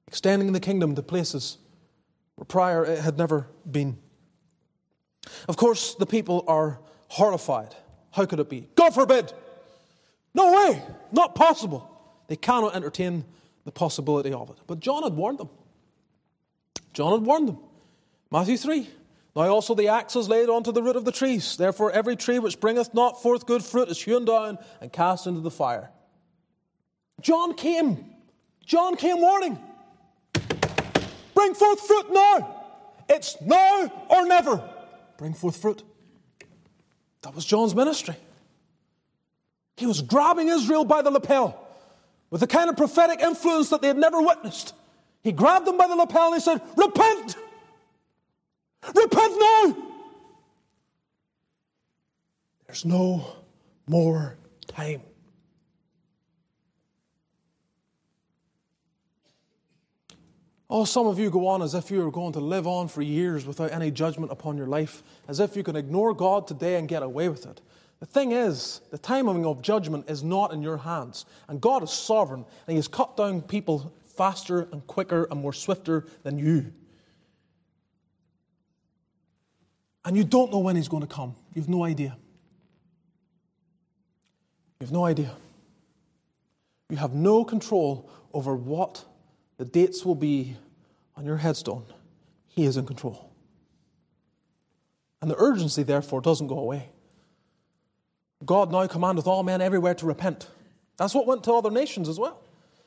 Extending 0.07 0.53
the 0.53 0.59
kingdom 0.59 0.95
to 0.95 1.01
places 1.01 1.57
where 2.35 2.45
prior 2.45 2.85
it 2.85 2.99
had 2.99 3.17
never 3.17 3.47
been. 3.69 3.97
Of 5.47 5.57
course, 5.57 5.95
the 5.95 6.05
people 6.05 6.45
are 6.47 6.79
horrified. 7.09 7.75
How 8.11 8.25
could 8.25 8.39
it 8.39 8.49
be? 8.49 8.67
God 8.75 8.93
forbid! 8.93 9.33
No 10.39 10.53
way! 10.53 10.81
Not 11.11 11.35
possible. 11.35 11.85
They 12.27 12.37
cannot 12.37 12.73
entertain 12.73 13.25
the 13.65 13.73
possibility 13.73 14.31
of 14.31 14.49
it. 14.49 14.55
But 14.67 14.79
John 14.79 15.03
had 15.03 15.11
warned 15.11 15.37
them. 15.37 15.49
John 16.93 17.11
had 17.11 17.27
warned 17.27 17.49
them. 17.49 17.57
Matthew 18.31 18.55
3. 18.55 18.89
Now 19.35 19.49
also 19.49 19.75
the 19.75 19.89
axe 19.89 20.15
is 20.15 20.29
laid 20.29 20.47
onto 20.47 20.71
the 20.71 20.81
root 20.81 20.95
of 20.95 21.03
the 21.03 21.11
trees. 21.11 21.57
Therefore, 21.57 21.91
every 21.91 22.15
tree 22.15 22.39
which 22.39 22.61
bringeth 22.61 22.93
not 22.93 23.21
forth 23.21 23.45
good 23.45 23.65
fruit 23.65 23.89
is 23.89 24.01
hewn 24.01 24.23
down 24.23 24.57
and 24.79 24.93
cast 24.93 25.27
into 25.27 25.41
the 25.41 25.51
fire. 25.51 25.91
John 27.19 27.53
came. 27.53 28.05
John 28.65 28.95
came 28.95 29.19
warning. 29.19 29.59
Bring 31.35 31.53
forth 31.53 31.81
fruit 31.81 32.13
now. 32.13 32.63
It's 33.09 33.35
now 33.41 33.91
or 34.09 34.25
never. 34.25 34.63
Bring 35.17 35.33
forth 35.33 35.57
fruit. 35.57 35.83
That 37.23 37.35
was 37.35 37.43
John's 37.43 37.75
ministry. 37.75 38.15
He 39.79 39.85
was 39.85 40.01
grabbing 40.01 40.49
Israel 40.49 40.83
by 40.83 41.01
the 41.01 41.09
lapel 41.09 41.65
with 42.29 42.41
the 42.41 42.47
kind 42.47 42.69
of 42.69 42.75
prophetic 42.75 43.21
influence 43.21 43.69
that 43.69 43.81
they 43.81 43.87
had 43.87 43.97
never 43.97 44.21
witnessed. 44.21 44.73
He 45.23 45.31
grabbed 45.31 45.65
them 45.65 45.77
by 45.77 45.87
the 45.87 45.95
lapel 45.95 46.33
and 46.33 46.35
he 46.35 46.41
said, 46.41 46.61
Repent! 46.75 47.37
Repent 48.93 49.33
now! 49.39 49.77
There's 52.67 52.83
no 52.83 53.25
more 53.87 54.35
time. 54.67 55.01
Oh, 60.69 60.83
some 60.83 61.07
of 61.07 61.17
you 61.17 61.29
go 61.29 61.47
on 61.47 61.61
as 61.61 61.73
if 61.73 61.89
you 61.89 62.05
are 62.05 62.11
going 62.11 62.33
to 62.33 62.41
live 62.41 62.67
on 62.67 62.89
for 62.89 63.01
years 63.01 63.45
without 63.45 63.71
any 63.71 63.91
judgment 63.91 64.33
upon 64.33 64.57
your 64.57 64.67
life, 64.67 65.03
as 65.29 65.39
if 65.39 65.55
you 65.55 65.63
can 65.63 65.77
ignore 65.77 66.13
God 66.13 66.47
today 66.47 66.75
and 66.75 66.87
get 66.87 67.01
away 67.01 67.29
with 67.29 67.45
it. 67.45 67.61
The 67.99 68.05
thing 68.05 68.31
is, 68.31 68.81
the 68.91 68.97
timing 68.97 69.45
of 69.45 69.61
judgment 69.61 70.09
is 70.09 70.23
not 70.23 70.53
in 70.53 70.61
your 70.61 70.77
hands. 70.77 71.25
And 71.47 71.59
God 71.59 71.83
is 71.83 71.91
sovereign, 71.91 72.41
and 72.41 72.71
He 72.71 72.75
has 72.75 72.87
cut 72.87 73.17
down 73.17 73.41
people 73.41 73.93
faster 74.15 74.67
and 74.71 74.85
quicker 74.87 75.27
and 75.29 75.41
more 75.41 75.53
swifter 75.53 76.05
than 76.23 76.37
you. 76.37 76.71
And 80.05 80.15
you 80.15 80.23
don't 80.23 80.51
know 80.51 80.59
when 80.59 80.77
He's 80.77 80.87
going 80.87 81.05
to 81.05 81.13
come. 81.13 81.35
You've 81.53 81.69
no 81.69 81.83
idea. 81.83 82.17
You've 84.79 84.93
no 84.93 85.03
idea. 85.03 85.35
You 86.89 86.97
have 86.97 87.13
no 87.13 87.43
control 87.43 88.09
over 88.33 88.55
what 88.55 89.03
the 89.57 89.65
dates 89.65 90.05
will 90.05 90.15
be 90.15 90.55
on 91.17 91.25
your 91.25 91.37
headstone. 91.37 91.83
He 92.47 92.65
is 92.65 92.77
in 92.77 92.85
control. 92.85 93.29
And 95.21 95.29
the 95.29 95.35
urgency, 95.37 95.83
therefore, 95.83 96.21
doesn't 96.21 96.47
go 96.47 96.57
away. 96.57 96.89
God 98.45 98.71
now 98.71 98.87
commandeth 98.87 99.27
all 99.27 99.43
men 99.43 99.61
everywhere 99.61 99.95
to 99.95 100.05
repent. 100.05 100.47
That's 100.97 101.13
what 101.13 101.27
went 101.27 101.43
to 101.45 101.53
other 101.53 101.71
nations 101.71 102.07
as 102.07 102.19
well. 102.19 102.41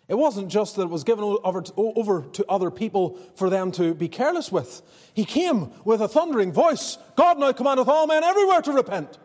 It 0.08 0.16
wasn't 0.16 0.48
just 0.48 0.76
that 0.76 0.82
it 0.82 0.90
was 0.90 1.04
given 1.04 1.24
over 1.24 1.62
to, 1.62 1.72
over 1.76 2.22
to 2.32 2.44
other 2.48 2.70
people 2.70 3.18
for 3.36 3.48
them 3.48 3.70
to 3.72 3.94
be 3.94 4.08
careless 4.08 4.50
with. 4.50 4.82
He 5.14 5.24
came 5.24 5.72
with 5.84 6.00
a 6.00 6.08
thundering 6.08 6.52
voice 6.52 6.98
God 7.16 7.38
now 7.38 7.52
commandeth 7.52 7.88
all 7.88 8.06
men 8.06 8.24
everywhere 8.24 8.62
to 8.62 8.72
repent. 8.72 9.18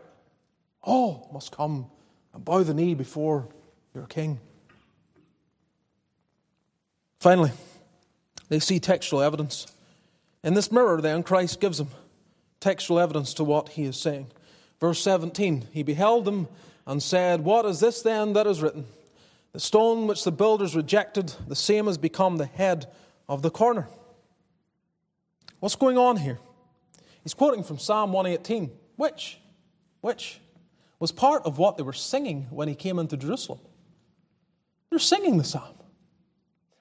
All 0.81 1.29
must 1.33 1.51
come 1.51 1.87
and 2.33 2.45
bow 2.45 2.63
the 2.63 2.73
knee 2.73 2.93
before 2.93 3.47
your 3.93 4.05
king. 4.05 4.39
Finally, 7.19 7.51
they 8.49 8.59
see 8.59 8.79
textual 8.79 9.21
evidence. 9.21 9.67
In 10.43 10.53
this 10.53 10.71
mirror, 10.71 11.01
then, 11.01 11.23
Christ 11.23 11.59
gives 11.59 11.79
them 11.79 11.89
textual 12.59 12.99
evidence 12.99 13.33
to 13.33 13.43
what 13.43 13.69
he 13.69 13.83
is 13.83 13.97
saying. 13.97 14.27
Verse 14.79 15.01
17 15.01 15.67
He 15.71 15.83
beheld 15.83 16.25
them 16.25 16.47
and 16.85 17.01
said, 17.01 17.41
What 17.43 17.65
is 17.65 17.79
this 17.79 18.01
then 18.01 18.33
that 18.33 18.47
is 18.47 18.61
written? 18.61 18.85
The 19.53 19.59
stone 19.59 20.07
which 20.07 20.23
the 20.23 20.31
builders 20.31 20.75
rejected, 20.75 21.33
the 21.47 21.55
same 21.55 21.87
has 21.87 21.97
become 21.97 22.37
the 22.37 22.45
head 22.45 22.87
of 23.27 23.41
the 23.41 23.49
corner. 23.49 23.87
What's 25.59 25.75
going 25.75 25.97
on 25.97 26.17
here? 26.17 26.39
He's 27.23 27.33
quoting 27.33 27.63
from 27.63 27.79
Psalm 27.79 28.13
118, 28.13 28.71
which, 28.95 29.39
which 30.01 30.39
was 30.99 31.11
part 31.11 31.43
of 31.45 31.57
what 31.57 31.77
they 31.77 31.83
were 31.83 31.93
singing 31.93 32.47
when 32.49 32.67
he 32.67 32.75
came 32.75 32.99
into 32.99 33.17
Jerusalem. 33.17 33.59
They're 34.89 34.99
singing 34.99 35.37
the 35.37 35.43
psalm. 35.43 35.75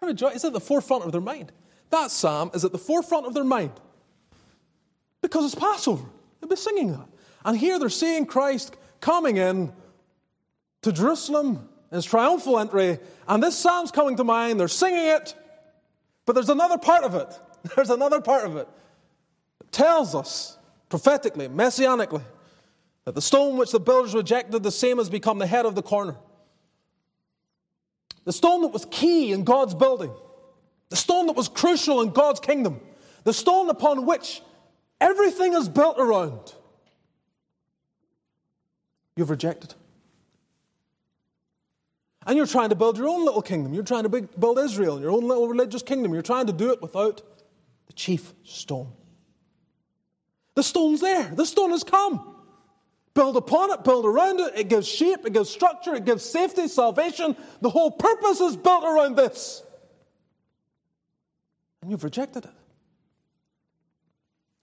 It's 0.02 0.44
at 0.44 0.52
the 0.52 0.60
forefront 0.60 1.04
of 1.04 1.12
their 1.12 1.20
mind. 1.20 1.52
That 1.90 2.10
psalm 2.10 2.50
is 2.54 2.64
at 2.64 2.72
the 2.72 2.78
forefront 2.78 3.26
of 3.26 3.34
their 3.34 3.44
mind 3.44 3.72
because 5.20 5.44
it's 5.44 5.54
Passover. 5.54 6.04
They'll 6.40 6.48
be 6.48 6.56
singing 6.56 6.92
that. 6.92 7.08
And 7.46 7.56
here 7.56 7.78
they're 7.78 7.88
seeing 7.88 8.26
Christ 8.26 8.76
coming 9.00 9.36
in 9.36 9.72
to 10.82 10.92
Jerusalem 10.92 11.68
in 11.92 11.94
his 11.94 12.04
triumphal 12.04 12.58
entry, 12.58 12.98
and 13.28 13.40
this 13.40 13.56
psalm's 13.56 13.92
coming 13.92 14.16
to 14.16 14.24
mind. 14.24 14.58
They're 14.58 14.66
singing 14.66 15.06
it, 15.06 15.34
but 16.26 16.34
there's 16.34 16.48
another 16.50 16.76
part 16.76 17.04
of 17.04 17.14
it. 17.14 17.40
There's 17.74 17.90
another 17.90 18.20
part 18.20 18.44
of 18.44 18.56
it 18.56 18.68
that 19.58 19.72
tells 19.72 20.14
us 20.14 20.56
prophetically, 20.88 21.48
messianically, 21.48 22.22
that 23.04 23.16
the 23.16 23.22
stone 23.22 23.56
which 23.56 23.72
the 23.72 23.80
builders 23.80 24.14
rejected, 24.14 24.62
the 24.62 24.70
same 24.70 24.98
has 24.98 25.10
become 25.10 25.38
the 25.38 25.48
head 25.48 25.66
of 25.66 25.74
the 25.74 25.82
corner. 25.82 26.16
The 28.24 28.32
stone 28.32 28.62
that 28.62 28.68
was 28.68 28.86
key 28.88 29.32
in 29.32 29.42
God's 29.42 29.74
building, 29.74 30.12
the 30.90 30.96
stone 30.96 31.26
that 31.26 31.36
was 31.36 31.48
crucial 31.48 32.02
in 32.02 32.10
God's 32.10 32.38
kingdom, 32.38 32.80
the 33.24 33.32
stone 33.32 33.68
upon 33.68 34.06
which 34.06 34.42
everything 35.00 35.54
is 35.54 35.68
built 35.68 35.98
around, 35.98 36.54
you've 39.16 39.30
rejected. 39.30 39.74
And 42.26 42.36
you're 42.36 42.46
trying 42.46 42.70
to 42.70 42.74
build 42.74 42.98
your 42.98 43.08
own 43.08 43.24
little 43.24 43.42
kingdom. 43.42 43.72
You're 43.72 43.84
trying 43.84 44.02
to 44.02 44.08
build 44.08 44.58
Israel, 44.58 45.00
your 45.00 45.10
own 45.10 45.26
little 45.26 45.48
religious 45.48 45.82
kingdom. 45.82 46.12
You're 46.12 46.22
trying 46.22 46.46
to 46.46 46.52
do 46.52 46.72
it 46.72 46.82
without 46.82 47.22
the 47.86 47.92
chief 47.92 48.32
stone. 48.44 48.92
The 50.54 50.62
stone's 50.62 51.00
there, 51.00 51.30
the 51.34 51.46
stone 51.46 51.70
has 51.70 51.84
come. 51.84 52.34
Build 53.14 53.36
upon 53.36 53.70
it, 53.70 53.82
build 53.82 54.04
around 54.04 54.40
it. 54.40 54.52
It 54.56 54.68
gives 54.68 54.86
shape, 54.86 55.24
it 55.24 55.32
gives 55.32 55.48
structure, 55.48 55.94
it 55.94 56.04
gives 56.04 56.22
safety, 56.22 56.68
salvation. 56.68 57.34
The 57.62 57.70
whole 57.70 57.90
purpose 57.90 58.40
is 58.40 58.56
built 58.56 58.84
around 58.84 59.16
this. 59.16 59.62
And 61.80 61.90
you've 61.90 62.04
rejected 62.04 62.44
it. 62.44 62.50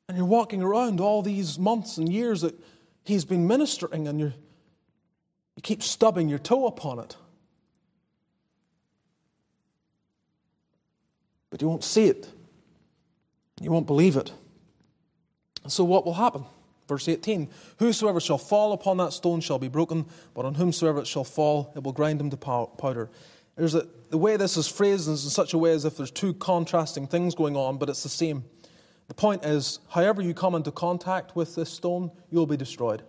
And 0.08 0.18
you're 0.18 0.28
walking 0.28 0.62
around 0.62 1.00
all 1.00 1.22
these 1.24 1.58
months 1.58 1.98
and 1.98 2.12
years 2.12 2.42
that 2.42 2.54
he's 3.06 3.26
been 3.26 3.48
ministering, 3.48 4.08
and 4.08 4.20
you 4.20 4.34
you 5.56 5.62
keep 5.62 5.84
stubbing 5.84 6.30
your 6.30 6.40
toe 6.40 6.68
upon 6.68 7.00
it. 7.00 7.16
But 11.50 11.62
you 11.62 11.70
won't 11.70 11.84
see 11.84 12.06
it. 12.06 12.28
You 13.62 13.72
won't 13.72 13.86
believe 13.86 14.18
it. 14.18 14.32
So, 15.68 15.84
what 15.84 16.06
will 16.06 16.16
happen? 16.16 16.46
Verse 16.88 17.08
18 17.08 17.50
Whosoever 17.78 18.20
shall 18.20 18.38
fall 18.38 18.74
upon 18.74 18.98
that 18.98 19.14
stone 19.14 19.40
shall 19.40 19.60
be 19.60 19.68
broken, 19.68 20.06
but 20.34 20.46
on 20.46 20.56
whomsoever 20.56 21.00
it 21.00 21.08
shall 21.08 21.24
fall, 21.24 21.72
it 21.76 21.84
will 21.84 21.92
grind 21.92 22.20
him 22.20 22.30
to 22.32 22.38
powder. 22.38 23.10
There's 23.56 23.76
a, 23.76 23.88
the 24.10 24.18
way 24.18 24.36
this 24.36 24.58
is 24.58 24.68
phrased 24.68 25.08
is 25.08 25.24
in 25.24 25.30
such 25.30 25.54
a 25.54 25.58
way 25.58 25.74
as 25.74 25.86
if 25.86 25.96
there's 25.96 26.12
two 26.12 26.34
contrasting 26.34 27.08
things 27.08 27.36
going 27.36 27.56
on, 27.56 27.78
but 27.78 27.88
it's 27.88 28.04
the 28.04 28.10
same. 28.10 28.44
The 29.08 29.14
point 29.14 29.46
is, 29.46 29.80
however 29.90 30.22
you 30.22 30.34
come 30.34 30.56
into 30.56 30.72
contact 30.72 31.36
with 31.36 31.56
this 31.56 31.70
stone, 31.70 32.10
you'll 32.32 32.48
be 32.48 32.58
destroyed. 32.58 33.04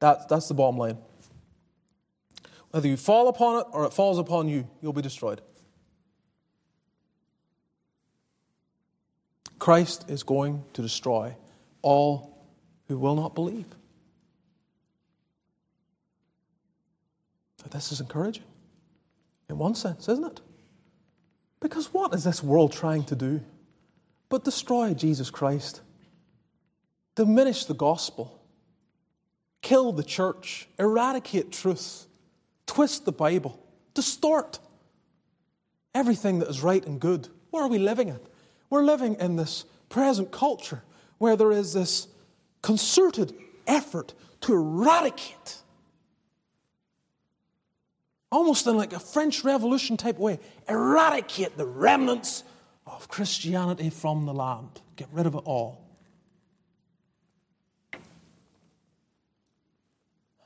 That, 0.00 0.28
that's 0.28 0.48
the 0.48 0.54
bottom 0.54 0.78
line. 0.78 0.98
Whether 2.70 2.88
you 2.88 2.96
fall 2.96 3.28
upon 3.28 3.60
it 3.60 3.66
or 3.72 3.84
it 3.86 3.92
falls 3.92 4.18
upon 4.18 4.48
you, 4.48 4.68
you'll 4.82 4.92
be 4.92 5.02
destroyed. 5.02 5.40
Christ 9.58 10.10
is 10.10 10.22
going 10.22 10.64
to 10.74 10.82
destroy 10.82 11.34
all 11.82 12.44
who 12.88 12.98
will 12.98 13.14
not 13.14 13.34
believe. 13.34 13.66
This 17.70 17.92
is 17.92 18.00
encouraging 18.00 18.44
in 19.50 19.58
one 19.58 19.74
sense, 19.74 20.08
isn't 20.08 20.24
it? 20.24 20.40
Because 21.60 21.92
what 21.92 22.14
is 22.14 22.24
this 22.24 22.42
world 22.42 22.72
trying 22.72 23.04
to 23.04 23.14
do 23.14 23.40
but 24.28 24.44
destroy 24.44 24.92
Jesus 24.92 25.30
Christ, 25.30 25.82
diminish 27.14 27.66
the 27.66 27.74
gospel, 27.74 28.35
kill 29.66 29.90
the 29.90 30.04
church, 30.04 30.68
eradicate 30.78 31.50
truth, 31.50 32.06
twist 32.66 33.04
the 33.04 33.10
Bible, 33.10 33.60
distort 33.94 34.60
everything 35.92 36.38
that 36.38 36.48
is 36.48 36.62
right 36.62 36.86
and 36.86 37.00
good? 37.00 37.26
What 37.50 37.62
are 37.62 37.68
we 37.68 37.80
living 37.80 38.08
in? 38.08 38.20
We're 38.70 38.84
living 38.84 39.16
in 39.16 39.34
this 39.34 39.64
present 39.88 40.30
culture 40.30 40.84
where 41.18 41.34
there 41.34 41.50
is 41.50 41.72
this 41.72 42.06
concerted 42.62 43.34
effort 43.66 44.14
to 44.42 44.52
eradicate, 44.52 45.56
almost 48.30 48.68
in 48.68 48.76
like 48.76 48.92
a 48.92 49.00
French 49.00 49.42
Revolution 49.42 49.96
type 49.96 50.18
way, 50.18 50.38
eradicate 50.68 51.56
the 51.56 51.66
remnants 51.66 52.44
of 52.86 53.08
Christianity 53.08 53.90
from 53.90 54.26
the 54.26 54.34
land. 54.34 54.80
Get 54.94 55.08
rid 55.10 55.26
of 55.26 55.34
it 55.34 55.42
all. 55.44 55.85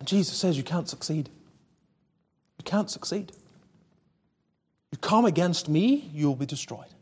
And 0.00 0.08
Jesus 0.08 0.36
says 0.36 0.56
you 0.56 0.64
can't 0.64 0.88
succeed. 0.88 1.28
You 2.58 2.64
can't 2.64 2.90
succeed. 2.90 3.32
You 4.90 4.98
come 4.98 5.24
against 5.24 5.68
me, 5.68 6.10
you 6.12 6.26
will 6.26 6.36
be 6.36 6.46
destroyed. 6.46 6.92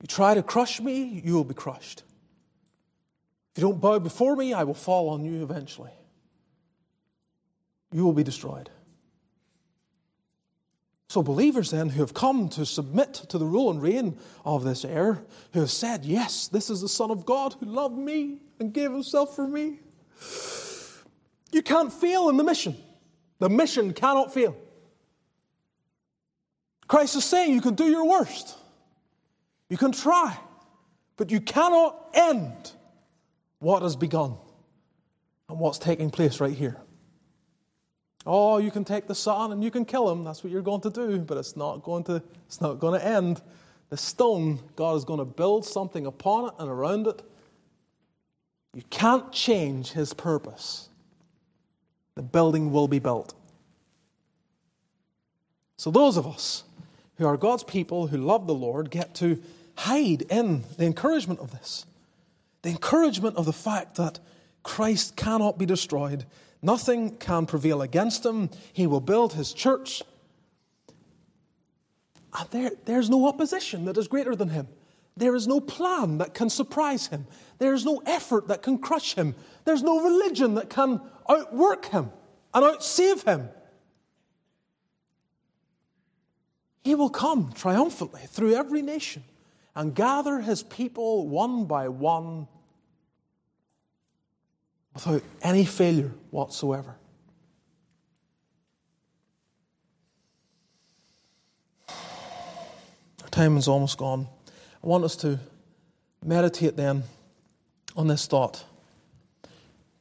You 0.00 0.08
try 0.08 0.34
to 0.34 0.42
crush 0.42 0.80
me, 0.80 1.22
you 1.24 1.34
will 1.34 1.44
be 1.44 1.54
crushed. 1.54 2.02
If 3.54 3.62
you 3.62 3.68
don't 3.68 3.80
bow 3.80 3.98
before 3.98 4.34
me, 4.34 4.52
I 4.52 4.64
will 4.64 4.74
fall 4.74 5.10
on 5.10 5.24
you 5.24 5.42
eventually. 5.42 5.92
You 7.92 8.04
will 8.04 8.14
be 8.14 8.24
destroyed. 8.24 8.70
So, 11.08 11.22
believers 11.22 11.70
then 11.70 11.90
who 11.90 12.00
have 12.00 12.14
come 12.14 12.48
to 12.50 12.64
submit 12.64 13.12
to 13.12 13.36
the 13.36 13.44
rule 13.44 13.70
and 13.70 13.82
reign 13.82 14.16
of 14.46 14.64
this 14.64 14.82
heir, 14.82 15.22
who 15.52 15.60
have 15.60 15.70
said, 15.70 16.06
Yes, 16.06 16.48
this 16.48 16.70
is 16.70 16.80
the 16.80 16.88
Son 16.88 17.10
of 17.10 17.26
God 17.26 17.54
who 17.60 17.66
loved 17.66 17.98
me 17.98 18.38
and 18.58 18.72
gave 18.72 18.90
himself 18.90 19.36
for 19.36 19.46
me, 19.46 19.80
you 21.52 21.62
can't 21.62 21.92
fail 21.92 22.28
in 22.28 22.36
the 22.36 22.44
mission. 22.44 22.76
The 23.38 23.48
mission 23.48 23.92
cannot 23.92 24.32
fail. 24.32 24.56
Christ 26.88 27.16
is 27.16 27.24
saying 27.24 27.54
you 27.54 27.60
can 27.60 27.74
do 27.74 27.84
your 27.84 28.06
worst. 28.08 28.56
You 29.68 29.76
can 29.76 29.92
try, 29.92 30.36
but 31.16 31.30
you 31.30 31.40
cannot 31.40 32.10
end 32.14 32.72
what 33.58 33.82
has 33.82 33.96
begun. 33.96 34.36
and 35.48 35.60
what's 35.60 35.78
taking 35.78 36.10
place 36.10 36.40
right 36.40 36.54
here. 36.54 36.78
Oh, 38.24 38.58
you 38.58 38.70
can 38.70 38.84
take 38.84 39.06
the 39.06 39.14
son 39.14 39.52
and 39.52 39.62
you 39.62 39.70
can 39.70 39.84
kill 39.84 40.10
him. 40.10 40.24
That's 40.24 40.42
what 40.42 40.50
you're 40.50 40.62
going 40.62 40.80
to 40.82 40.90
do, 40.90 41.18
but 41.18 41.36
it's 41.36 41.56
not 41.56 41.82
going 41.82 42.04
to, 42.04 42.22
it's 42.46 42.60
not 42.60 42.78
going 42.78 42.98
to 42.98 43.06
end. 43.06 43.42
The 43.90 43.96
stone, 43.98 44.60
God 44.76 44.96
is 44.96 45.04
going 45.04 45.18
to 45.18 45.26
build 45.26 45.66
something 45.66 46.06
upon 46.06 46.46
it 46.46 46.54
and 46.58 46.70
around 46.70 47.06
it. 47.06 47.20
You 48.72 48.82
can't 48.88 49.30
change 49.32 49.90
his 49.92 50.14
purpose. 50.14 50.88
The 52.14 52.22
building 52.22 52.72
will 52.72 52.88
be 52.88 52.98
built. 52.98 53.34
So, 55.76 55.90
those 55.90 56.16
of 56.16 56.26
us 56.26 56.64
who 57.16 57.26
are 57.26 57.36
God's 57.36 57.64
people, 57.64 58.08
who 58.08 58.18
love 58.18 58.46
the 58.46 58.54
Lord, 58.54 58.90
get 58.90 59.14
to 59.16 59.42
hide 59.76 60.22
in 60.22 60.64
the 60.76 60.84
encouragement 60.84 61.40
of 61.40 61.50
this. 61.50 61.86
The 62.62 62.70
encouragement 62.70 63.36
of 63.36 63.46
the 63.46 63.52
fact 63.52 63.96
that 63.96 64.20
Christ 64.62 65.16
cannot 65.16 65.58
be 65.58 65.66
destroyed, 65.66 66.24
nothing 66.60 67.16
can 67.16 67.46
prevail 67.46 67.82
against 67.82 68.24
him. 68.24 68.50
He 68.72 68.86
will 68.86 69.00
build 69.00 69.32
his 69.32 69.52
church. 69.52 70.02
And 72.38 72.48
there, 72.50 72.70
there's 72.84 73.10
no 73.10 73.26
opposition 73.26 73.84
that 73.86 73.96
is 73.96 74.08
greater 74.08 74.36
than 74.36 74.50
him. 74.50 74.68
There 75.16 75.34
is 75.34 75.46
no 75.46 75.60
plan 75.60 76.18
that 76.18 76.32
can 76.32 76.48
surprise 76.48 77.08
him. 77.08 77.26
There 77.58 77.74
is 77.74 77.84
no 77.84 78.02
effort 78.06 78.48
that 78.48 78.62
can 78.62 78.78
crush 78.78 79.14
him. 79.14 79.34
There's 79.64 79.82
no 79.82 80.02
religion 80.02 80.54
that 80.54 80.70
can 80.70 81.00
outwork 81.28 81.86
him 81.86 82.10
and 82.54 82.64
outsave 82.64 83.24
him. 83.24 83.48
He 86.82 86.94
will 86.94 87.10
come 87.10 87.52
triumphantly 87.52 88.22
through 88.26 88.54
every 88.54 88.82
nation 88.82 89.24
and 89.74 89.94
gather 89.94 90.40
his 90.40 90.62
people 90.64 91.28
one 91.28 91.66
by 91.66 91.88
one 91.88 92.48
without 94.94 95.22
any 95.40 95.64
failure 95.64 96.12
whatsoever. 96.30 96.96
Our 101.88 103.28
time 103.30 103.56
is 103.56 103.68
almost 103.68 103.96
gone. 103.96 104.26
I 104.82 104.86
want 104.86 105.04
us 105.04 105.16
to 105.16 105.38
meditate 106.24 106.76
then 106.76 107.04
on 107.96 108.08
this 108.08 108.26
thought 108.26 108.64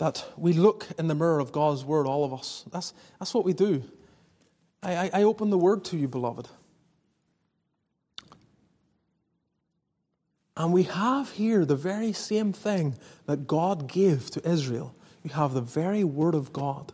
that 0.02 0.26
we 0.36 0.52
look 0.52 0.88
in 0.98 1.08
the 1.08 1.14
mirror 1.14 1.38
of 1.38 1.52
God's 1.52 1.86
Word, 1.86 2.08
all 2.08 2.24
of 2.24 2.34
us. 2.34 2.66
That's, 2.72 2.92
that's 3.20 3.36
what 3.36 3.46
we 3.46 3.54
do. 3.54 3.84
I, 4.82 4.96
I, 4.96 5.10
I 5.14 5.24
open 5.24 5.52
the 5.52 5.60
Word 5.60 5.86
to 5.86 5.96
you, 5.96 6.08
beloved. 6.08 6.48
And 10.58 10.74
we 10.74 10.84
have 10.84 11.30
here 11.34 11.66
the 11.66 11.76
very 11.76 12.14
same 12.14 12.52
thing 12.52 12.96
that 13.28 13.46
God 13.46 13.88
gave 13.88 14.32
to 14.32 14.50
Israel. 14.50 14.96
You 15.22 15.30
have 15.34 15.54
the 15.54 15.62
very 15.62 16.04
Word 16.04 16.34
of 16.34 16.52
God. 16.52 16.94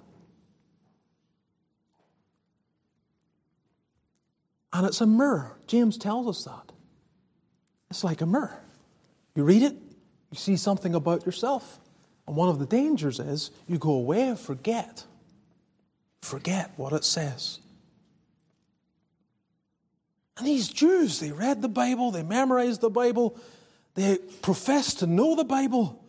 And 4.74 4.86
it's 4.86 5.00
a 5.00 5.08
mirror. 5.08 5.58
James 5.66 5.98
tells 5.98 6.28
us 6.28 6.44
that. 6.44 6.74
It's 7.90 8.04
like 8.04 8.20
a 8.20 8.26
mirror. 8.26 8.62
You 9.34 9.46
read 9.46 9.64
it, 9.64 9.76
you 10.30 10.38
see 10.38 10.58
something 10.58 10.94
about 10.94 11.26
yourself. 11.26 11.80
And 12.28 12.36
one 12.36 12.50
of 12.50 12.60
the 12.60 12.66
dangers 12.66 13.20
is 13.20 13.52
you 13.68 13.78
go 13.78 13.94
away 13.94 14.28
and 14.28 14.40
forget. 14.40 15.06
Forget 16.22 16.72
what 16.76 16.94
it 16.94 17.06
says. 17.06 17.60
And 20.38 20.46
these 20.46 20.68
Jews, 20.68 21.20
they 21.20 21.32
read 21.32 21.62
the 21.62 21.70
Bible, 21.70 22.12
they 22.12 22.24
memorized 22.24 22.82
the 22.82 22.90
Bible, 22.90 23.40
they 23.96 24.18
professed 24.42 25.00
to 25.00 25.08
know 25.08 25.36
the 25.36 25.44
Bible. 25.44 26.04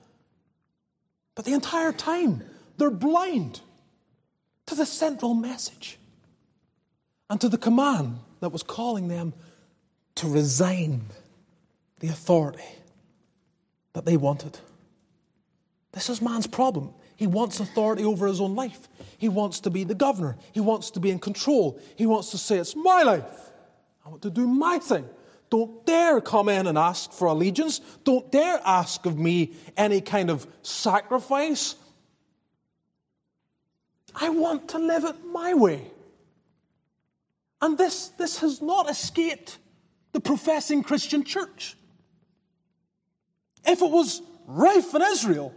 But 1.34 1.44
the 1.44 1.54
entire 1.54 1.92
time, 1.92 2.42
they're 2.76 2.90
blind 2.90 3.60
to 4.66 4.74
the 4.74 4.84
central 4.84 5.34
message 5.34 5.98
and 7.30 7.40
to 7.40 7.48
the 7.48 7.56
command 7.56 8.18
that 8.40 8.50
was 8.50 8.62
calling 8.62 9.08
them 9.08 9.32
to 10.16 10.28
resign 10.28 11.06
the 12.00 12.08
authority 12.08 12.64
that 13.92 14.04
they 14.04 14.16
wanted. 14.16 14.58
This 15.92 16.10
is 16.10 16.20
man's 16.20 16.46
problem. 16.46 16.92
He 17.16 17.26
wants 17.26 17.60
authority 17.60 18.04
over 18.04 18.26
his 18.26 18.40
own 18.40 18.54
life. 18.54 18.88
He 19.16 19.28
wants 19.28 19.60
to 19.60 19.70
be 19.70 19.84
the 19.84 19.94
governor. 19.94 20.36
He 20.52 20.60
wants 20.60 20.90
to 20.92 21.00
be 21.00 21.10
in 21.10 21.18
control. 21.18 21.80
He 21.96 22.06
wants 22.06 22.30
to 22.30 22.38
say, 22.38 22.58
It's 22.58 22.76
my 22.76 23.02
life. 23.02 23.50
I 24.04 24.10
want 24.10 24.22
to 24.22 24.30
do 24.30 24.46
my 24.46 24.78
thing. 24.78 25.08
Don't 25.50 25.84
dare 25.86 26.20
come 26.20 26.48
in 26.48 26.66
and 26.66 26.76
ask 26.76 27.10
for 27.12 27.26
allegiance. 27.26 27.80
Don't 28.04 28.30
dare 28.30 28.60
ask 28.64 29.06
of 29.06 29.18
me 29.18 29.54
any 29.76 30.00
kind 30.00 30.30
of 30.30 30.46
sacrifice. 30.62 31.74
I 34.14 34.28
want 34.28 34.68
to 34.70 34.78
live 34.78 35.04
it 35.04 35.24
my 35.24 35.54
way. 35.54 35.90
And 37.60 37.76
this, 37.76 38.08
this 38.08 38.38
has 38.38 38.60
not 38.62 38.90
escaped 38.90 39.58
the 40.12 40.20
professing 40.20 40.82
Christian 40.82 41.24
church. 41.24 41.76
If 43.66 43.82
it 43.82 43.90
was 43.90 44.22
rife 44.46 44.94
in 44.94 45.02
Israel, 45.02 45.54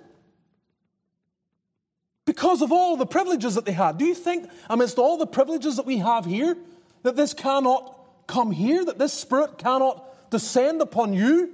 because 2.25 2.61
of 2.61 2.71
all 2.71 2.97
the 2.97 3.05
privileges 3.05 3.55
that 3.55 3.65
they 3.65 3.71
had, 3.71 3.97
do 3.97 4.05
you 4.05 4.15
think, 4.15 4.49
amidst 4.69 4.97
all 4.97 5.17
the 5.17 5.27
privileges 5.27 5.77
that 5.77 5.85
we 5.85 5.97
have 5.97 6.25
here, 6.25 6.55
that 7.03 7.15
this 7.15 7.33
cannot 7.33 7.97
come 8.27 8.51
here, 8.51 8.85
that 8.85 8.99
this 8.99 9.13
Spirit 9.13 9.57
cannot 9.57 10.29
descend 10.29 10.81
upon 10.81 11.13
you? 11.13 11.51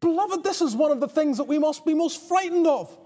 Beloved, 0.00 0.42
this 0.42 0.60
is 0.60 0.74
one 0.74 0.90
of 0.90 1.00
the 1.00 1.08
things 1.08 1.36
that 1.36 1.44
we 1.44 1.58
must 1.58 1.86
be 1.86 1.94
most 1.94 2.28
frightened 2.28 2.66
of. 2.66 2.96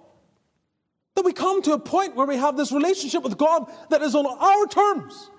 That 1.14 1.24
we 1.24 1.32
come 1.32 1.60
to 1.62 1.74
a 1.74 1.78
point 1.78 2.16
where 2.16 2.26
we 2.26 2.36
have 2.36 2.56
this 2.56 2.72
relationship 2.72 3.22
with 3.22 3.36
God 3.36 3.70
that 3.90 4.02
is 4.02 4.14
on 4.14 4.26
our 4.26 4.66
terms. 4.66 5.30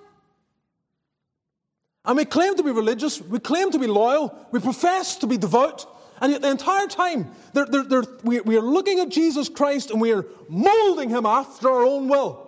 And 2.06 2.16
we 2.16 2.26
claim 2.26 2.56
to 2.56 2.64
be 2.64 2.72
religious, 2.72 3.20
we 3.20 3.40
claim 3.40 3.72
to 3.72 3.80
be 3.80 3.88
loyal, 3.88 4.34
we 4.52 4.60
profess 4.60 5.18
to 5.18 5.28
be 5.28 5.38
devout, 5.38 5.86
and 6.22 6.32
yet 6.32 6.42
the 6.42 6.50
entire 6.50 6.88
time 6.88 7.32
they're, 7.54 7.66
they're, 7.66 7.84
they're, 7.84 8.04
we, 8.24 8.42
we 8.42 8.58
are 8.58 8.62
looking 8.62 9.00
at 9.00 9.10
Jesus 9.10 9.50
Christ 9.50 9.92
and 9.92 10.02
we 10.02 10.14
are 10.14 10.26
molding 10.50 11.10
him 11.10 11.26
after 11.26 11.70
our 11.70 11.84
own 11.84 12.08
will. 12.08 12.48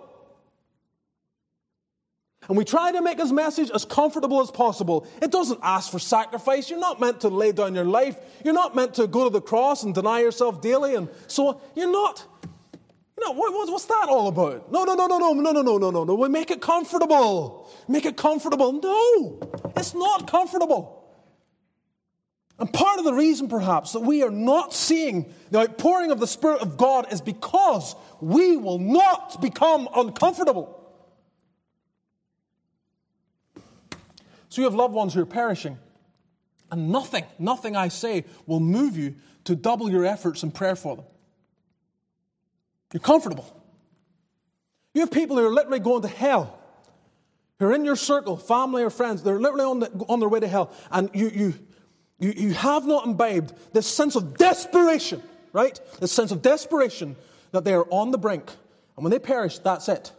And 2.48 2.56
we 2.56 2.64
try 2.64 2.90
to 2.90 3.00
make 3.00 3.18
his 3.18 3.32
message 3.32 3.70
as 3.70 3.84
comfortable 3.84 4.40
as 4.40 4.50
possible. 4.50 5.06
It 5.22 5.30
doesn't 5.30 5.60
ask 5.62 5.90
for 5.90 6.00
sacrifice. 6.00 6.68
You're 6.68 6.80
not 6.80 6.98
meant 6.98 7.20
to 7.20 7.28
lay 7.28 7.52
down 7.52 7.76
your 7.76 7.84
life. 7.84 8.16
You're 8.44 8.54
not 8.54 8.74
meant 8.74 8.94
to 8.94 9.06
go 9.06 9.22
to 9.24 9.30
the 9.30 9.40
cross 9.40 9.84
and 9.84 9.94
deny 9.94 10.20
yourself 10.20 10.60
daily. 10.60 10.96
And 10.96 11.08
so 11.28 11.60
you're 11.76 11.92
not. 11.92 12.26
No, 13.20 13.32
what, 13.32 13.52
what's 13.52 13.84
that 13.84 14.06
all 14.08 14.28
about? 14.28 14.72
No, 14.72 14.82
no, 14.82 14.94
no, 14.94 15.06
no, 15.06 15.18
no, 15.18 15.32
no, 15.32 15.52
no, 15.52 15.62
no, 15.62 15.78
no, 15.78 15.90
no, 15.90 16.04
no. 16.04 16.14
We 16.14 16.28
make 16.28 16.50
it 16.50 16.60
comfortable. 16.60 17.70
Make 17.86 18.06
it 18.06 18.16
comfortable. 18.16 18.72
No, 18.72 19.72
it's 19.76 19.94
not 19.94 20.28
comfortable. 20.28 20.99
And 22.60 22.70
part 22.70 22.98
of 22.98 23.06
the 23.06 23.14
reason, 23.14 23.48
perhaps, 23.48 23.92
that 23.92 24.00
we 24.00 24.22
are 24.22 24.30
not 24.30 24.74
seeing 24.74 25.32
the 25.50 25.60
outpouring 25.60 26.10
of 26.10 26.20
the 26.20 26.26
Spirit 26.26 26.60
of 26.60 26.76
God 26.76 27.10
is 27.10 27.22
because 27.22 27.96
we 28.20 28.58
will 28.58 28.78
not 28.78 29.40
become 29.40 29.88
uncomfortable. 29.96 30.76
So 34.50 34.60
you 34.60 34.64
have 34.64 34.74
loved 34.74 34.92
ones 34.92 35.14
who 35.14 35.22
are 35.22 35.26
perishing, 35.26 35.78
and 36.70 36.90
nothing, 36.90 37.24
nothing 37.38 37.76
I 37.76 37.88
say 37.88 38.26
will 38.46 38.60
move 38.60 38.94
you 38.98 39.14
to 39.44 39.56
double 39.56 39.90
your 39.90 40.04
efforts 40.04 40.42
in 40.42 40.50
prayer 40.50 40.76
for 40.76 40.96
them. 40.96 41.06
You're 42.92 43.00
comfortable. 43.00 43.46
You 44.92 45.00
have 45.00 45.10
people 45.10 45.38
who 45.38 45.46
are 45.46 45.52
literally 45.52 45.78
going 45.78 46.02
to 46.02 46.08
hell, 46.08 46.58
who 47.58 47.66
are 47.66 47.72
in 47.72 47.86
your 47.86 47.96
circle, 47.96 48.36
family 48.36 48.82
or 48.82 48.90
friends, 48.90 49.22
they're 49.22 49.40
literally 49.40 49.64
on, 49.64 49.80
the, 49.80 49.90
on 50.08 50.20
their 50.20 50.28
way 50.28 50.40
to 50.40 50.48
hell, 50.48 50.74
and 50.90 51.08
you, 51.14 51.28
you, 51.28 51.54
you, 52.20 52.32
you 52.36 52.52
have 52.52 52.86
not 52.86 53.06
imbibed 53.06 53.52
this 53.72 53.86
sense 53.86 54.14
of 54.14 54.36
desperation, 54.36 55.22
right? 55.52 55.80
This 55.98 56.12
sense 56.12 56.30
of 56.30 56.42
desperation 56.42 57.16
that 57.50 57.64
they 57.64 57.74
are 57.74 57.86
on 57.90 58.12
the 58.12 58.18
brink, 58.18 58.48
and 58.96 59.04
when 59.04 59.10
they 59.10 59.18
perish, 59.18 59.58
that's 59.58 59.88
it. 59.88 60.12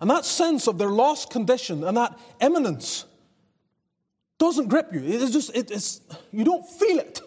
And 0.00 0.10
that 0.10 0.24
sense 0.24 0.66
of 0.66 0.78
their 0.78 0.90
lost 0.90 1.30
condition 1.30 1.84
and 1.84 1.96
that 1.96 2.18
imminence 2.40 3.04
doesn't 4.38 4.68
grip 4.68 4.92
you. 4.92 5.00
It's 5.02 5.30
just, 5.30 5.56
it, 5.56 5.70
it's, 5.70 6.00
you 6.32 6.44
don't 6.44 6.68
feel 6.68 6.98
it. 6.98 7.20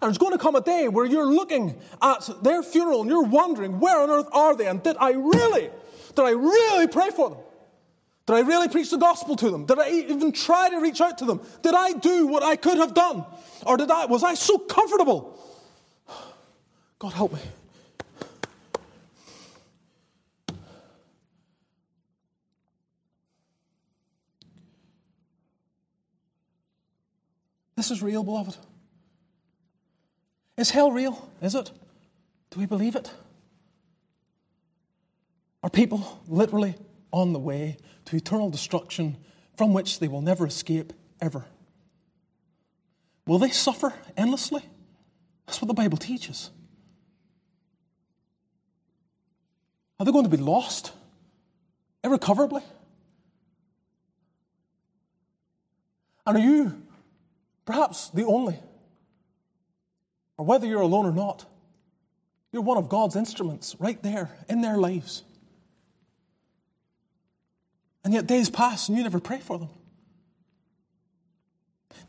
And 0.00 0.08
there's 0.08 0.18
going 0.18 0.32
to 0.32 0.38
come 0.38 0.56
a 0.56 0.60
day 0.60 0.88
where 0.88 1.04
you're 1.04 1.26
looking 1.26 1.80
at 2.00 2.28
their 2.42 2.62
funeral 2.62 3.02
and 3.02 3.10
you're 3.10 3.24
wondering, 3.24 3.80
where 3.80 4.00
on 4.00 4.10
earth 4.10 4.28
are 4.32 4.56
they? 4.56 4.66
And 4.66 4.82
did 4.82 4.96
I 4.98 5.10
really, 5.10 5.70
did 6.14 6.24
I 6.24 6.30
really 6.30 6.86
pray 6.86 7.10
for 7.10 7.30
them? 7.30 7.38
Did 8.26 8.34
I 8.34 8.40
really 8.40 8.68
preach 8.68 8.90
the 8.90 8.98
gospel 8.98 9.34
to 9.36 9.50
them? 9.50 9.66
Did 9.66 9.78
I 9.78 9.90
even 9.90 10.30
try 10.32 10.68
to 10.68 10.78
reach 10.78 11.00
out 11.00 11.18
to 11.18 11.24
them? 11.24 11.40
Did 11.62 11.74
I 11.74 11.92
do 11.92 12.26
what 12.26 12.42
I 12.42 12.54
could 12.54 12.78
have 12.78 12.94
done? 12.94 13.24
Or 13.66 13.76
did 13.76 13.90
I, 13.90 14.06
was 14.06 14.22
I 14.22 14.34
so 14.34 14.58
comfortable? 14.58 15.38
God 16.98 17.12
help 17.12 17.32
me. 17.32 17.40
This 27.74 27.90
is 27.90 28.00
real, 28.00 28.22
beloved. 28.22 28.56
Is 30.56 30.70
hell 30.70 30.92
real? 30.92 31.28
Is 31.40 31.56
it? 31.56 31.72
Do 32.50 32.60
we 32.60 32.66
believe 32.66 32.94
it? 32.94 33.10
Are 35.64 35.70
people 35.70 36.20
literally 36.28 36.76
on 37.12 37.32
the 37.32 37.38
way 37.38 37.76
to 38.06 38.16
eternal 38.16 38.50
destruction 38.50 39.16
from 39.56 39.72
which 39.72 40.00
they 40.00 40.08
will 40.08 40.22
never 40.22 40.46
escape 40.46 40.92
ever? 41.20 41.44
Will 43.26 43.38
they 43.38 43.50
suffer 43.50 43.94
endlessly? 44.16 44.62
That's 45.46 45.60
what 45.60 45.68
the 45.68 45.74
Bible 45.74 45.98
teaches. 45.98 46.50
Are 50.00 50.04
they 50.04 50.12
going 50.12 50.24
to 50.24 50.36
be 50.36 50.42
lost 50.42 50.92
irrecoverably? 52.02 52.62
And 56.26 56.36
are 56.36 56.40
you 56.40 56.82
perhaps 57.64 58.08
the 58.10 58.24
only, 58.24 58.58
or 60.36 60.44
whether 60.44 60.66
you're 60.66 60.80
alone 60.80 61.06
or 61.06 61.12
not, 61.12 61.46
you're 62.52 62.62
one 62.62 62.78
of 62.78 62.88
God's 62.88 63.16
instruments 63.16 63.76
right 63.78 64.02
there 64.02 64.30
in 64.48 64.60
their 64.60 64.76
lives? 64.76 65.24
And 68.04 68.12
yet 68.12 68.26
days 68.26 68.50
pass 68.50 68.88
and 68.88 68.96
you 68.96 69.04
never 69.04 69.20
pray 69.20 69.38
for 69.38 69.58
them. 69.58 69.68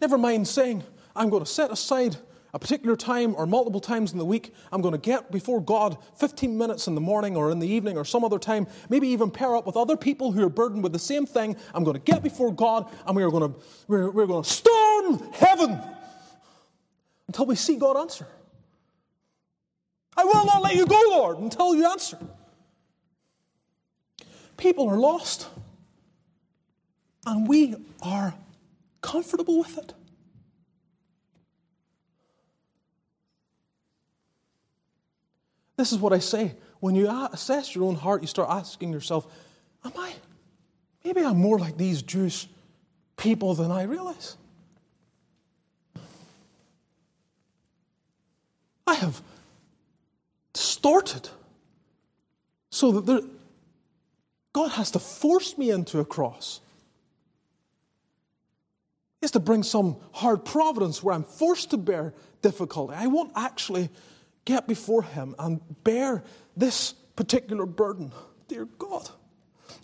Never 0.01 0.17
mind 0.17 0.47
saying, 0.47 0.83
I'm 1.15 1.29
going 1.29 1.43
to 1.43 1.49
set 1.49 1.71
aside 1.71 2.17
a 2.53 2.59
particular 2.59 2.95
time 2.95 3.35
or 3.35 3.47
multiple 3.47 3.79
times 3.79 4.11
in 4.11 4.19
the 4.19 4.25
week. 4.25 4.53
I'm 4.71 4.81
going 4.81 4.93
to 4.93 4.99
get 4.99 5.31
before 5.31 5.59
God 5.59 5.97
15 6.17 6.55
minutes 6.55 6.87
in 6.87 6.93
the 6.93 7.01
morning 7.01 7.35
or 7.35 7.51
in 7.51 7.59
the 7.59 7.67
evening 7.67 7.97
or 7.97 8.05
some 8.05 8.23
other 8.23 8.37
time, 8.37 8.67
maybe 8.89 9.07
even 9.09 9.31
pair 9.31 9.55
up 9.55 9.65
with 9.65 9.75
other 9.75 9.97
people 9.97 10.31
who 10.31 10.45
are 10.45 10.49
burdened 10.49 10.83
with 10.83 10.93
the 10.93 10.99
same 10.99 11.25
thing. 11.25 11.57
I'm 11.73 11.83
going 11.83 11.95
to 11.95 12.01
get 12.01 12.21
before 12.21 12.53
God 12.53 12.91
and 13.07 13.15
we 13.15 13.23
are 13.23 13.31
going 13.31 13.53
to, 13.53 13.59
we're, 13.87 14.11
we're 14.11 14.27
going 14.27 14.43
to 14.43 14.49
storm 14.49 15.31
heaven 15.33 15.79
until 17.27 17.47
we 17.47 17.55
see 17.55 17.77
God 17.77 17.97
answer. 17.97 18.27
I 20.15 20.23
will 20.25 20.45
not 20.45 20.61
let 20.61 20.75
you 20.75 20.85
go, 20.85 21.01
Lord, 21.09 21.39
until 21.39 21.73
you 21.73 21.89
answer. 21.89 22.19
People 24.57 24.87
are 24.89 24.97
lost. 24.97 25.47
And 27.25 27.47
we 27.47 27.75
are 28.01 28.33
comfortable 29.01 29.59
with 29.59 29.77
it. 29.77 29.93
This 35.77 35.91
is 35.91 35.99
what 35.99 36.13
I 36.13 36.19
say. 36.19 36.55
When 36.79 36.95
you 36.95 37.09
assess 37.31 37.73
your 37.73 37.85
own 37.85 37.95
heart, 37.95 38.21
you 38.21 38.27
start 38.27 38.49
asking 38.49 38.91
yourself, 38.91 39.25
Am 39.85 39.91
I? 39.97 40.13
Maybe 41.03 41.21
I'm 41.21 41.37
more 41.37 41.59
like 41.59 41.77
these 41.77 42.01
Jewish 42.01 42.47
people 43.17 43.53
than 43.55 43.71
I 43.71 43.83
realize. 43.83 44.37
I 48.85 48.95
have 48.95 49.21
distorted 50.53 51.29
so 52.69 52.91
that 52.93 53.05
there, 53.05 53.21
God 54.51 54.69
has 54.71 54.91
to 54.91 54.99
force 54.99 55.57
me 55.57 55.71
into 55.71 55.99
a 55.99 56.05
cross. 56.05 56.59
Has 59.23 59.31
to 59.31 59.39
bring 59.39 59.63
some 59.63 59.95
hard 60.11 60.43
providence 60.43 61.01
where 61.01 61.15
I'm 61.15 61.23
forced 61.23 61.69
to 61.69 61.77
bear 61.77 62.13
difficulty. 62.41 62.93
I 62.93 63.07
won't 63.07 63.31
actually 63.37 63.89
get 64.43 64.67
before 64.67 65.01
Him 65.01 65.33
and 65.39 65.61
bear 65.85 66.25
this 66.57 66.91
particular 67.15 67.65
burden. 67.65 68.11
Dear 68.49 68.65
God, 68.77 69.09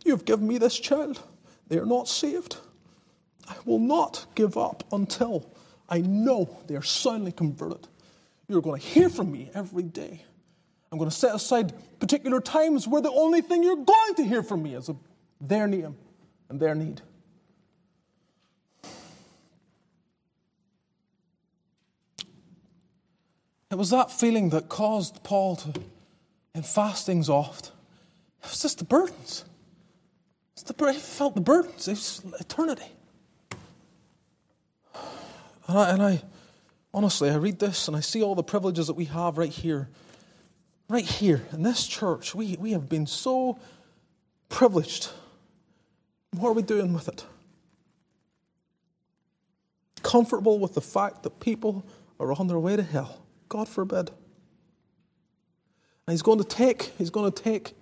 you 0.04 0.12
have 0.12 0.26
given 0.26 0.46
me 0.46 0.58
this 0.58 0.78
child. 0.78 1.24
They 1.70 1.78
are 1.78 1.86
not 1.86 2.10
saved. 2.10 2.58
I 3.48 3.56
will 3.64 3.80
not 3.80 4.26
give 4.36 4.58
up 4.58 4.84
until 4.92 5.50
I 5.88 6.00
know 6.00 6.58
they 6.68 6.76
are 6.76 6.84
soundly 6.84 7.32
converted. 7.32 7.88
You're 8.50 8.62
going 8.62 8.82
to 8.82 8.86
hear 8.86 9.08
from 9.08 9.32
me 9.32 9.52
every 9.54 9.84
day. 9.84 10.22
I'm 10.92 10.98
going 10.98 11.10
to 11.10 11.16
set 11.16 11.34
aside 11.34 11.74
particular 12.02 12.42
times 12.42 12.90
where 12.90 13.02
the 13.02 13.12
only 13.12 13.40
thing 13.40 13.64
you're 13.64 13.78
going 13.78 14.16
to 14.16 14.24
hear 14.26 14.44
from 14.44 14.64
me 14.64 14.76
is 14.76 14.92
their 15.40 15.66
name 15.66 15.96
and 16.50 16.60
their 16.60 16.76
need. 16.76 17.02
It 23.72 23.78
was 23.78 23.92
that 23.92 24.12
feeling 24.12 24.50
that 24.50 24.68
caused 24.68 25.24
Paul 25.24 25.56
to, 25.58 25.82
in 26.56 26.64
fastings 26.64 27.30
oft, 27.30 27.68
it 28.44 28.50
was 28.50 28.62
just 28.62 28.80
the 28.80 28.86
burdens. 28.86 29.46
It's 30.54 30.64
the, 30.64 30.92
he 30.92 31.00
felt 31.00 31.36
the 31.36 31.42
burdens. 31.42 31.88
It 31.88 31.92
was 31.92 32.22
eternity. 32.40 32.92
And 35.68 35.78
I, 35.78 35.90
and 35.92 36.02
I, 36.02 36.22
honestly, 36.94 37.30
I 37.30 37.36
read 37.36 37.60
this 37.60 37.88
and 37.88 37.96
I 37.96 38.00
see 38.00 38.24
all 38.24 38.34
the 38.34 38.44
privileges 38.44 38.88
that 38.88 38.96
we 38.96 39.06
have 39.06 39.38
right 39.38 39.52
here. 39.52 39.88
Right 40.88 41.06
here 41.06 41.46
in 41.54 41.62
this 41.62 41.86
church, 41.86 42.34
we, 42.34 42.58
we 42.60 42.72
have 42.72 42.90
been 42.90 43.06
so 43.06 43.60
privileged. 44.50 45.10
What 46.32 46.50
are 46.50 46.54
we 46.54 46.64
doing 46.64 46.94
with 46.94 47.08
it? 47.08 47.24
Comfortable 50.02 50.58
with 50.58 50.74
the 50.74 50.82
fact 50.82 51.22
that 51.22 51.40
people 51.40 51.86
are 52.20 52.34
on 52.34 52.48
their 52.48 52.58
way 52.58 52.76
to 52.76 52.82
hell. 52.82 53.22
God 53.50 53.68
forbid. 53.68 54.10
And 56.08 56.14
he's 56.14 56.22
going 56.22 56.40
to 56.40 56.44
take, 56.44 56.94
he's 56.98 57.10
going 57.10 57.32
to 57.32 57.44
take 57.44 57.74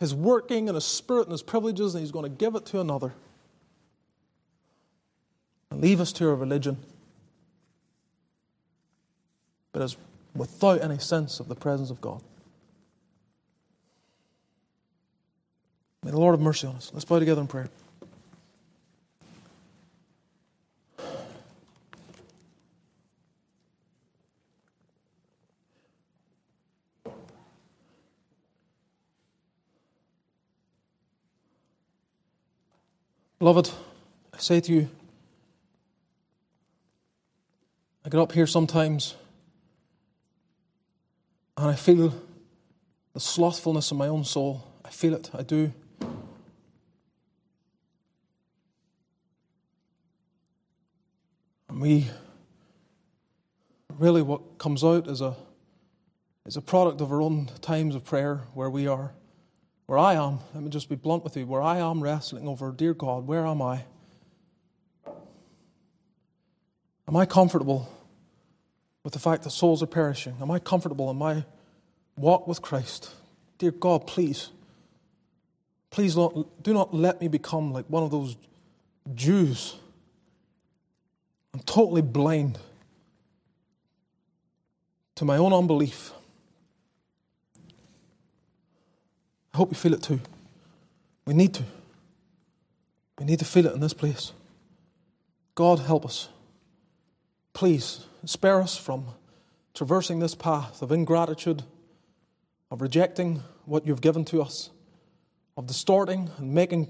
his 0.00 0.14
working 0.14 0.68
and 0.68 0.76
his 0.76 0.84
spirit 0.84 1.22
and 1.22 1.32
his 1.32 1.42
privileges 1.42 1.94
and 1.94 2.02
he's 2.02 2.12
going 2.12 2.24
to 2.24 2.30
give 2.30 2.54
it 2.54 2.64
to 2.66 2.80
another. 2.80 3.12
And 5.70 5.80
leave 5.80 6.00
us 6.00 6.12
to 6.14 6.28
a 6.28 6.34
religion 6.34 6.78
but 9.72 9.82
is 9.82 9.96
without 10.34 10.82
any 10.82 10.98
sense 10.98 11.40
of 11.40 11.48
the 11.48 11.54
presence 11.54 11.90
of 11.90 12.00
God. 12.00 12.20
May 16.02 16.10
the 16.10 16.18
Lord 16.18 16.32
have 16.34 16.40
mercy 16.40 16.66
on 16.66 16.76
us. 16.76 16.90
Let's 16.92 17.04
bow 17.04 17.18
together 17.18 17.40
in 17.40 17.46
prayer. 17.46 17.68
Beloved, 33.38 33.70
I 34.34 34.38
say 34.38 34.60
to 34.60 34.72
you, 34.72 34.90
I 38.04 38.08
get 38.08 38.18
up 38.18 38.32
here 38.32 38.48
sometimes 38.48 39.14
and 41.56 41.68
I 41.68 41.76
feel 41.76 42.12
the 43.12 43.20
slothfulness 43.20 43.92
of 43.92 43.96
my 43.96 44.08
own 44.08 44.24
soul. 44.24 44.66
I 44.84 44.90
feel 44.90 45.14
it, 45.14 45.30
I 45.32 45.44
do. 45.44 45.72
And 51.68 51.80
we 51.80 52.10
really 53.98 54.22
what 54.22 54.58
comes 54.58 54.82
out 54.82 55.06
is 55.06 55.20
a 55.20 55.36
is 56.44 56.56
a 56.56 56.62
product 56.62 57.00
of 57.00 57.12
our 57.12 57.22
own 57.22 57.50
times 57.60 57.94
of 57.94 58.04
prayer 58.04 58.48
where 58.54 58.70
we 58.70 58.88
are 58.88 59.12
where 59.88 59.98
I 59.98 60.16
am, 60.16 60.40
let 60.52 60.62
me 60.62 60.68
just 60.68 60.90
be 60.90 60.96
blunt 60.96 61.24
with 61.24 61.34
you, 61.34 61.46
where 61.46 61.62
I 61.62 61.78
am 61.78 62.02
wrestling 62.02 62.46
over, 62.46 62.70
dear 62.72 62.92
God, 62.92 63.26
where 63.26 63.46
am 63.46 63.62
I? 63.62 63.84
Am 67.08 67.16
I 67.16 67.24
comfortable 67.24 67.90
with 69.02 69.14
the 69.14 69.18
fact 69.18 69.44
that 69.44 69.50
souls 69.50 69.82
are 69.82 69.86
perishing? 69.86 70.36
Am 70.42 70.50
I 70.50 70.58
comfortable 70.58 71.10
in 71.10 71.16
my 71.16 71.42
walk 72.18 72.46
with 72.46 72.60
Christ? 72.60 73.14
Dear 73.56 73.70
God, 73.70 74.06
please, 74.06 74.50
please 75.88 76.18
not, 76.18 76.62
do 76.62 76.74
not 76.74 76.92
let 76.92 77.22
me 77.22 77.28
become 77.28 77.72
like 77.72 77.86
one 77.86 78.02
of 78.02 78.10
those 78.10 78.36
Jews. 79.14 79.74
I'm 81.54 81.60
totally 81.60 82.02
blind 82.02 82.58
to 85.14 85.24
my 85.24 85.38
own 85.38 85.54
unbelief. 85.54 86.12
I 89.47 89.47
hope 89.58 89.70
you 89.70 89.76
feel 89.76 89.92
it 89.92 90.02
too. 90.02 90.20
We 91.26 91.34
need 91.34 91.52
to. 91.54 91.64
We 93.18 93.26
need 93.26 93.40
to 93.40 93.44
feel 93.44 93.66
it 93.66 93.74
in 93.74 93.80
this 93.80 93.92
place. 93.92 94.32
God, 95.54 95.80
help 95.80 96.06
us. 96.06 96.28
Please 97.52 98.06
spare 98.24 98.60
us 98.60 98.76
from 98.76 99.06
traversing 99.74 100.20
this 100.20 100.36
path 100.36 100.80
of 100.80 100.92
ingratitude, 100.92 101.64
of 102.70 102.80
rejecting 102.80 103.42
what 103.64 103.84
you've 103.86 104.00
given 104.00 104.24
to 104.26 104.40
us, 104.40 104.70
of 105.56 105.66
distorting 105.66 106.30
and 106.38 106.54
making 106.54 106.88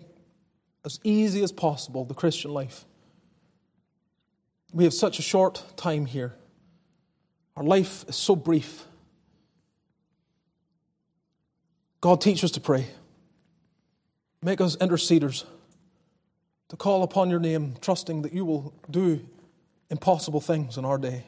as 0.84 1.00
easy 1.02 1.42
as 1.42 1.50
possible 1.50 2.04
the 2.04 2.14
Christian 2.14 2.52
life. 2.52 2.84
We 4.74 4.84
have 4.84 4.94
such 4.94 5.18
a 5.18 5.22
short 5.22 5.64
time 5.76 6.04
here. 6.04 6.34
Our 7.56 7.64
life 7.64 8.04
is 8.08 8.16
so 8.16 8.36
brief. 8.36 8.84
God, 12.00 12.20
teach 12.20 12.44
us 12.44 12.52
to 12.52 12.60
pray. 12.60 12.86
Make 14.42 14.60
us 14.60 14.76
interceders 14.76 15.44
to 16.68 16.76
call 16.76 17.02
upon 17.02 17.30
your 17.30 17.40
name, 17.40 17.74
trusting 17.80 18.22
that 18.22 18.32
you 18.32 18.44
will 18.44 18.72
do 18.88 19.26
impossible 19.90 20.40
things 20.40 20.76
in 20.76 20.84
our 20.84 20.98
day. 20.98 21.24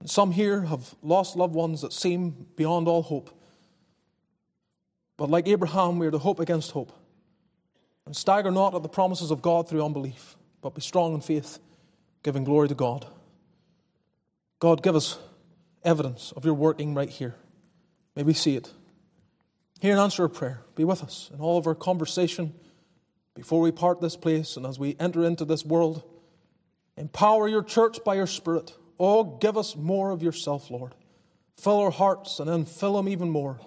And 0.00 0.08
some 0.08 0.32
here 0.32 0.62
have 0.62 0.94
lost 1.02 1.36
loved 1.36 1.54
ones 1.54 1.82
that 1.82 1.92
seem 1.92 2.46
beyond 2.56 2.88
all 2.88 3.02
hope. 3.02 3.30
But 5.16 5.30
like 5.30 5.46
Abraham, 5.46 5.98
we 5.98 6.06
are 6.06 6.12
to 6.12 6.18
hope 6.18 6.40
against 6.40 6.70
hope. 6.70 6.92
And 8.06 8.16
stagger 8.16 8.50
not 8.50 8.74
at 8.74 8.82
the 8.82 8.88
promises 8.88 9.30
of 9.30 9.42
God 9.42 9.68
through 9.68 9.84
unbelief, 9.84 10.36
but 10.60 10.74
be 10.74 10.80
strong 10.80 11.14
in 11.14 11.20
faith, 11.20 11.58
giving 12.22 12.44
glory 12.44 12.68
to 12.68 12.74
God. 12.74 13.06
God, 14.58 14.82
give 14.82 14.96
us 14.96 15.18
evidence 15.84 16.32
of 16.36 16.44
your 16.44 16.54
working 16.54 16.94
right 16.94 17.10
here. 17.10 17.34
May 18.16 18.22
we 18.22 18.32
see 18.32 18.56
it. 18.56 18.72
Hear 19.82 19.94
and 19.94 20.00
answer 20.00 20.22
a 20.22 20.30
prayer. 20.30 20.60
Be 20.76 20.84
with 20.84 21.02
us 21.02 21.28
in 21.34 21.40
all 21.40 21.58
of 21.58 21.66
our 21.66 21.74
conversation 21.74 22.54
before 23.34 23.60
we 23.60 23.72
part 23.72 24.00
this 24.00 24.14
place 24.14 24.56
and 24.56 24.64
as 24.64 24.78
we 24.78 24.94
enter 25.00 25.24
into 25.24 25.44
this 25.44 25.64
world. 25.64 26.04
Empower 26.96 27.48
your 27.48 27.64
church 27.64 27.98
by 28.04 28.14
your 28.14 28.28
Spirit. 28.28 28.76
Oh, 29.00 29.24
give 29.24 29.58
us 29.58 29.74
more 29.74 30.12
of 30.12 30.22
yourself, 30.22 30.70
Lord. 30.70 30.94
Fill 31.56 31.80
our 31.80 31.90
hearts 31.90 32.38
and 32.38 32.48
then 32.48 32.64
fill 32.64 32.94
them 32.94 33.08
even 33.08 33.28
more. 33.28 33.58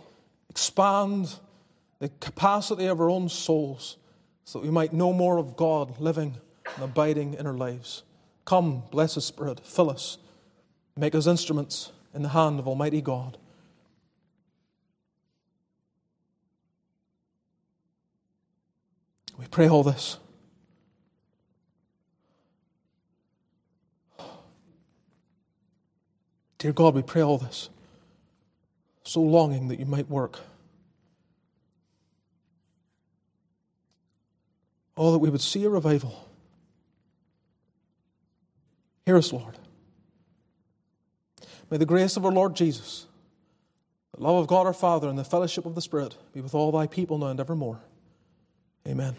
Expand 0.50 1.36
the 2.00 2.08
capacity 2.22 2.86
of 2.86 3.02
our 3.02 3.10
own 3.10 3.28
souls 3.28 3.98
so 4.46 4.60
that 4.60 4.66
we 4.66 4.72
might 4.72 4.94
know 4.94 5.12
more 5.12 5.38
of 5.38 5.58
God 5.58 6.00
living 6.00 6.38
and 6.76 6.86
abiding 6.86 7.34
in 7.34 7.46
our 7.46 7.54
lives. 7.58 8.04
Come, 8.46 8.84
blessed 8.90 9.22
Spirit, 9.22 9.60
fill 9.66 9.90
us. 9.90 10.18
Make 10.96 11.14
us 11.14 11.28
instruments 11.28 11.92
in 12.14 12.22
the 12.22 12.30
hand 12.30 12.58
of 12.58 12.70
Almighty 12.70 13.02
God. 13.02 13.38
We 19.38 19.48
pray 19.48 19.68
all 19.68 19.84
this. 19.84 20.18
Dear 26.58 26.74
God, 26.74 26.96
we 26.96 27.04
pray 27.04 27.22
all 27.22 27.38
this, 27.38 27.70
so 29.04 29.22
longing 29.22 29.68
that 29.68 29.80
you 29.80 29.86
might 29.86 30.10
work. 30.10 30.40
Oh, 34.98 35.12
that 35.12 35.20
we 35.20 35.30
would 35.30 35.42
see 35.42 35.64
a 35.66 35.70
revival. 35.70 36.28
Hear 39.06 39.18
us, 39.18 39.32
Lord. 39.32 39.60
May 41.70 41.78
the 41.78 41.86
grace 41.86 42.18
of 42.18 42.26
our 42.26 42.32
Lord 42.32 42.56
Jesus, 42.56 43.06
the 44.16 44.24
love 44.24 44.38
of 44.38 44.48
God 44.48 44.66
our 44.66 44.74
Father, 44.74 45.10
and 45.10 45.20
the 45.20 45.24
fellowship 45.24 45.66
of 45.66 45.76
the 45.76 45.82
Spirit 45.82 46.16
be 46.34 46.42
with 46.42 46.56
all 46.56 46.72
thy 46.72 46.88
people 46.88 47.18
now 47.18 47.28
and 47.28 47.40
evermore. 47.40 47.82
Amen. 48.88 49.16